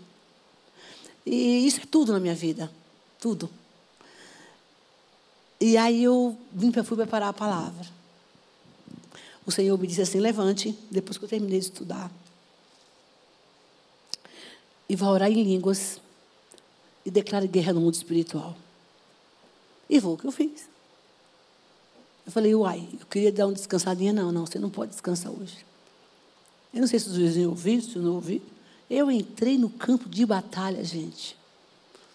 E 1.25 1.67
isso 1.67 1.81
é 1.81 1.85
tudo 1.85 2.13
na 2.13 2.21
minha 2.21 2.33
vida. 2.33 2.71
Tudo. 3.19 3.49
E 5.59 5.75
aí 5.75 6.05
eu 6.05 6.37
vim, 6.53 6.71
fui 6.71 6.95
preparar 6.95 7.27
a 7.27 7.33
palavra. 7.33 7.85
O 9.45 9.51
Senhor 9.51 9.77
me 9.77 9.85
disse 9.85 10.03
assim: 10.03 10.21
levante, 10.21 10.73
depois 10.89 11.17
que 11.17 11.25
eu 11.25 11.29
terminei 11.29 11.59
de 11.59 11.65
estudar. 11.65 12.09
E 14.87 14.95
vá 14.95 15.09
orar 15.09 15.29
em 15.29 15.43
línguas. 15.43 15.99
E 17.05 17.11
declare 17.11 17.45
guerra 17.45 17.73
no 17.73 17.81
mundo 17.81 17.95
espiritual. 17.95 18.55
E 19.89 19.99
vou 19.99 20.13
o 20.13 20.17
que 20.17 20.25
eu 20.25 20.31
fiz. 20.31 20.68
Eu 22.29 22.31
falei, 22.31 22.53
uai, 22.53 22.87
eu 22.93 23.07
queria 23.07 23.31
dar 23.31 23.47
uma 23.47 23.55
descansadinha. 23.55 24.13
Não, 24.13 24.31
não, 24.31 24.45
você 24.45 24.59
não 24.59 24.69
pode 24.69 24.91
descansar 24.91 25.31
hoje. 25.31 25.65
Eu 26.71 26.81
não 26.81 26.87
sei 26.87 26.99
se 26.99 27.09
os 27.09 27.17
vizinhos 27.17 27.49
ouviram, 27.49 27.81
se 27.81 27.97
não 27.97 28.13
ouviram. 28.13 28.45
Eu 28.87 29.09
entrei 29.09 29.57
no 29.57 29.67
campo 29.67 30.07
de 30.07 30.23
batalha, 30.27 30.83
gente, 30.83 31.35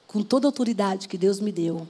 com 0.07 0.23
toda 0.23 0.47
a 0.47 0.49
autoridade 0.51 1.09
que 1.09 1.19
Deus 1.19 1.41
me 1.41 1.51
deu. 1.51 1.89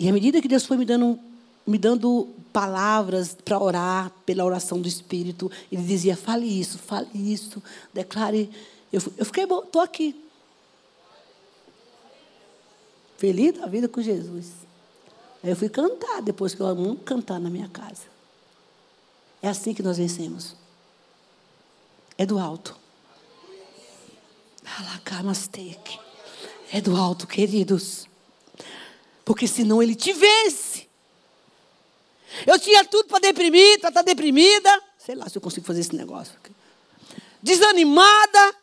E 0.00 0.08
à 0.08 0.12
medida 0.12 0.42
que 0.42 0.48
Deus 0.48 0.66
foi 0.66 0.76
me 0.76 0.84
dando, 0.84 1.16
me 1.64 1.78
dando 1.78 2.28
palavras 2.52 3.36
para 3.44 3.62
orar, 3.62 4.10
pela 4.26 4.44
oração 4.44 4.80
do 4.80 4.88
Espírito, 4.88 5.48
Ele 5.70 5.84
dizia: 5.84 6.16
fale 6.16 6.44
isso, 6.44 6.76
fale 6.76 7.08
isso, 7.14 7.62
declare. 7.94 8.50
Eu, 8.92 9.00
eu 9.16 9.24
fiquei 9.24 9.44
estou 9.44 9.80
aqui. 9.80 10.20
Feliz 13.16 13.56
da 13.56 13.66
vida 13.66 13.88
com 13.88 14.02
Jesus. 14.02 14.69
Aí 15.42 15.50
eu 15.50 15.56
fui 15.56 15.68
cantar, 15.68 16.20
depois 16.20 16.54
que 16.54 16.60
eu 16.60 16.66
amo 16.66 16.96
cantar 16.96 17.40
na 17.40 17.48
minha 17.48 17.68
casa. 17.68 18.02
É 19.42 19.48
assim 19.48 19.72
que 19.72 19.82
nós 19.82 19.96
vencemos. 19.96 20.54
É 22.18 22.26
do 22.26 22.38
alto. 22.38 22.76
É 26.70 26.80
do 26.80 26.94
alto, 26.94 27.26
queridos. 27.26 28.06
Porque 29.24 29.46
senão 29.46 29.82
ele 29.82 29.94
te 29.94 30.12
vence. 30.12 30.88
Eu 32.46 32.58
tinha 32.58 32.84
tudo 32.84 33.08
para 33.08 33.20
deprimir, 33.20 33.80
para 33.80 33.88
estar 33.88 34.02
tá 34.02 34.06
deprimida. 34.06 34.82
Sei 34.98 35.14
lá 35.14 35.28
se 35.28 35.38
eu 35.38 35.42
consigo 35.42 35.66
fazer 35.66 35.80
esse 35.80 35.96
negócio. 35.96 36.34
Desanimada. 37.42 38.54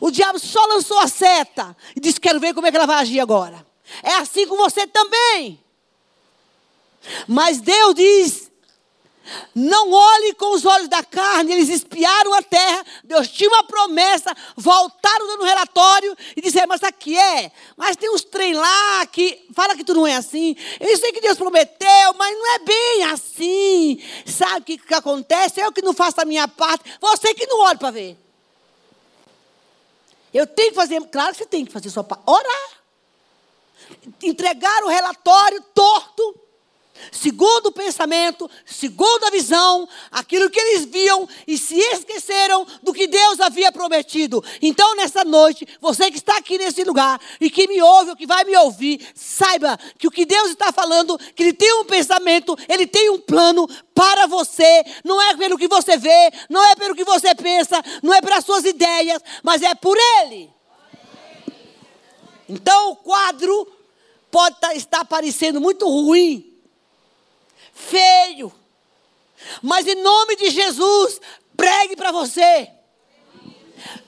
O 0.00 0.10
diabo 0.10 0.38
só 0.38 0.64
lançou 0.66 0.98
a 0.98 1.06
seta 1.06 1.76
e 1.94 2.00
disse: 2.00 2.18
Quero 2.18 2.40
ver 2.40 2.54
como 2.54 2.66
é 2.66 2.70
que 2.70 2.76
ela 2.76 2.86
vai 2.86 2.96
agir 2.96 3.20
agora. 3.20 3.64
É 4.02 4.14
assim 4.14 4.46
com 4.46 4.56
você 4.56 4.86
também. 4.86 5.62
Mas 7.26 7.60
Deus 7.60 7.94
diz: 7.94 8.50
não 9.54 9.90
olhe 9.90 10.34
com 10.34 10.54
os 10.54 10.64
olhos 10.64 10.88
da 10.88 11.02
carne, 11.02 11.52
eles 11.52 11.68
espiaram 11.68 12.32
a 12.34 12.42
terra, 12.42 12.84
Deus 13.02 13.28
tinha 13.28 13.48
uma 13.48 13.64
promessa, 13.64 14.34
voltaram 14.56 15.26
dando 15.26 15.44
relatório 15.44 16.16
e 16.36 16.40
disseram, 16.40 16.68
mas 16.68 16.82
aqui 16.82 17.18
é, 17.18 17.50
mas 17.76 17.96
tem 17.96 18.10
uns 18.10 18.22
trem 18.22 18.54
lá 18.54 19.06
que 19.06 19.46
fala 19.52 19.74
que 19.74 19.84
tu 19.84 19.94
não 19.94 20.06
é 20.06 20.16
assim. 20.16 20.54
Eu 20.78 20.96
sei 20.96 21.12
que 21.12 21.20
Deus 21.20 21.36
prometeu, 21.36 22.14
mas 22.16 22.36
não 22.36 22.54
é 22.54 22.58
bem 22.60 23.04
assim. 23.04 24.02
Sabe 24.24 24.60
o 24.60 24.64
que, 24.64 24.78
que 24.78 24.94
acontece? 24.94 25.60
Eu 25.60 25.72
que 25.72 25.82
não 25.82 25.92
faço 25.92 26.20
a 26.20 26.24
minha 26.24 26.46
parte, 26.46 26.84
você 27.00 27.34
que 27.34 27.46
não 27.46 27.60
olha 27.60 27.78
para 27.78 27.90
ver. 27.90 28.16
Eu 30.32 30.46
tenho 30.46 30.70
que 30.70 30.76
fazer, 30.76 31.00
claro 31.06 31.32
que 31.32 31.38
você 31.38 31.46
tem 31.46 31.64
que 31.64 31.72
fazer 31.72 31.90
sua 31.90 32.04
parte, 32.04 32.22
orar. 32.26 32.76
Entregar 34.22 34.84
o 34.84 34.88
relatório 34.88 35.62
torto 35.74 36.45
segundo 37.10 37.66
o 37.66 37.72
pensamento, 37.72 38.50
segundo 38.64 39.24
a 39.24 39.30
visão, 39.30 39.88
aquilo 40.10 40.50
que 40.50 40.60
eles 40.60 40.84
viam 40.84 41.28
e 41.46 41.56
se 41.58 41.78
esqueceram 41.78 42.66
do 42.82 42.92
que 42.92 43.06
Deus 43.06 43.40
havia 43.40 43.72
prometido. 43.72 44.42
Então, 44.60 44.96
nessa 44.96 45.24
noite, 45.24 45.66
você 45.80 46.10
que 46.10 46.18
está 46.18 46.36
aqui 46.36 46.58
nesse 46.58 46.84
lugar 46.84 47.20
e 47.40 47.50
que 47.50 47.66
me 47.66 47.80
ouve 47.80 48.10
ou 48.10 48.16
que 48.16 48.26
vai 48.26 48.44
me 48.44 48.56
ouvir, 48.56 49.06
saiba 49.14 49.78
que 49.98 50.06
o 50.06 50.10
que 50.10 50.24
Deus 50.24 50.50
está 50.50 50.72
falando, 50.72 51.18
que 51.34 51.42
Ele 51.42 51.52
tem 51.52 51.72
um 51.80 51.84
pensamento, 51.84 52.56
Ele 52.68 52.86
tem 52.86 53.10
um 53.10 53.18
plano 53.18 53.68
para 53.94 54.26
você. 54.26 54.84
Não 55.04 55.20
é 55.20 55.36
pelo 55.36 55.58
que 55.58 55.68
você 55.68 55.96
vê, 55.96 56.32
não 56.48 56.64
é 56.64 56.74
pelo 56.76 56.94
que 56.94 57.04
você 57.04 57.34
pensa, 57.34 57.82
não 58.02 58.12
é 58.12 58.20
pelas 58.20 58.44
suas 58.44 58.64
ideias, 58.64 59.20
mas 59.42 59.62
é 59.62 59.74
por 59.74 59.96
Ele. 60.22 60.50
Então, 62.48 62.92
o 62.92 62.96
quadro 62.96 63.66
pode 64.30 64.56
tá, 64.60 64.74
estar 64.74 65.04
parecendo 65.04 65.60
muito 65.60 65.88
ruim, 65.88 66.45
feio. 67.76 68.52
Mas 69.62 69.86
em 69.86 70.02
nome 70.02 70.34
de 70.36 70.50
Jesus, 70.50 71.20
pregue 71.56 71.94
para 71.94 72.10
você. 72.10 72.70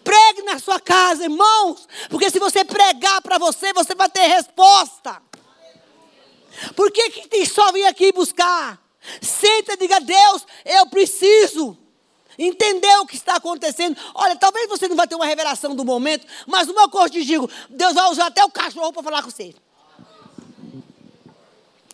Pregue 0.02 0.42
na 0.42 0.58
sua 0.58 0.80
casa, 0.80 1.24
irmãos. 1.24 1.86
Porque 2.08 2.30
se 2.30 2.38
você 2.38 2.64
pregar 2.64 3.20
para 3.20 3.38
você, 3.38 3.72
você 3.74 3.94
vai 3.94 4.08
ter 4.08 4.26
resposta. 4.26 5.22
Por 6.74 6.90
que, 6.90 7.10
que 7.10 7.28
tem 7.28 7.44
só 7.44 7.70
vir 7.70 7.84
aqui 7.84 8.10
buscar? 8.10 8.82
Senta 9.20 9.74
e 9.74 9.76
diga, 9.76 10.00
Deus, 10.00 10.46
eu 10.64 10.86
preciso 10.86 11.76
entender 12.38 12.96
o 12.98 13.06
que 13.06 13.16
está 13.16 13.36
acontecendo. 13.36 13.96
Olha, 14.14 14.34
talvez 14.34 14.66
você 14.68 14.88
não 14.88 14.96
vai 14.96 15.06
ter 15.06 15.14
uma 15.14 15.26
revelação 15.26 15.76
do 15.76 15.84
momento, 15.84 16.26
mas 16.46 16.68
uma 16.68 16.88
coisa 16.88 17.10
te 17.10 17.24
digo, 17.24 17.48
Deus 17.68 17.94
vai 17.94 18.10
usar 18.10 18.26
até 18.26 18.44
o 18.44 18.50
cachorro 18.50 18.92
para 18.92 19.02
falar 19.02 19.22
com 19.22 19.30
você 19.30 19.54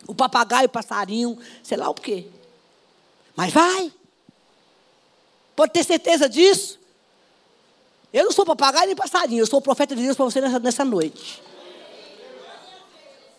o 0.07 0.15
papagaio, 0.15 0.67
o 0.67 0.71
passarinho, 0.71 1.39
sei 1.63 1.77
lá 1.77 1.89
o 1.89 1.95
quê. 1.95 2.27
Mas 3.35 3.53
vai. 3.53 3.93
Pode 5.57 5.73
ter 5.73 5.85
certeza 5.85 6.29
disso. 6.29 6.79
Eu 8.13 8.25
não 8.25 8.33
sou 8.33 8.45
papagaio 8.45 8.87
nem 8.87 8.97
passarinho, 8.97 9.43
eu 9.43 9.47
sou 9.47 9.59
o 9.59 9.63
profeta 9.63 9.95
de 9.95 10.03
Deus 10.03 10.17
para 10.17 10.25
você 10.25 10.41
nessa, 10.41 10.59
nessa 10.59 10.85
noite. 10.85 11.43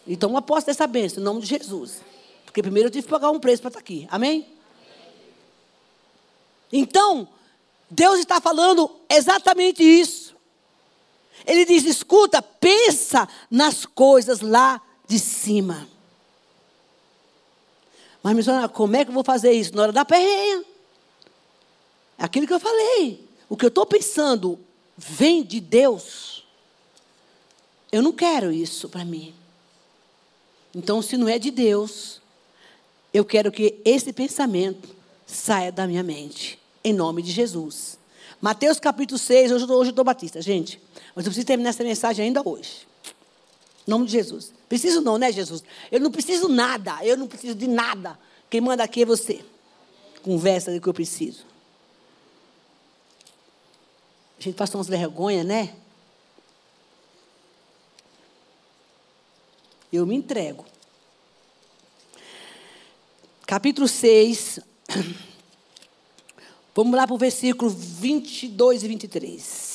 Então, 0.07 0.35
aposto 0.37 0.67
dessa 0.67 0.85
bênção, 0.85 1.21
em 1.21 1.23
nome 1.23 1.41
de 1.41 1.47
Jesus. 1.47 2.01
Porque 2.45 2.61
primeiro 2.61 2.87
eu 2.87 2.91
tive 2.91 3.05
que 3.05 3.09
pagar 3.09 3.31
um 3.31 3.39
preço 3.39 3.61
para 3.61 3.69
estar 3.69 3.79
aqui. 3.79 4.07
Amém? 4.11 4.47
Então, 6.71 7.27
Deus 7.89 8.19
está 8.19 8.41
falando 8.41 8.91
exatamente 9.09 9.81
isso. 9.83 10.35
Ele 11.45 11.65
diz: 11.65 11.85
escuta, 11.85 12.41
pensa 12.41 13.27
nas 13.49 13.85
coisas 13.85 14.41
lá 14.41 14.81
de 15.07 15.19
cima. 15.19 15.87
Mas, 18.25 18.35
missionária, 18.35 18.67
como 18.67 18.95
é 18.95 19.05
que 19.05 19.11
eu 19.11 19.13
vou 19.13 19.23
fazer 19.23 19.51
isso? 19.51 19.75
Na 19.75 19.83
hora 19.83 19.91
da 19.91 20.03
perreia. 20.03 20.65
É 22.17 22.23
aquilo 22.23 22.47
que 22.47 22.53
eu 22.53 22.59
falei. 22.59 23.23
O 23.47 23.55
que 23.55 23.63
eu 23.63 23.67
estou 23.67 23.85
pensando 23.85 24.59
vem 24.97 25.43
de 25.43 25.59
Deus. 25.59 26.43
Eu 27.91 28.01
não 28.01 28.11
quero 28.11 28.51
isso 28.51 28.89
para 28.89 29.05
mim. 29.05 29.31
Então, 30.73 31.03
se 31.03 31.17
não 31.17 31.27
é 31.27 31.37
de 31.37 31.51
Deus, 31.51 32.19
eu 33.13 33.23
quero 33.23 33.51
que 33.51 33.79
esse 33.85 34.11
pensamento 34.11 34.89
saia 35.27 35.71
da 35.71 35.85
minha 35.85 36.01
mente. 36.01 36.57
Em 36.83 36.93
nome 36.93 37.21
de 37.21 37.29
Jesus. 37.29 37.99
Mateus 38.41 38.79
capítulo 38.79 39.19
6, 39.19 39.51
hoje, 39.51 39.65
hoje 39.65 39.89
eu 39.89 39.91
estou 39.91 40.03
batista, 40.03 40.41
gente. 40.41 40.81
Mas 41.13 41.27
eu 41.27 41.29
preciso 41.29 41.45
terminar 41.45 41.69
essa 41.69 41.83
mensagem 41.83 42.25
ainda 42.25 42.41
hoje. 42.43 42.87
Em 43.87 43.91
nome 43.91 44.07
de 44.07 44.13
Jesus. 44.13 44.51
Preciso 44.67 45.01
não, 45.01 45.17
né, 45.17 45.31
Jesus? 45.31 45.63
Eu 45.91 45.99
não 45.99 46.11
preciso 46.11 46.47
nada. 46.47 47.03
Eu 47.03 47.17
não 47.17 47.27
preciso 47.27 47.55
de 47.55 47.67
nada. 47.67 48.17
Quem 48.49 48.61
manda 48.61 48.83
aqui 48.83 49.03
é 49.03 49.05
você. 49.05 49.43
Conversa 50.23 50.71
do 50.71 50.81
que 50.81 50.87
eu 50.87 50.93
preciso. 50.93 51.45
A 54.39 54.41
gente 54.41 54.55
passou 54.55 54.79
umas 54.79 54.87
vergonhas, 54.87 55.45
né? 55.45 55.75
Eu 59.91 60.05
me 60.05 60.15
entrego. 60.15 60.65
Capítulo 63.45 63.87
6. 63.87 64.59
Vamos 66.75 66.95
lá 66.95 67.07
para 67.07 67.15
o 67.15 67.17
versículo 67.17 67.69
22 67.69 68.83
e 68.83 68.87
23. 68.87 69.74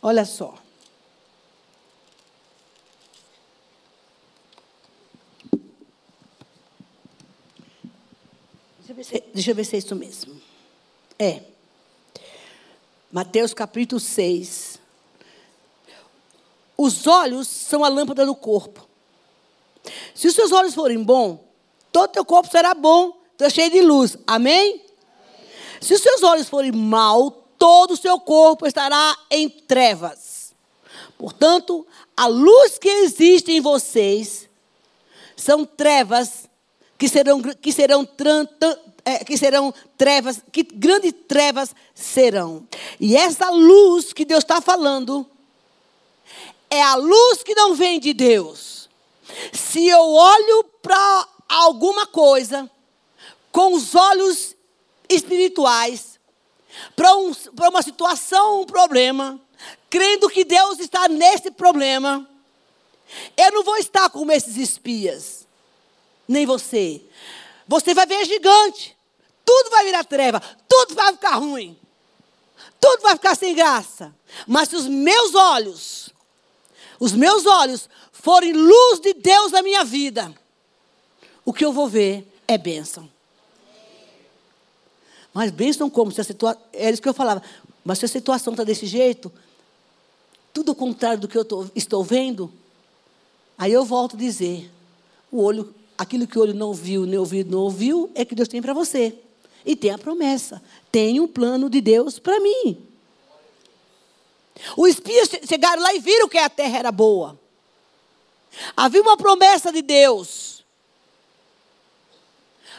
Olha 0.00 0.24
só. 0.24 0.54
Deixa 8.78 8.92
eu, 8.92 8.94
ver 8.94 9.04
se, 9.04 9.24
deixa 9.34 9.50
eu 9.50 9.54
ver 9.54 9.64
se 9.64 9.76
é 9.76 9.78
isso 9.78 9.94
mesmo. 9.96 10.40
É. 11.18 11.42
Mateus 13.10 13.52
capítulo 13.52 14.00
6. 14.00 14.78
Os 16.76 17.06
olhos 17.06 17.48
são 17.48 17.84
a 17.84 17.88
lâmpada 17.88 18.24
do 18.24 18.36
corpo. 18.36 18.86
Se 20.14 20.28
os 20.28 20.34
seus 20.34 20.52
olhos 20.52 20.74
forem 20.74 21.02
bons, 21.02 21.40
todo 21.90 22.10
o 22.10 22.12
teu 22.12 22.24
corpo 22.24 22.50
será 22.50 22.72
bom, 22.74 23.20
está 23.32 23.50
cheio 23.50 23.70
de 23.70 23.80
luz. 23.80 24.16
Amém? 24.26 24.74
Amém? 24.74 24.86
Se 25.80 25.94
os 25.94 26.00
seus 26.00 26.22
olhos 26.22 26.48
forem 26.48 26.70
maus, 26.72 27.32
todo 27.58 27.92
o 27.92 27.96
seu 27.96 28.18
corpo 28.20 28.66
estará 28.66 29.16
em 29.30 29.48
trevas. 29.48 30.54
Portanto, 31.18 31.86
a 32.16 32.26
luz 32.26 32.78
que 32.78 32.88
existe 32.88 33.52
em 33.52 33.60
vocês 33.60 34.48
são 35.36 35.64
trevas 35.64 36.48
que 36.96 37.08
serão, 37.08 37.40
que 37.40 37.72
serão, 37.72 38.08
é, 39.04 39.24
que 39.24 39.36
serão 39.36 39.72
trevas, 39.96 40.40
que 40.52 40.62
grandes 40.62 41.12
trevas 41.26 41.74
serão. 41.94 42.66
E 43.00 43.16
essa 43.16 43.50
luz 43.50 44.12
que 44.12 44.24
Deus 44.24 44.44
está 44.44 44.60
falando 44.60 45.26
é 46.70 46.82
a 46.82 46.94
luz 46.96 47.42
que 47.42 47.54
não 47.54 47.74
vem 47.74 47.98
de 47.98 48.12
Deus. 48.12 48.88
Se 49.52 49.86
eu 49.86 50.00
olho 50.00 50.64
para 50.82 51.28
alguma 51.48 52.06
coisa 52.06 52.70
com 53.50 53.72
os 53.72 53.94
olhos 53.94 54.54
espirituais, 55.08 56.17
para 56.94 57.16
um, 57.16 57.32
uma 57.68 57.82
situação, 57.82 58.62
um 58.62 58.66
problema, 58.66 59.40
crendo 59.90 60.28
que 60.28 60.44
Deus 60.44 60.78
está 60.78 61.08
nesse 61.08 61.50
problema, 61.50 62.28
eu 63.36 63.52
não 63.52 63.62
vou 63.62 63.76
estar 63.76 64.10
como 64.10 64.32
esses 64.32 64.56
espias, 64.56 65.46
nem 66.26 66.44
você. 66.44 67.02
Você 67.66 67.94
vai 67.94 68.06
ver 68.06 68.24
gigante, 68.24 68.96
tudo 69.44 69.70
vai 69.70 69.84
virar 69.84 70.04
treva, 70.04 70.40
tudo 70.68 70.94
vai 70.94 71.12
ficar 71.12 71.36
ruim, 71.36 71.78
tudo 72.80 73.02
vai 73.02 73.14
ficar 73.14 73.34
sem 73.34 73.54
graça. 73.54 74.14
Mas 74.46 74.68
se 74.68 74.76
os 74.76 74.86
meus 74.86 75.34
olhos, 75.34 76.10
os 77.00 77.12
meus 77.12 77.46
olhos 77.46 77.88
forem 78.12 78.52
luz 78.52 79.00
de 79.00 79.14
Deus 79.14 79.52
na 79.52 79.62
minha 79.62 79.84
vida, 79.84 80.34
o 81.44 81.52
que 81.52 81.64
eu 81.64 81.72
vou 81.72 81.88
ver 81.88 82.26
é 82.46 82.58
bênção. 82.58 83.08
Mas 85.32 85.50
bênção 85.50 85.88
como? 85.88 86.10
Se 86.10 86.20
a 86.20 86.24
situa... 86.24 86.56
É 86.72 86.90
isso 86.90 87.02
que 87.02 87.08
eu 87.08 87.14
falava. 87.14 87.42
Mas 87.84 87.98
se 87.98 88.04
a 88.04 88.08
situação 88.08 88.52
está 88.52 88.64
desse 88.64 88.86
jeito, 88.86 89.32
tudo 90.52 90.72
o 90.72 90.74
contrário 90.74 91.20
do 91.20 91.28
que 91.28 91.38
eu 91.38 91.44
tô, 91.44 91.66
estou 91.74 92.02
vendo, 92.02 92.52
aí 93.56 93.72
eu 93.72 93.84
volto 93.84 94.16
a 94.16 94.18
dizer: 94.18 94.70
o 95.30 95.42
olho, 95.42 95.74
aquilo 95.96 96.26
que 96.26 96.38
o 96.38 96.42
olho 96.42 96.54
não 96.54 96.74
viu, 96.74 97.06
nem 97.06 97.18
ouvido 97.18 97.50
não 97.50 97.60
ouviu, 97.60 98.10
é 98.14 98.24
que 98.24 98.34
Deus 98.34 98.48
tem 98.48 98.60
para 98.60 98.74
você. 98.74 99.14
E 99.64 99.76
tem 99.76 99.90
a 99.90 99.98
promessa. 99.98 100.62
Tem 100.90 101.20
um 101.20 101.28
plano 101.28 101.68
de 101.68 101.80
Deus 101.80 102.18
para 102.18 102.40
mim. 102.40 102.84
Os 104.76 104.90
espias 104.90 105.30
chegaram 105.46 105.82
lá 105.82 105.94
e 105.94 106.00
viram 106.00 106.28
que 106.28 106.38
a 106.38 106.48
terra 106.48 106.78
era 106.78 106.92
boa. 106.92 107.38
Havia 108.76 109.02
uma 109.02 109.16
promessa 109.16 109.72
de 109.72 109.82
Deus. 109.82 110.64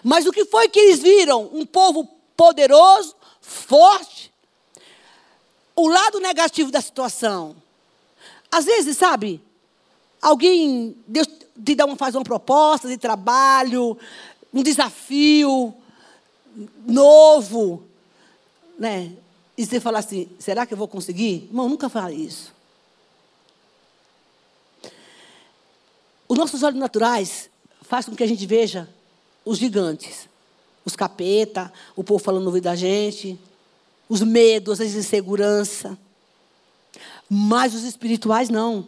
Mas 0.04 0.26
o 0.26 0.32
que 0.32 0.46
foi 0.46 0.68
que 0.70 0.80
eles 0.80 1.00
viram? 1.00 1.50
Um 1.54 1.66
povo 1.66 2.19
poderoso, 2.40 3.18
forte. 3.42 4.32
O 5.76 5.90
lado 5.90 6.22
negativo 6.22 6.72
da 6.72 6.80
situação. 6.80 7.54
Às 8.50 8.64
vezes, 8.64 8.96
sabe, 8.96 9.44
alguém, 10.22 10.96
Deus 11.06 11.28
te 11.28 11.76
dá 11.76 11.86
uma, 11.86 11.98
faz 11.98 12.16
uma 12.16 12.24
proposta 12.24 12.88
de 12.88 12.98
trabalho, 12.98 13.98
um 14.54 14.64
desafio 14.64 15.74
novo, 16.88 17.84
né? 18.78 19.12
E 19.58 19.66
você 19.66 19.82
fala 19.82 20.00
assim, 20.00 20.30
será 20.40 20.66
que 20.66 20.74
eu 20.74 20.78
vou 20.78 20.88
conseguir? 20.88 21.44
Irmão, 21.50 21.68
nunca 21.68 21.90
fale 21.90 22.16
isso. 22.16 22.54
Os 26.26 26.38
nossos 26.38 26.64
olhos 26.64 26.80
naturais 26.80 27.50
fazem 27.82 28.12
com 28.12 28.16
que 28.16 28.24
a 28.24 28.28
gente 28.28 28.46
veja 28.46 28.88
os 29.44 29.58
gigantes 29.58 30.29
os 30.86 30.96
capeta, 30.96 31.72
o 31.96 32.04
povo 32.04 32.24
falando 32.24 32.44
no 32.44 32.50
ouvido 32.50 32.64
da 32.64 32.76
gente, 32.76 33.40
os 34.08 34.22
medos, 34.22 34.82
as 34.82 34.94
inseguranças. 34.94 35.96
Mas 37.30 37.76
os 37.76 37.84
espirituais 37.84 38.50
não. 38.50 38.88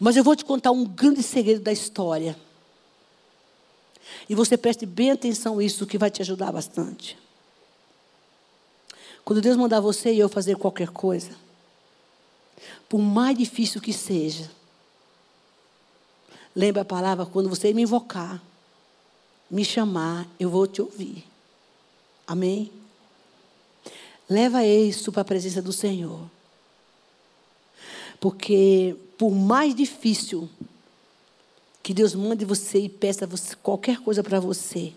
Mas 0.00 0.16
eu 0.16 0.24
vou 0.24 0.34
te 0.34 0.44
contar 0.44 0.72
um 0.72 0.84
grande 0.84 1.22
segredo 1.22 1.62
da 1.62 1.72
história. 1.72 2.36
E 4.28 4.34
você 4.34 4.56
preste 4.56 4.84
bem 4.84 5.10
atenção 5.10 5.56
nisso, 5.56 5.86
que 5.86 5.98
vai 5.98 6.10
te 6.10 6.22
ajudar 6.22 6.52
bastante. 6.52 7.16
Quando 9.24 9.40
Deus 9.40 9.56
mandar 9.56 9.80
você 9.80 10.12
e 10.12 10.18
eu 10.18 10.28
fazer 10.28 10.56
qualquer 10.56 10.88
coisa, 10.88 11.30
por 12.88 12.98
mais 12.98 13.38
difícil 13.38 13.80
que 13.80 13.92
seja, 13.92 14.50
lembre 16.54 16.80
a 16.80 16.84
palavra, 16.84 17.24
quando 17.24 17.48
você 17.48 17.72
me 17.72 17.82
invocar, 17.82 18.42
me 19.52 19.66
chamar, 19.66 20.26
eu 20.40 20.48
vou 20.48 20.66
te 20.66 20.80
ouvir. 20.80 21.24
Amém? 22.26 22.72
Leva 24.26 24.64
isso 24.64 25.12
para 25.12 25.20
a 25.20 25.26
presença 25.26 25.60
do 25.60 25.74
Senhor. 25.74 26.22
Porque 28.18 28.96
por 29.18 29.30
mais 29.30 29.74
difícil 29.74 30.48
que 31.82 31.92
Deus 31.92 32.14
mande 32.14 32.46
você 32.46 32.78
e 32.78 32.88
peça 32.88 33.26
você 33.26 33.54
qualquer 33.56 33.98
coisa 33.98 34.22
para 34.22 34.40
você, 34.40 34.94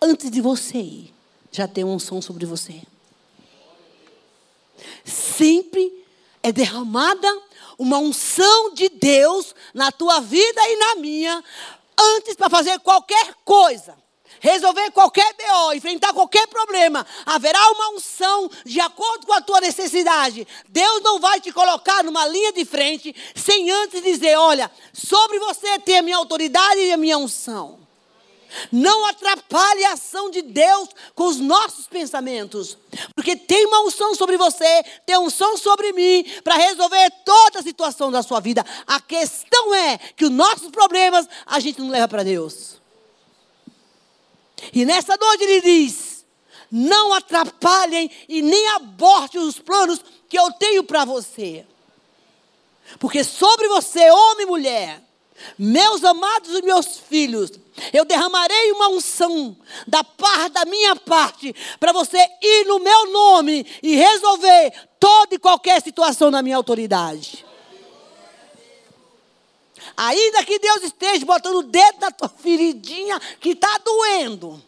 antes 0.00 0.30
de 0.30 0.40
você 0.40 0.78
ir, 0.78 1.14
já 1.50 1.68
tem 1.68 1.84
uma 1.84 1.94
unção 1.94 2.22
sobre 2.22 2.46
você. 2.46 2.80
Sempre 5.04 5.92
é 6.42 6.50
derramada 6.50 7.28
uma 7.78 7.98
unção 7.98 8.72
de 8.72 8.88
Deus 8.88 9.54
na 9.74 9.92
tua 9.92 10.20
vida 10.20 10.60
e 10.68 10.76
na 10.76 10.94
minha, 10.96 11.44
antes 11.98 12.34
para 12.34 12.50
fazer 12.50 12.78
qualquer 12.80 13.34
coisa 13.44 14.02
resolver 14.42 14.90
qualquer 14.90 15.34
BO, 15.34 15.72
enfrentar 15.72 16.12
qualquer 16.12 16.48
problema, 16.48 17.06
haverá 17.24 17.60
uma 17.70 17.90
unção 17.90 18.50
de 18.64 18.80
acordo 18.80 19.24
com 19.24 19.32
a 19.32 19.40
tua 19.40 19.60
necessidade. 19.60 20.46
Deus 20.68 21.00
não 21.02 21.20
vai 21.20 21.40
te 21.40 21.52
colocar 21.52 22.02
numa 22.02 22.26
linha 22.26 22.52
de 22.52 22.64
frente 22.64 23.14
sem 23.36 23.70
antes 23.70 24.02
dizer: 24.02 24.36
olha, 24.36 24.70
sobre 24.92 25.38
você 25.38 25.78
tem 25.78 25.98
a 25.98 26.02
minha 26.02 26.16
autoridade 26.16 26.80
e 26.80 26.92
a 26.92 26.96
minha 26.96 27.18
unção. 27.18 27.81
Não 28.70 29.06
atrapalhe 29.06 29.84
a 29.84 29.92
ação 29.92 30.30
de 30.30 30.42
Deus 30.42 30.88
com 31.14 31.24
os 31.24 31.38
nossos 31.38 31.86
pensamentos. 31.86 32.76
Porque 33.14 33.36
tem 33.36 33.66
uma 33.66 33.82
unção 33.82 34.14
sobre 34.14 34.36
você, 34.36 34.82
tem 35.06 35.18
unção 35.18 35.56
sobre 35.56 35.92
mim, 35.92 36.24
para 36.44 36.56
resolver 36.56 37.10
toda 37.24 37.60
a 37.60 37.62
situação 37.62 38.10
da 38.10 38.22
sua 38.22 38.40
vida. 38.40 38.64
A 38.86 39.00
questão 39.00 39.74
é 39.74 39.98
que 39.98 40.24
os 40.24 40.30
nossos 40.30 40.70
problemas 40.70 41.26
a 41.46 41.60
gente 41.60 41.80
não 41.80 41.88
leva 41.88 42.08
para 42.08 42.22
Deus. 42.22 42.80
E 44.72 44.84
nessa 44.84 45.16
noite 45.16 45.44
ele 45.44 45.60
diz: 45.60 46.24
não 46.70 47.12
atrapalhem 47.12 48.10
e 48.28 48.40
nem 48.40 48.68
abortem 48.70 49.40
os 49.40 49.58
planos 49.58 50.00
que 50.28 50.38
eu 50.38 50.50
tenho 50.52 50.84
para 50.84 51.04
você. 51.04 51.66
Porque 52.98 53.24
sobre 53.24 53.68
você, 53.68 54.10
homem 54.10 54.46
e 54.46 54.48
mulher, 54.48 55.02
meus 55.58 56.04
amados 56.04 56.58
e 56.58 56.62
meus 56.62 56.98
filhos, 56.98 57.52
eu 57.92 58.04
derramarei 58.04 58.72
uma 58.72 58.88
unção 58.88 59.56
da 59.86 60.04
parte 60.04 60.52
da 60.52 60.64
minha 60.64 60.94
parte 60.96 61.54
para 61.80 61.92
você 61.92 62.18
ir 62.40 62.66
no 62.66 62.78
meu 62.78 63.10
nome 63.10 63.66
e 63.82 63.94
resolver 63.94 64.72
toda 65.00 65.34
e 65.34 65.38
qualquer 65.38 65.80
situação 65.82 66.30
na 66.30 66.42
minha 66.42 66.56
autoridade. 66.56 67.44
Ainda 69.96 70.44
que 70.44 70.58
Deus 70.58 70.82
esteja 70.82 71.24
botando 71.24 71.56
o 71.56 71.62
dedo 71.62 72.00
na 72.00 72.10
tua 72.10 72.28
feridinha 72.28 73.18
que 73.40 73.50
está 73.50 73.78
doendo. 73.78 74.62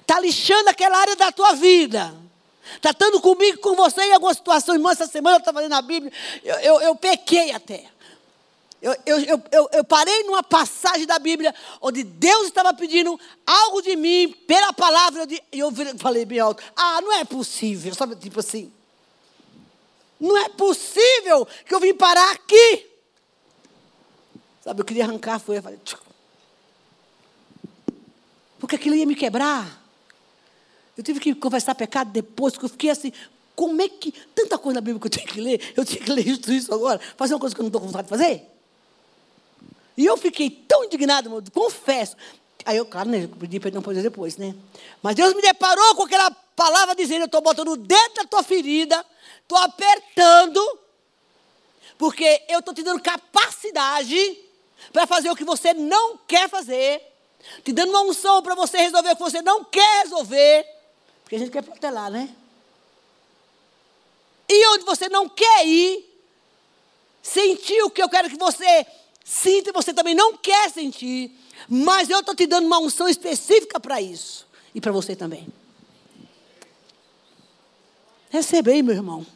Está 0.00 0.20
lixando 0.20 0.70
aquela 0.70 0.98
área 0.98 1.16
da 1.16 1.30
tua 1.30 1.54
vida. 1.54 2.14
Está 2.76 2.90
estando 2.90 3.20
comigo, 3.20 3.58
com 3.58 3.74
você 3.74 4.02
em 4.02 4.12
alguma 4.12 4.34
situação. 4.34 4.74
Irmã, 4.74 4.92
essa 4.92 5.06
semana 5.06 5.36
eu 5.36 5.40
estava 5.40 5.60
lendo 5.60 5.74
a 5.74 5.82
Bíblia. 5.82 6.12
Eu, 6.44 6.56
eu, 6.56 6.80
eu 6.80 6.96
pequei 6.96 7.52
até. 7.52 7.84
Eu, 8.80 8.96
eu, 9.04 9.42
eu, 9.50 9.68
eu, 9.72 9.84
parei 9.84 10.22
numa 10.22 10.42
passagem 10.42 11.04
da 11.04 11.18
Bíblia 11.18 11.52
onde 11.80 12.04
Deus 12.04 12.46
estava 12.46 12.72
pedindo 12.72 13.18
algo 13.44 13.82
de 13.82 13.96
mim 13.96 14.32
pela 14.46 14.72
palavra. 14.72 15.26
E 15.52 15.58
eu 15.58 15.72
falei 15.98 16.24
bem 16.24 16.38
alto: 16.38 16.62
Ah, 16.76 17.00
não 17.00 17.12
é 17.12 17.24
possível. 17.24 17.92
Sabe, 17.94 18.14
tipo 18.14 18.38
assim. 18.38 18.72
Não 20.20 20.36
é 20.36 20.48
possível 20.48 21.46
que 21.66 21.74
eu 21.74 21.80
vim 21.80 21.94
parar 21.94 22.30
aqui. 22.32 22.86
Sabe, 24.62 24.80
eu 24.80 24.84
queria 24.84 25.04
arrancar 25.04 25.38
foi, 25.38 25.58
eu 25.58 25.62
falei, 25.62 25.78
Tchuc. 25.84 26.02
porque 28.58 28.76
aquilo 28.76 28.94
ia 28.94 29.06
me 29.06 29.14
quebrar. 29.14 29.82
Eu 30.96 31.04
tive 31.04 31.20
que 31.20 31.34
conversar 31.34 31.74
pecado 31.76 32.10
depois, 32.10 32.52
porque 32.52 32.66
eu 32.66 32.70
fiquei 32.70 32.90
assim, 32.90 33.12
como 33.54 33.80
é 33.80 33.88
que. 33.88 34.12
Tanta 34.34 34.58
coisa 34.58 34.74
na 34.74 34.80
Bíblia 34.80 35.00
que 35.00 35.06
eu 35.06 35.10
tinha 35.10 35.26
que 35.26 35.40
ler, 35.40 35.72
eu 35.76 35.84
tinha 35.84 36.02
que 36.02 36.10
ler 36.10 36.26
isso, 36.26 36.52
isso 36.52 36.74
agora, 36.74 37.00
fazer 37.16 37.34
uma 37.34 37.40
coisa 37.40 37.54
que 37.54 37.60
eu 37.60 37.64
não 37.64 37.68
estou 37.68 37.80
com 37.80 37.86
vontade 37.86 38.04
de 38.04 38.10
fazer. 38.10 38.57
E 39.98 40.06
eu 40.06 40.16
fiquei 40.16 40.48
tão 40.48 40.84
indignado, 40.84 41.28
meu, 41.28 41.42
confesso. 41.52 42.16
Aí 42.64 42.76
eu, 42.76 42.86
claro, 42.86 43.08
né, 43.08 43.28
pedi 43.40 43.58
perdão 43.58 43.82
para 43.82 43.94
Deus 43.94 44.04
depois, 44.04 44.36
né? 44.36 44.54
Mas 45.02 45.16
Deus 45.16 45.34
me 45.34 45.42
deparou 45.42 45.96
com 45.96 46.04
aquela 46.04 46.30
palavra 46.30 46.94
dizendo: 46.94 47.22
Eu 47.22 47.26
estou 47.26 47.40
botando 47.40 47.70
o 47.70 47.76
dedo 47.76 48.14
na 48.16 48.24
tua 48.24 48.44
ferida, 48.44 49.04
estou 49.42 49.58
apertando, 49.58 50.78
porque 51.98 52.44
eu 52.48 52.60
estou 52.60 52.72
te 52.72 52.84
dando 52.84 53.02
capacidade 53.02 54.38
para 54.92 55.04
fazer 55.04 55.30
o 55.30 55.36
que 55.36 55.44
você 55.44 55.74
não 55.74 56.16
quer 56.28 56.48
fazer, 56.48 57.02
te 57.64 57.72
dando 57.72 57.90
uma 57.90 58.02
unção 58.02 58.40
para 58.40 58.54
você 58.54 58.78
resolver 58.78 59.10
o 59.10 59.16
que 59.16 59.22
você 59.22 59.42
não 59.42 59.64
quer 59.64 60.04
resolver, 60.04 60.64
porque 61.24 61.34
a 61.34 61.38
gente 61.40 61.50
quer 61.50 61.62
protelar, 61.62 62.08
né? 62.08 62.32
E 64.48 64.68
onde 64.68 64.84
você 64.84 65.08
não 65.08 65.28
quer 65.28 65.66
ir, 65.66 66.08
sentir 67.20 67.82
o 67.82 67.90
que 67.90 68.00
eu 68.00 68.08
quero 68.08 68.30
que 68.30 68.38
você 68.38 68.86
sinta 69.28 69.68
e 69.68 69.72
você 69.74 69.92
também 69.92 70.14
não 70.14 70.38
quer 70.38 70.70
sentir, 70.70 71.30
mas 71.68 72.08
eu 72.08 72.20
estou 72.20 72.34
te 72.34 72.46
dando 72.46 72.66
uma 72.66 72.78
unção 72.78 73.06
específica 73.06 73.78
para 73.78 74.00
isso 74.00 74.46
e 74.74 74.80
para 74.80 74.90
você 74.90 75.14
também. 75.14 75.46
Receba 78.30 78.70
aí, 78.70 78.82
meu 78.82 78.94
irmão. 78.94 79.26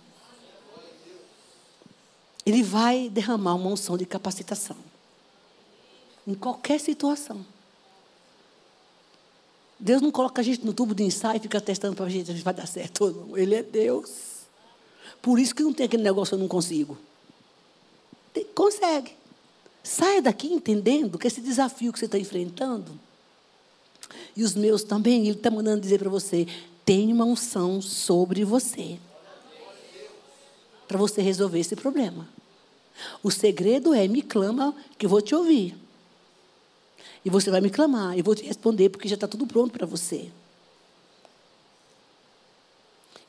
Ele 2.44 2.62
vai 2.62 3.10
derramar 3.10 3.54
uma 3.54 3.68
unção 3.68 3.98
de 3.98 4.06
capacitação. 4.06 4.76
Em 6.26 6.34
qualquer 6.34 6.80
situação. 6.80 7.44
Deus 9.78 10.00
não 10.00 10.10
coloca 10.10 10.40
a 10.40 10.44
gente 10.44 10.64
no 10.64 10.72
tubo 10.72 10.94
de 10.94 11.02
ensaio 11.02 11.36
e 11.36 11.40
fica 11.40 11.60
testando 11.60 11.96
para 11.96 12.06
a 12.06 12.08
gente 12.08 12.32
se 12.32 12.42
vai 12.42 12.54
dar 12.54 12.66
certo 12.66 13.04
ou 13.04 13.12
não. 13.12 13.38
Ele 13.38 13.54
é 13.56 13.62
Deus. 13.62 14.10
Por 15.20 15.38
isso 15.38 15.54
que 15.54 15.62
não 15.62 15.72
tem 15.72 15.84
aquele 15.84 16.02
negócio 16.02 16.34
eu 16.34 16.38
não 16.38 16.48
consigo. 16.48 16.96
Consegue. 18.54 19.21
Saia 19.82 20.22
daqui 20.22 20.46
entendendo 20.46 21.18
que 21.18 21.26
esse 21.26 21.40
desafio 21.40 21.92
que 21.92 21.98
você 21.98 22.04
está 22.04 22.18
enfrentando, 22.18 22.98
e 24.36 24.42
os 24.42 24.54
meus 24.54 24.82
também, 24.82 25.22
Ele 25.22 25.36
está 25.36 25.50
mandando 25.50 25.80
dizer 25.80 25.98
para 25.98 26.10
você: 26.10 26.46
tem 26.84 27.12
uma 27.12 27.24
unção 27.24 27.82
sobre 27.82 28.44
você. 28.44 28.98
Para 30.86 30.98
você 30.98 31.22
resolver 31.22 31.58
esse 31.58 31.76
problema. 31.76 32.28
O 33.22 33.30
segredo 33.30 33.94
é: 33.94 34.06
me 34.08 34.22
clama 34.22 34.74
que 34.98 35.06
eu 35.06 35.10
vou 35.10 35.20
te 35.20 35.34
ouvir. 35.34 35.76
E 37.24 37.30
você 37.30 37.50
vai 37.50 37.60
me 37.60 37.70
clamar, 37.70 38.18
e 38.18 38.22
vou 38.22 38.34
te 38.34 38.44
responder, 38.44 38.88
porque 38.88 39.08
já 39.08 39.14
está 39.14 39.28
tudo 39.28 39.46
pronto 39.46 39.72
para 39.72 39.86
você. 39.86 40.30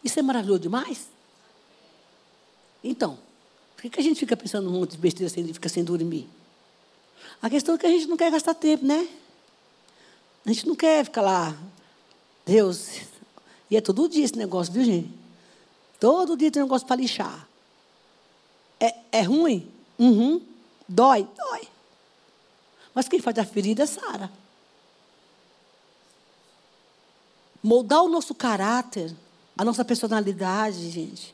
Isso 0.04 0.20
é 0.20 0.22
maravilhoso 0.22 0.60
demais? 0.60 1.08
Então, 2.84 3.18
por 3.76 3.90
que 3.90 4.00
a 4.00 4.04
gente 4.04 4.20
fica 4.20 4.36
pensando 4.36 4.70
um 4.70 4.74
monte 4.74 4.92
de 4.92 4.98
besteira 4.98 5.32
e 5.50 5.54
fica 5.54 5.70
sem 5.70 5.84
dormir? 5.84 6.28
A 7.42 7.50
questão 7.50 7.76
é 7.76 7.78
que 7.78 7.86
a 7.86 7.90
gente 7.90 8.08
não 8.08 8.18
quer 8.18 8.32
gastar 8.32 8.54
tempo, 8.54 8.86
né? 8.86 9.08
A 10.46 10.52
gente 10.52 10.68
não 10.68 10.76
quer 10.76 11.04
ficar 11.06 11.22
lá, 11.22 11.58
Deus. 12.46 13.02
E 13.70 13.78
é 13.78 13.82
todo 13.82 14.10
dia 14.10 14.26
esse 14.26 14.38
negócio, 14.38 14.74
viu, 14.74 14.84
gente? 14.84 15.12
Todo 16.00 16.36
dia 16.36 16.52
tem 16.52 16.62
um 16.62 16.66
negócio 16.66 16.86
para 16.86 16.98
lixar. 16.98 17.48
É, 18.80 18.96
é 19.12 19.22
ruim? 19.22 19.72
Uhum. 19.98 20.42
Dói? 20.88 21.28
Dói. 21.38 21.68
Mas 22.94 23.08
quem 23.08 23.20
faz 23.20 23.38
a 23.40 23.46
ferida 23.46 23.84
é 23.84 23.86
Sara. 23.86 24.30
Moldar 27.64 28.04
o 28.04 28.10
nosso 28.10 28.36
caráter, 28.36 29.16
a 29.58 29.64
nossa 29.64 29.86
personalidade, 29.86 30.90
gente, 30.90 31.34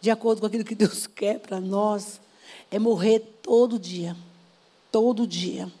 de 0.00 0.10
acordo 0.10 0.40
com 0.40 0.46
aquilo 0.46 0.64
que 0.64 0.74
Deus 0.74 1.06
quer 1.14 1.38
para 1.38 1.60
nós, 1.60 2.20
é 2.70 2.78
morrer 2.78 3.20
todo 3.42 3.78
dia. 3.78 4.16
Todo 4.92 5.26
dia. 5.26 5.72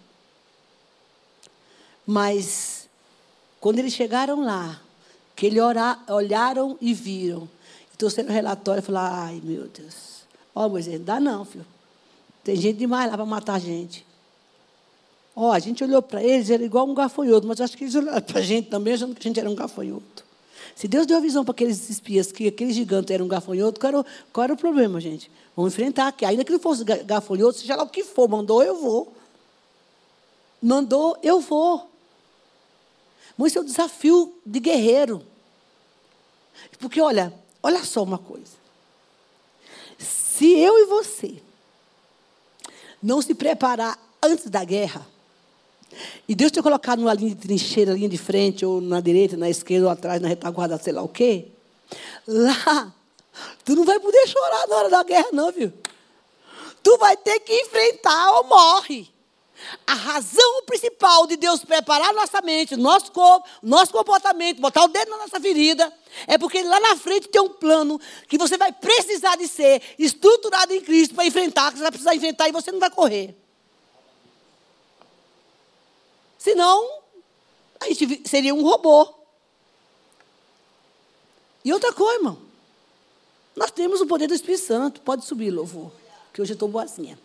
Mas, 2.04 2.88
quando 3.60 3.78
eles 3.78 3.92
chegaram 3.92 4.42
lá, 4.44 4.80
que 5.36 5.46
eles 5.46 5.62
olharam 6.08 6.76
e 6.80 6.92
viram, 6.92 7.48
e 7.92 7.96
trouxeram 7.96 8.30
o 8.30 8.32
relatório 8.32 8.80
e 8.80 8.84
falaram: 8.84 9.14
ai 9.14 9.40
meu 9.44 9.68
Deus, 9.68 10.24
ó 10.54 10.68
Moisés, 10.68 10.98
não 10.98 11.04
dá 11.04 11.20
não, 11.20 11.44
filho. 11.44 11.66
Tem 12.42 12.56
gente 12.56 12.78
demais 12.78 13.08
lá 13.08 13.16
para 13.16 13.24
matar 13.24 13.54
a 13.54 13.58
gente. 13.60 14.04
Ó, 15.34 15.52
a 15.52 15.58
gente 15.58 15.84
olhou 15.84 16.02
para 16.02 16.22
eles, 16.22 16.50
era 16.50 16.64
igual 16.64 16.88
um 16.88 16.94
gafanhoto, 16.94 17.46
mas 17.46 17.60
acho 17.60 17.76
que 17.76 17.84
eles 17.84 17.94
olharam 17.94 18.20
para 18.20 18.40
a 18.40 18.42
gente 18.42 18.68
também, 18.68 18.94
achando 18.94 19.14
que 19.14 19.20
a 19.20 19.30
gente 19.30 19.38
era 19.38 19.48
um 19.48 19.54
gafanhoto. 19.54 20.24
Se 20.74 20.88
Deus 20.88 21.06
deu 21.06 21.16
a 21.16 21.20
visão 21.20 21.44
para 21.44 21.52
aqueles 21.52 21.88
espias 21.90 22.32
que 22.32 22.48
aquele 22.48 22.72
gigante 22.72 23.12
era 23.12 23.22
um 23.22 23.28
gafanhoto, 23.28 23.78
qual 23.78 23.92
era, 23.92 24.06
qual 24.32 24.44
era 24.44 24.54
o 24.54 24.56
problema, 24.56 25.00
gente? 25.00 25.30
Vamos 25.54 25.72
enfrentar 25.72 26.08
aqui. 26.08 26.24
Ainda 26.24 26.44
que 26.44 26.52
não 26.52 26.58
fosse 26.58 26.82
gafanhoto, 26.84 27.58
seja 27.58 27.76
lá 27.76 27.82
o 27.82 27.88
que 27.88 28.04
for, 28.04 28.28
mandou, 28.28 28.62
eu 28.62 28.76
vou. 28.76 29.12
Mandou, 30.62 31.18
eu 31.22 31.40
vou. 31.40 31.90
Mas 33.36 33.48
isso 33.48 33.58
é 33.58 33.62
o 33.62 33.64
desafio 33.64 34.34
de 34.44 34.60
guerreiro. 34.60 35.22
Porque, 36.78 37.00
olha, 37.00 37.32
olha 37.62 37.84
só 37.84 38.02
uma 38.02 38.18
coisa. 38.18 38.62
Se 39.98 40.48
eu 40.48 40.78
e 40.78 40.86
você 40.86 41.40
não 43.02 43.20
se 43.20 43.34
preparar 43.34 43.98
antes 44.22 44.48
da 44.48 44.64
guerra, 44.64 45.06
e 46.28 46.34
Deus 46.34 46.50
te 46.50 46.62
colocar 46.62 46.96
numa 46.96 47.14
linha 47.14 47.30
de 47.30 47.36
trincheira, 47.36 47.92
linha 47.92 48.08
de 48.08 48.18
frente, 48.18 48.64
ou 48.64 48.80
na 48.80 49.00
direita, 49.00 49.36
na 49.36 49.48
esquerda, 49.48 49.86
ou 49.86 49.92
atrás, 49.92 50.20
na 50.20 50.28
retaguarda, 50.28 50.78
sei 50.78 50.92
lá 50.92 51.02
o 51.02 51.08
quê. 51.08 51.46
Lá, 52.26 52.92
tu 53.64 53.74
não 53.74 53.84
vai 53.84 53.98
poder 53.98 54.26
chorar 54.26 54.66
na 54.68 54.76
hora 54.76 54.90
da 54.90 55.02
guerra, 55.02 55.28
não, 55.32 55.52
viu? 55.52 55.72
Tu 56.82 56.98
vai 56.98 57.16
ter 57.16 57.40
que 57.40 57.52
enfrentar 57.52 58.32
ou 58.38 58.44
morre. 58.44 59.12
A 59.86 59.94
razão 59.94 60.62
principal 60.66 61.26
de 61.26 61.36
Deus 61.36 61.64
preparar 61.64 62.12
nossa 62.12 62.40
mente, 62.42 62.76
nosso 62.76 63.12
corpo, 63.12 63.48
nosso 63.62 63.92
comportamento, 63.92 64.60
botar 64.60 64.84
o 64.84 64.88
dedo 64.88 65.10
na 65.10 65.18
nossa 65.18 65.40
ferida, 65.40 65.92
é 66.26 66.36
porque 66.36 66.62
lá 66.62 66.80
na 66.80 66.96
frente 66.96 67.28
tem 67.28 67.40
um 67.40 67.48
plano 67.48 68.00
que 68.28 68.36
você 68.36 68.56
vai 68.56 68.72
precisar 68.72 69.36
de 69.36 69.46
ser 69.46 69.80
estruturado 69.98 70.72
em 70.74 70.80
Cristo 70.80 71.14
para 71.14 71.24
enfrentar, 71.24 71.70
que 71.70 71.78
você 71.78 71.82
vai 71.82 71.92
precisar 71.92 72.14
enfrentar 72.14 72.48
e 72.48 72.52
você 72.52 72.72
não 72.72 72.80
vai 72.80 72.90
correr. 72.90 73.36
Senão, 76.42 77.04
a 77.78 77.86
gente 77.86 78.28
seria 78.28 78.52
um 78.52 78.64
robô. 78.64 79.14
E 81.64 81.72
outra 81.72 81.92
coisa, 81.92 82.18
irmão. 82.18 82.36
Nós 83.54 83.70
temos 83.70 84.00
o 84.00 84.06
poder 84.08 84.26
do 84.26 84.34
Espírito 84.34 84.64
Santo. 84.64 85.00
Pode 85.02 85.24
subir, 85.24 85.52
louvor. 85.52 85.92
Que 86.32 86.42
hoje 86.42 86.50
eu 86.50 86.54
estou 86.54 86.68
boazinha. 86.68 87.16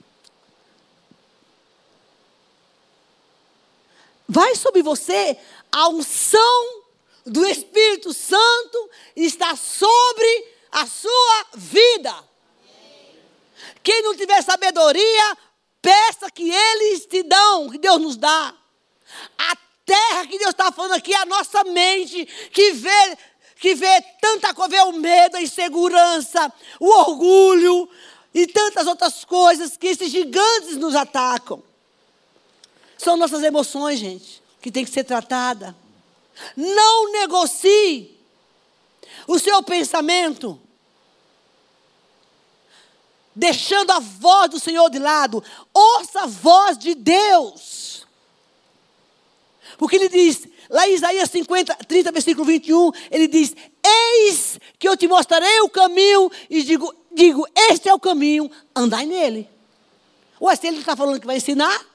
Vai 4.30 4.53
sobre 4.53 4.84
você 4.84 5.36
a 5.72 5.89
unção 5.89 6.84
do 7.26 7.43
Espírito 7.43 8.13
Santo 8.13 8.91
está 9.15 9.55
sobre 9.55 10.47
a 10.72 10.86
sua 10.86 11.45
vida. 11.55 12.24
Quem 13.82 14.03
não 14.03 14.15
tiver 14.15 14.43
sabedoria, 14.43 15.38
peça 15.82 16.30
que 16.30 16.51
eles 16.51 17.07
te 17.07 17.24
dão, 17.24 17.68
que 17.68 17.80
Deus 17.80 17.99
nos 17.99 18.15
dá. 18.15 18.55
A 19.38 19.55
terra 19.86 20.28
que 20.28 20.38
Deus 20.38 20.51
está 20.51 20.72
falando 20.72 20.93
aqui 20.93 21.14
é 21.14 21.22
a 21.22 21.26
nossa 21.26 21.64
mente, 21.64 22.26
que 22.51 22.74
vê, 22.74 23.18
que 23.55 23.76
vê 23.76 24.01
tanta 24.22 24.53
coisa, 24.53 24.70
vê 24.70 24.82
o 24.82 24.93
medo, 24.93 25.38
a 25.38 25.41
insegurança, 25.41 26.51
o 26.80 26.88
orgulho 26.88 27.89
e 28.34 28.47
tantas 28.47 28.88
outras 28.88 29.24
coisas 29.26 29.78
que 29.78 29.88
esses 29.88 30.12
gigantes 30.12 30.78
nos 30.78 30.95
atacam. 30.95 31.64
São 32.97 33.16
nossas 33.16 33.43
emoções, 33.43 33.99
gente, 33.99 34.41
que 34.62 34.72
tem 34.72 34.84
que 34.84 34.91
ser 34.91 35.03
tratada. 35.03 35.76
Não 36.55 37.12
negocie 37.12 38.18
o 39.28 39.39
seu 39.39 39.62
pensamento 39.64 40.60
deixando 43.36 43.91
a 43.91 43.99
voz 43.99 44.49
do 44.49 44.60
Senhor 44.60 44.89
de 44.89 44.97
lado. 44.97 45.43
Ouça 45.72 46.22
a 46.22 46.26
voz 46.26 46.78
de 46.78 46.95
Deus. 46.95 48.07
Porque 49.78 49.95
ele 49.95 50.09
diz, 50.09 50.47
lá 50.69 50.88
em 50.88 50.95
Isaías 50.95 51.30
50, 51.30 51.75
30, 51.88 52.11
versículo 52.11 52.45
21, 52.45 52.91
ele 53.11 53.28
diz: 53.28 53.55
Eis 53.86 54.59
que 54.80 54.88
eu 54.88 54.97
te 54.97 55.07
mostrarei 55.07 55.61
o 55.61 55.69
caminho, 55.69 56.32
e 56.49 56.63
digo, 56.63 56.93
digo 57.13 57.47
este 57.69 57.88
é 57.88 57.93
o 57.93 57.99
caminho, 57.99 58.49
andai 58.75 59.05
nele. 59.05 59.47
Ué, 60.41 60.55
se 60.55 60.67
ele 60.67 60.80
está 60.80 60.95
falando 60.95 61.19
que 61.19 61.28
vai 61.28 61.38
ensinar, 61.38 61.86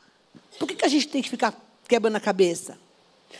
por 0.59 0.67
que, 0.67 0.75
que 0.75 0.85
a 0.85 0.89
gente 0.89 1.09
tem 1.09 1.23
que 1.23 1.31
ficar 1.31 1.55
quebrando 1.89 2.17
a 2.17 2.21
cabeça? 2.21 2.79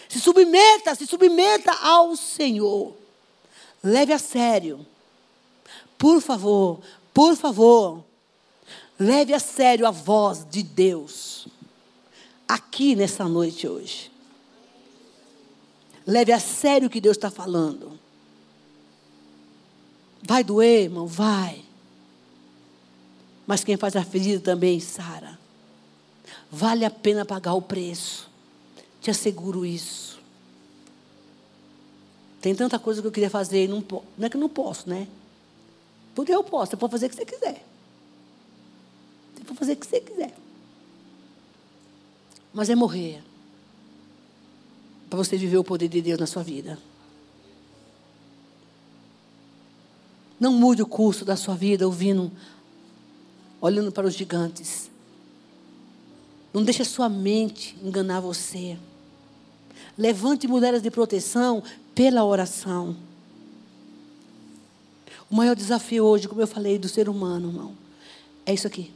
Se 0.09 0.21
submeta, 0.21 0.95
se 0.95 1.07
submeta 1.07 1.73
ao 1.73 2.17
Senhor. 2.17 2.95
Leve 3.83 4.13
a 4.13 4.19
sério. 4.19 4.87
Por 5.99 6.21
favor, 6.21 6.81
por 7.15 7.37
favor, 7.37 8.05
leve 8.99 9.33
a 9.33 9.39
sério 9.39 9.87
a 9.87 9.91
voz 9.91 10.47
de 10.49 10.63
Deus. 10.63 11.47
Aqui 12.49 12.95
nessa 12.95 13.25
noite 13.25 13.67
hoje. 13.67 14.12
Leve 16.07 16.33
a 16.33 16.41
sério 16.41 16.89
o 16.89 16.91
que 16.91 17.01
Deus 17.01 17.17
está 17.17 17.31
falando. 17.31 17.99
Vai 20.23 20.43
doer, 20.43 20.85
irmão? 20.85 21.07
Vai. 21.07 21.65
Mas 23.47 23.65
quem 23.65 23.77
faz 23.77 23.97
a 23.97 24.05
ferida 24.05 24.41
também, 24.41 24.79
Sara. 24.81 25.39
Vale 26.51 26.85
a 26.85 26.91
pena 26.91 27.25
pagar 27.25 27.55
o 27.55 27.63
preço. 27.63 28.31
Te 29.01 29.11
asseguro 29.11 29.65
isso. 29.65 30.21
Tem 32.41 32.55
tanta 32.55 32.79
coisa 32.79 33.01
que 33.01 33.07
eu 33.07 33.13
queria 33.13 33.31
fazer 33.31 33.65
e 33.65 33.69
não 33.69 33.81
posso. 33.81 34.07
Não 34.19 34.27
é 34.27 34.31
que 34.31 34.37
eu 34.37 34.41
não 34.41 34.49
posso, 34.49 34.89
né? 34.89 35.07
Porque 36.15 36.33
eu 36.33 36.43
posso. 36.43 36.71
Você 36.71 36.77
pode 36.77 36.91
fazer 36.91 37.07
o 37.07 37.09
que 37.11 37.17
você 37.17 37.25
quiser. 37.25 37.65
Você 39.35 39.45
pode 39.45 39.59
fazer 39.59 39.73
o 39.73 39.77
que 39.77 39.87
você 39.87 40.01
quiser. 40.01 40.35
Mas 42.53 42.69
é 42.69 42.75
morrer 42.75 43.23
para 45.13 45.23
você 45.23 45.37
viver 45.37 45.59
o 45.59 45.65
poder 45.65 45.89
de 45.89 46.01
Deus 46.01 46.19
na 46.19 46.27
sua 46.27 46.43
vida. 46.43 46.79
Não 50.41 50.55
mude 50.55 50.81
o 50.81 50.87
curso 50.87 51.23
da 51.23 51.37
sua 51.37 51.55
vida 51.55 51.85
ouvindo, 51.85 52.33
olhando 53.61 53.93
para 53.93 54.07
os 54.07 54.15
gigantes. 54.15 54.91
Não 56.51 56.65
deixe 56.65 56.81
a 56.81 56.87
sua 56.87 57.11
mente 57.11 57.77
enganar 57.83 58.21
você. 58.21 58.79
Levante 59.99 60.49
mulheres 60.49 60.81
de 60.81 60.91
proteção 60.91 61.63
pela 61.95 62.25
oração. 62.25 62.97
O 65.31 65.37
maior 65.37 65.55
desafio 65.55 66.07
hoje, 66.07 66.27
como 66.27 66.41
eu 66.41 66.47
falei, 66.47 66.79
do 66.79 66.89
ser 66.89 67.07
humano, 67.07 67.51
irmão, 67.51 67.75
é 68.47 68.55
isso 68.55 68.67
aqui. 68.67 68.91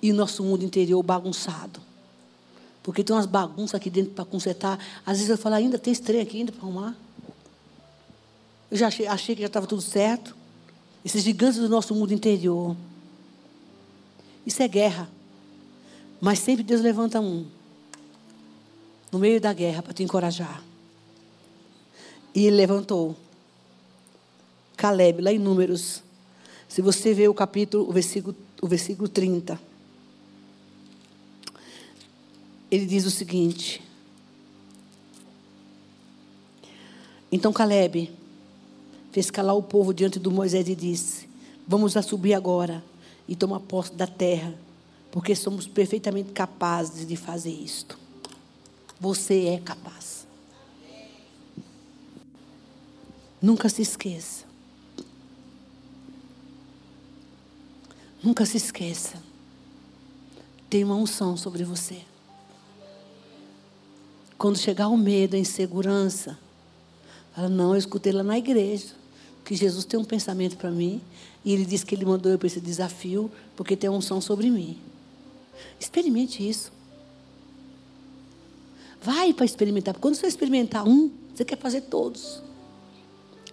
E 0.00 0.10
o 0.10 0.14
nosso 0.14 0.42
mundo 0.42 0.64
interior 0.64 1.02
bagunçado. 1.02 1.82
Porque 2.86 3.02
tem 3.02 3.16
umas 3.16 3.26
bagunças 3.26 3.74
aqui 3.74 3.90
dentro 3.90 4.12
para 4.12 4.24
consertar. 4.24 4.78
Às 5.04 5.16
vezes 5.16 5.28
eu 5.28 5.36
falo, 5.36 5.56
ainda 5.56 5.76
tem 5.76 5.92
estreia 5.92 6.22
aqui 6.22 6.38
ainda 6.38 6.52
para 6.52 6.62
arrumar. 6.62 6.96
Eu 8.70 8.76
já 8.76 8.86
achei, 8.86 9.08
achei 9.08 9.34
que 9.34 9.40
já 9.40 9.48
estava 9.48 9.66
tudo 9.66 9.82
certo. 9.82 10.36
Esses 11.04 11.24
gigantes 11.24 11.58
do 11.58 11.68
nosso 11.68 11.92
mundo 11.96 12.14
interior. 12.14 12.76
Isso 14.46 14.62
é 14.62 14.68
guerra. 14.68 15.10
Mas 16.20 16.38
sempre 16.38 16.62
Deus 16.62 16.80
levanta 16.80 17.18
um. 17.18 17.44
No 19.10 19.18
meio 19.18 19.40
da 19.40 19.52
guerra, 19.52 19.82
para 19.82 19.92
te 19.92 20.04
encorajar. 20.04 20.62
E 22.32 22.46
ele 22.46 22.54
levantou. 22.54 23.16
Caleb, 24.76 25.22
lá 25.22 25.32
em 25.32 25.40
Números. 25.40 26.04
Se 26.68 26.80
você 26.80 27.12
ver 27.12 27.26
o 27.26 27.34
capítulo, 27.34 27.88
o 27.88 27.92
versículo, 27.92 28.36
o 28.62 28.68
versículo 28.68 29.08
30 29.08 29.58
ele 32.70 32.86
diz 32.86 33.06
o 33.06 33.10
seguinte: 33.10 33.82
Então 37.30 37.52
Caleb 37.52 38.10
fez 39.12 39.30
calar 39.30 39.56
o 39.56 39.62
povo 39.62 39.94
diante 39.94 40.18
do 40.18 40.30
Moisés 40.30 40.68
e 40.68 40.74
disse: 40.74 41.28
Vamos 41.66 41.96
a 41.96 42.02
subir 42.02 42.34
agora 42.34 42.82
e 43.28 43.34
tomar 43.34 43.60
posse 43.60 43.92
da 43.92 44.06
terra, 44.06 44.54
porque 45.10 45.34
somos 45.34 45.66
perfeitamente 45.66 46.32
capazes 46.32 47.06
de 47.06 47.16
fazer 47.16 47.50
isto. 47.50 47.98
Você 49.00 49.46
é 49.46 49.58
capaz. 49.58 50.26
Nunca 53.40 53.68
se 53.68 53.82
esqueça. 53.82 54.44
Nunca 58.22 58.46
se 58.46 58.56
esqueça. 58.56 59.22
Tem 60.68 60.82
uma 60.82 60.96
unção 60.96 61.36
sobre 61.36 61.62
você. 61.62 62.02
Quando 64.38 64.58
chegar 64.58 64.88
o 64.88 64.96
medo, 64.96 65.34
a 65.34 65.38
insegurança, 65.38 66.38
fala, 67.34 67.48
não, 67.48 67.72
eu 67.72 67.78
escutei 67.78 68.12
lá 68.12 68.22
na 68.22 68.36
igreja 68.36 68.94
que 69.44 69.54
Jesus 69.54 69.84
tem 69.84 69.98
um 69.98 70.04
pensamento 70.04 70.56
para 70.56 70.70
mim 70.70 71.00
e 71.44 71.52
ele 71.52 71.64
disse 71.64 71.86
que 71.86 71.94
ele 71.94 72.04
mandou 72.04 72.30
eu 72.32 72.38
para 72.38 72.48
esse 72.48 72.60
desafio 72.60 73.30
porque 73.54 73.76
tem 73.76 73.88
uma 73.88 73.98
unção 73.98 74.20
sobre 74.20 74.50
mim. 74.50 74.78
Experimente 75.78 76.46
isso. 76.46 76.72
Vai 79.00 79.32
para 79.32 79.44
experimentar. 79.46 79.94
Quando 79.98 80.16
você 80.16 80.26
experimentar 80.26 80.86
um, 80.86 81.10
você 81.34 81.44
quer 81.44 81.56
fazer 81.56 81.82
todos. 81.82 82.42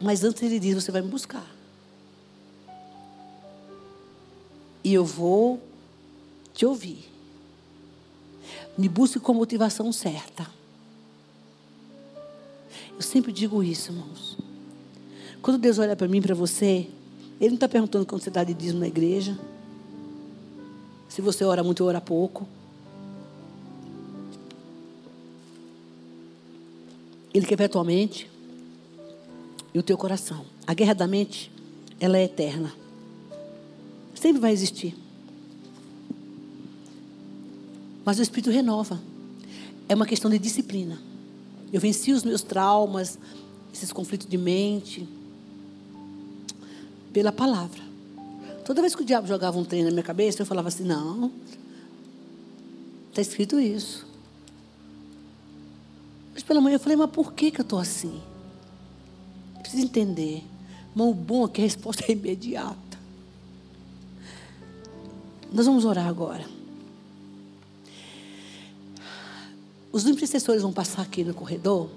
Mas 0.01 0.23
antes 0.23 0.41
ele 0.41 0.59
diz, 0.59 0.73
você 0.73 0.91
vai 0.91 1.01
me 1.01 1.07
buscar. 1.07 1.45
E 4.83 4.93
eu 4.93 5.05
vou 5.05 5.61
te 6.53 6.65
ouvir. 6.65 7.09
Me 8.77 8.89
busque 8.89 9.19
com 9.19 9.31
a 9.31 9.35
motivação 9.35 9.91
certa. 9.93 10.45
Eu 12.95 13.01
sempre 13.01 13.31
digo 13.31 13.63
isso, 13.63 13.91
irmãos. 13.91 14.37
Quando 15.41 15.57
Deus 15.57 15.77
olha 15.79 15.95
para 15.95 16.07
mim, 16.07 16.21
para 16.21 16.35
você, 16.35 16.87
Ele 17.39 17.49
não 17.49 17.55
está 17.55 17.67
perguntando 17.67 18.05
quando 18.05 18.21
você 18.21 18.29
dá 18.29 18.43
de 18.43 18.53
dízimo 18.53 18.79
na 18.79 18.87
igreja. 18.87 19.37
Se 21.09 21.21
você 21.21 21.43
ora 21.43 21.63
muito 21.63 21.81
ou 21.81 21.89
ora 21.89 21.99
pouco. 21.99 22.47
Ele 27.33 27.45
quer 27.45 27.57
ver 27.57 27.65
a 27.65 27.69
tua 27.69 27.83
mente 27.83 28.29
e 29.73 29.79
o 29.79 29.83
teu 29.83 29.97
coração. 29.97 30.45
A 30.65 30.73
guerra 30.73 30.93
da 30.93 31.07
mente, 31.07 31.51
ela 31.99 32.17
é 32.17 32.23
eterna. 32.23 32.71
Sempre 34.15 34.39
vai 34.39 34.53
existir. 34.53 34.95
Mas 38.05 38.19
o 38.19 38.21
Espírito 38.21 38.49
renova. 38.49 39.01
É 39.89 39.95
uma 39.95 40.05
questão 40.05 40.29
de 40.29 40.39
disciplina. 40.39 40.97
Eu 41.73 41.81
venci 41.81 42.11
os 42.11 42.23
meus 42.23 42.43
traumas, 42.43 43.17
esses 43.73 43.91
conflitos 43.91 44.27
de 44.27 44.37
mente, 44.37 45.09
pela 47.11 47.31
palavra. 47.31 47.81
Toda 48.63 48.79
vez 48.79 48.93
que 48.95 49.01
o 49.01 49.05
diabo 49.05 49.27
jogava 49.27 49.57
um 49.57 49.65
trem 49.65 49.83
na 49.83 49.89
minha 49.89 50.03
cabeça, 50.03 50.43
eu 50.43 50.45
falava 50.45 50.67
assim: 50.67 50.83
não, 50.83 51.31
está 53.09 53.21
escrito 53.21 53.59
isso. 53.59 54.05
Mas 56.31 56.43
pela 56.43 56.61
manhã 56.61 56.75
eu 56.75 56.79
falei: 56.79 56.95
mas 56.95 57.09
por 57.09 57.33
que, 57.33 57.49
que 57.49 57.59
eu 57.59 57.63
estou 57.63 57.79
assim? 57.79 58.21
Eu 59.55 59.61
preciso 59.61 59.83
entender. 59.83 60.43
Mas 60.93 61.07
o 61.07 61.13
bom 61.13 61.45
é 61.45 61.49
que 61.49 61.59
a 61.59 61.63
resposta 61.63 62.05
é 62.07 62.11
imediata. 62.11 62.99
Nós 65.51 65.65
vamos 65.65 65.85
orar 65.85 66.07
agora. 66.07 66.45
Os 69.93 70.07
intercessores 70.07 70.63
vão 70.63 70.73
passar 70.73 71.03
aqui 71.03 71.23
no 71.23 71.35
corredor. 71.35 71.87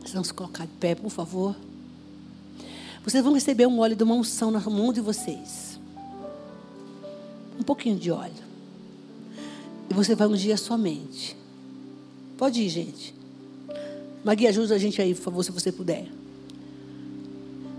Vocês 0.00 0.14
vão 0.14 0.24
se 0.24 0.32
colocar 0.32 0.64
de 0.64 0.72
pé, 0.72 0.94
por 0.94 1.10
favor. 1.10 1.54
Vocês 3.04 3.22
vão 3.22 3.34
receber 3.34 3.66
um 3.66 3.78
óleo 3.78 3.94
de 3.94 4.02
uma 4.02 4.14
unção 4.14 4.50
na 4.50 4.58
mão 4.58 4.90
de 4.90 5.02
vocês. 5.02 5.78
Um 7.60 7.62
pouquinho 7.62 7.98
de 7.98 8.10
óleo. 8.10 8.32
E 9.90 9.92
você 9.92 10.14
vai 10.14 10.26
ungir 10.26 10.54
a 10.54 10.56
sua 10.56 10.78
mente. 10.78 11.36
Pode 12.38 12.62
ir, 12.62 12.70
gente. 12.70 13.14
Magui, 14.24 14.46
ajuda 14.46 14.74
a 14.74 14.78
gente 14.78 15.02
aí, 15.02 15.14
por 15.14 15.24
favor, 15.24 15.44
se 15.44 15.52
você 15.52 15.70
puder. 15.70 16.08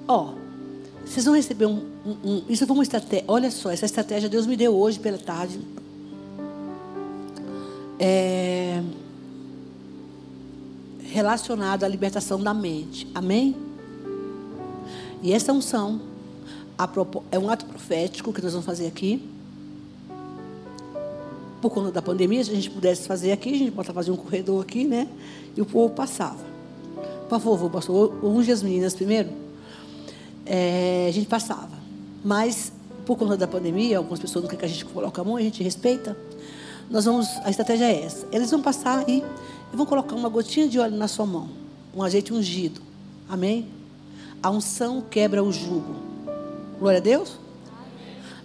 Ó, 0.07 0.35
vocês 1.03 1.25
vão 1.25 1.33
receber 1.33 1.65
um, 1.65 1.83
um, 2.05 2.11
um, 2.23 2.43
Isso 2.47 2.67
foi 2.67 2.75
uma 2.75 2.83
estratégia. 2.83 3.25
Olha 3.27 3.49
só, 3.49 3.71
essa 3.71 3.85
estratégia 3.85 4.29
Deus 4.29 4.45
me 4.45 4.55
deu 4.55 4.75
hoje 4.75 4.99
pela 4.99 5.17
tarde 5.17 5.59
é, 8.05 8.83
relacionado 11.09 11.85
à 11.85 11.87
libertação 11.87 12.43
da 12.43 12.53
mente. 12.53 13.07
Amém? 13.15 13.55
E 15.21 15.31
essa 15.31 15.53
unção 15.53 16.01
é 17.31 17.39
um 17.39 17.49
ato 17.49 17.65
profético 17.65 18.33
que 18.33 18.41
nós 18.41 18.51
vamos 18.51 18.65
fazer 18.65 18.87
aqui. 18.87 19.23
Por 21.61 21.69
conta 21.69 21.93
da 21.93 22.01
pandemia, 22.01 22.43
se 22.43 22.51
a 22.51 22.55
gente 22.55 22.69
pudesse 22.69 23.07
fazer 23.07 23.31
aqui, 23.31 23.53
a 23.53 23.57
gente 23.57 23.71
pode 23.71 23.89
fazer 23.93 24.11
um 24.11 24.17
corredor 24.17 24.61
aqui, 24.61 24.83
né? 24.83 25.07
E 25.55 25.61
o 25.61 25.65
povo 25.65 25.93
passava. 25.93 26.43
Por 27.29 27.39
favor, 27.39 27.69
pastor, 27.69 28.13
unge 28.21 28.51
as 28.51 28.61
meninas 28.61 28.93
primeiro. 28.93 29.29
É, 30.45 31.05
a 31.07 31.11
gente 31.13 31.27
passava. 31.27 31.71
Mas, 32.21 32.73
por 33.05 33.17
conta 33.17 33.37
da 33.37 33.47
pandemia, 33.47 33.97
algumas 33.97 34.19
pessoas 34.19 34.43
não 34.43 34.49
querem 34.49 34.59
que 34.59 34.65
a 34.65 34.67
gente 34.67 34.83
coloque 34.83 35.17
a 35.21 35.23
mão, 35.23 35.37
a 35.37 35.41
gente 35.41 35.63
respeita 35.63 36.17
nós 36.89 37.05
vamos, 37.05 37.27
a 37.43 37.49
estratégia 37.49 37.85
é 37.85 38.03
essa. 38.03 38.27
Eles 38.31 38.51
vão 38.51 38.61
passar 38.61 39.03
aí 39.07 39.23
e 39.71 39.75
vão 39.75 39.85
colocar 39.85 40.15
uma 40.15 40.29
gotinha 40.29 40.67
de 40.67 40.79
óleo 40.79 40.95
na 40.95 41.07
sua 41.07 41.25
mão, 41.25 41.49
um 41.95 42.03
azeite 42.03 42.33
ungido. 42.33 42.81
Amém? 43.27 43.67
A 44.41 44.49
unção 44.49 45.01
quebra 45.01 45.43
o 45.43 45.51
jugo. 45.51 45.95
Glória 46.79 46.99
a 46.99 47.01
Deus? 47.01 47.39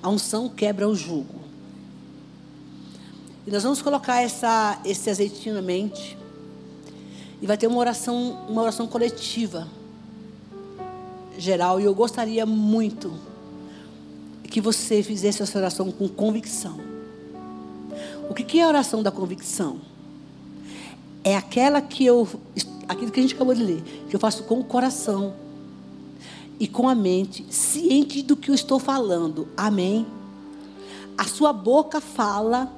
A 0.03 0.09
unção 0.09 0.49
quebra 0.49 0.89
o 0.89 0.95
jugo. 0.95 1.35
E 3.47 3.51
nós 3.51 3.63
vamos 3.63 3.83
colocar 3.83 4.21
essa, 4.21 4.81
esse 4.85 5.11
azeitinho 5.11 5.55
na 5.55 5.63
mente. 5.63 6.17
E 7.41 7.47
vai 7.47 7.57
ter 7.57 7.67
uma 7.67 7.79
oração, 7.79 8.47
uma 8.49 8.63
oração 8.63 8.87
coletiva. 8.87 9.67
Geral. 11.37 11.81
E 11.81 11.85
eu 11.85 11.95
gostaria 11.95 12.45
muito 12.45 13.13
que 14.45 14.61
você 14.61 15.03
fizesse 15.03 15.43
essa 15.43 15.59
oração 15.59 15.91
com 15.91 16.09
convicção. 16.09 16.88
O 18.29 18.35
que 18.35 18.59
é 18.59 18.63
a 18.63 18.69
oração 18.69 19.03
da 19.03 19.11
convicção? 19.11 19.81
É 21.25 21.37
aquela 21.37 21.81
que 21.81 22.05
eu, 22.05 22.29
aquilo 22.89 23.11
que 23.11 23.21
a 23.21 23.23
gente 23.23 23.35
acabou 23.35 23.55
de 23.55 23.63
ler, 23.63 23.83
que 24.09 24.15
eu 24.15 24.21
faço 24.21 24.45
com 24.45 24.61
o 24.61 24.65
coração 24.65 25.35
e 26.61 26.67
com 26.67 26.89
a 26.89 26.95
mente, 26.95 27.47
ciente 27.51 28.23
do 28.23 28.37
que 28.37 28.51
eu 28.51 28.55
estou 28.55 28.79
falando. 28.79 29.49
Amém? 29.57 30.07
A 31.17 31.25
sua 31.25 31.53
boca 31.53 32.01
fala, 32.01 32.73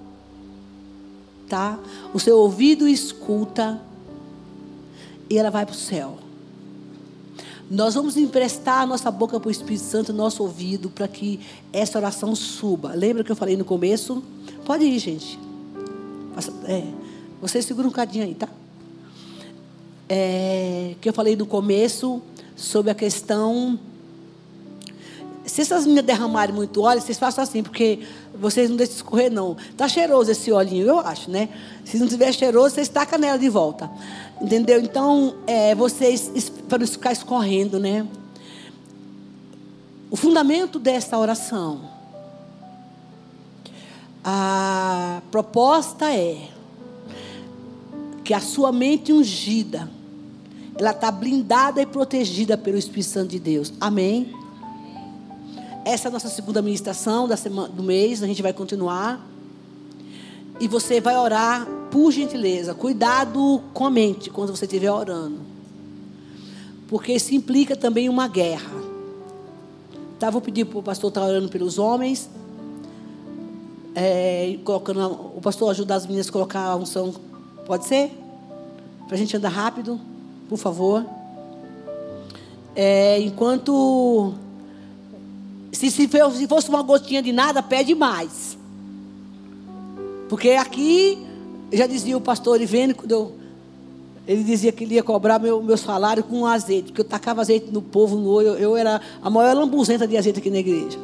tá? 1.49 1.79
O 2.15 2.19
seu 2.19 2.39
ouvido 2.39 2.89
escuta 2.89 3.81
e 5.29 5.39
ela 5.39 5.51
vai 5.51 5.65
para 5.65 5.75
o 5.75 5.77
céu. 5.77 6.19
Nós 7.71 7.95
vamos 7.95 8.17
emprestar 8.17 8.83
a 8.83 8.87
nossa 8.87 9.13
boca 9.13 9.39
para 9.39 9.47
o 9.47 9.51
Espírito 9.51 9.85
Santo, 9.85 10.13
nosso 10.13 10.43
ouvido, 10.43 10.91
para 10.91 11.07
que 11.07 11.39
essa 11.73 11.99
oração 11.99 12.35
suba. 12.35 12.93
Lembra 12.95 13.23
que 13.23 13.31
eu 13.31 13.37
falei 13.37 13.57
no 13.57 13.65
começo? 13.65 14.25
Pode 14.71 14.85
ir, 14.85 15.01
gente. 15.01 15.37
É, 16.69 16.85
vocês 17.43 17.65
seguram 17.65 17.89
um 17.89 17.93
cadinho 17.93 18.25
aí, 18.25 18.37
tá? 18.37 18.49
É, 20.09 20.95
que 21.01 21.09
eu 21.09 21.13
falei 21.13 21.35
no 21.35 21.45
começo 21.45 22.23
sobre 22.55 22.93
a 22.93 22.95
questão. 22.95 23.77
Se 25.45 25.63
essas 25.63 25.87
meninas 25.87 26.05
derramarem 26.05 26.55
muito 26.55 26.83
óleo, 26.83 27.01
vocês 27.01 27.19
façam 27.19 27.43
assim, 27.43 27.65
porque 27.65 28.07
vocês 28.33 28.71
não 28.71 28.77
deixam 28.77 28.95
escorrer, 28.95 29.29
não. 29.29 29.57
Tá 29.77 29.89
cheiroso 29.89 30.31
esse 30.31 30.53
olhinho, 30.53 30.87
eu 30.87 31.01
acho, 31.01 31.29
né? 31.33 31.49
Se 31.85 31.99
não 31.99 32.07
tiver 32.07 32.33
cheiroso, 32.33 32.77
vocês 32.77 32.89
tacam 32.89 33.19
nela 33.19 33.41
de 33.41 33.49
volta. 33.49 33.91
Entendeu? 34.41 34.81
Então, 34.81 35.35
é, 35.49 35.75
vocês, 35.75 36.31
para 36.69 36.79
não 36.79 36.87
ficar 36.87 37.11
escorrendo, 37.11 37.81
né? 37.81 38.07
O 40.09 40.15
fundamento 40.15 40.79
dessa 40.79 41.19
oração, 41.19 41.99
a 44.25 45.23
proposta 45.31 46.13
é 46.15 46.49
que 48.23 48.35
a 48.35 48.41
sua 48.41 48.71
mente 48.71 49.13
ungida, 49.13 49.91
ela 50.77 50.91
está 50.91 51.11
blindada 51.11 51.83
e 51.83 51.87
protegida 51.87 52.57
pelo 52.57 52.79
Espírito 52.79 53.09
Santo 53.09 53.31
de 53.31 53.39
Deus. 53.39 53.73
Amém? 53.81 54.35
Essa 55.85 56.07
é 56.07 56.11
a 56.11 56.13
nossa 56.13 56.29
segunda 56.29 56.61
ministração 56.61 57.27
da 57.27 57.37
semana, 57.37 57.69
do 57.69 57.83
mês, 57.83 58.23
a 58.23 58.27
gente 58.27 58.43
vai 58.43 58.53
continuar. 58.53 59.27
E 60.61 60.69
você 60.69 61.01
vai 61.01 61.17
orar, 61.17 61.67
por 61.91 62.13
gentileza, 62.13 62.75
cuidado 62.75 63.63
com 63.73 63.87
a 63.87 63.91
mente 63.91 64.31
quando 64.31 64.55
você 64.55 64.67
estiver 64.67 64.93
orando. 64.93 65.41
Porque 66.87 67.13
isso 67.13 67.35
implica 67.35 67.75
também 67.75 68.09
uma 68.09 68.29
guerra. 68.29 68.71
Tá, 70.19 70.29
vou 70.29 70.41
pedir 70.41 70.67
para 70.67 70.79
o 70.79 70.83
pastor 70.83 71.09
estar 71.09 71.23
tá 71.23 71.27
orando 71.27 71.49
pelos 71.49 71.79
homens. 71.79 72.29
É, 73.95 74.57
colocando, 74.65 75.01
o 75.37 75.41
pastor 75.43 75.71
ajudar 75.71 75.97
as 75.97 76.07
meninas 76.07 76.29
a 76.29 76.33
colocar 76.33 76.61
a 76.61 76.77
unção. 76.77 77.15
Pode 77.67 77.87
ser? 77.87 78.13
Para 79.07 79.17
a 79.17 79.19
gente 79.19 79.37
andar 79.37 79.49
rápido, 79.49 80.01
por 80.49 80.59
favor. 80.59 81.05
É, 82.75 83.21
enquanto. 83.21 84.35
Se, 85.73 85.91
se 85.91 86.09
fosse 86.49 86.69
uma 86.69 86.83
gotinha 86.83 87.23
de 87.23 87.33
nada, 87.33 87.63
pede 87.63 87.95
mais. 87.95 88.57
Porque 90.29 90.51
aqui, 90.51 91.19
já 91.73 91.87
dizia 91.87 92.17
o 92.17 92.21
pastor 92.21 92.61
Ivene, 92.61 92.95
quando 92.95 93.11
eu, 93.11 93.33
ele 94.27 94.45
dizia 94.45 94.71
que 94.71 94.85
ele 94.85 94.95
ia 94.95 95.03
cobrar 95.03 95.41
meu, 95.41 95.61
meu 95.61 95.77
salário 95.77 96.23
com 96.23 96.47
azeite, 96.47 96.89
porque 96.89 97.01
eu 97.01 97.05
tacava 97.05 97.41
azeite 97.41 97.73
no 97.73 97.83
povo, 97.83 98.17
no 98.17 98.29
olho. 98.31 98.51
Eu 98.51 98.77
era 98.77 99.01
a 99.21 99.29
maior 99.29 99.57
lambuzenta 99.57 100.07
de 100.07 100.17
azeite 100.17 100.39
aqui 100.39 100.51
na 100.51 100.59
igreja. 100.59 100.99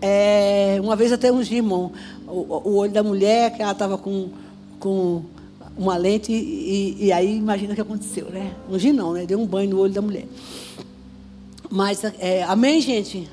É, 0.00 0.78
uma 0.80 0.94
vez 0.94 1.12
até 1.12 1.30
um 1.32 1.40
irmão, 1.40 1.92
o, 2.26 2.68
o, 2.70 2.76
olho 2.76 2.92
da 2.92 3.02
mulher, 3.02 3.54
que 3.54 3.62
ela 3.62 3.72
estava 3.72 3.98
com, 3.98 4.28
com 4.78 5.22
uma 5.76 5.96
lente, 5.96 6.32
e, 6.32 7.06
e, 7.06 7.12
aí 7.12 7.36
imagina 7.36 7.72
o 7.72 7.74
que 7.74 7.80
aconteceu, 7.80 8.30
né? 8.30 8.52
Ungir 8.70 8.94
não, 8.94 9.12
né? 9.12 9.26
Deu 9.26 9.40
um 9.40 9.46
banho 9.46 9.70
no 9.70 9.78
olho 9.80 9.92
da 9.92 10.02
mulher. 10.02 10.26
Mas, 11.70 12.02
é, 12.18 12.42
amém, 12.44 12.80
gente? 12.80 13.28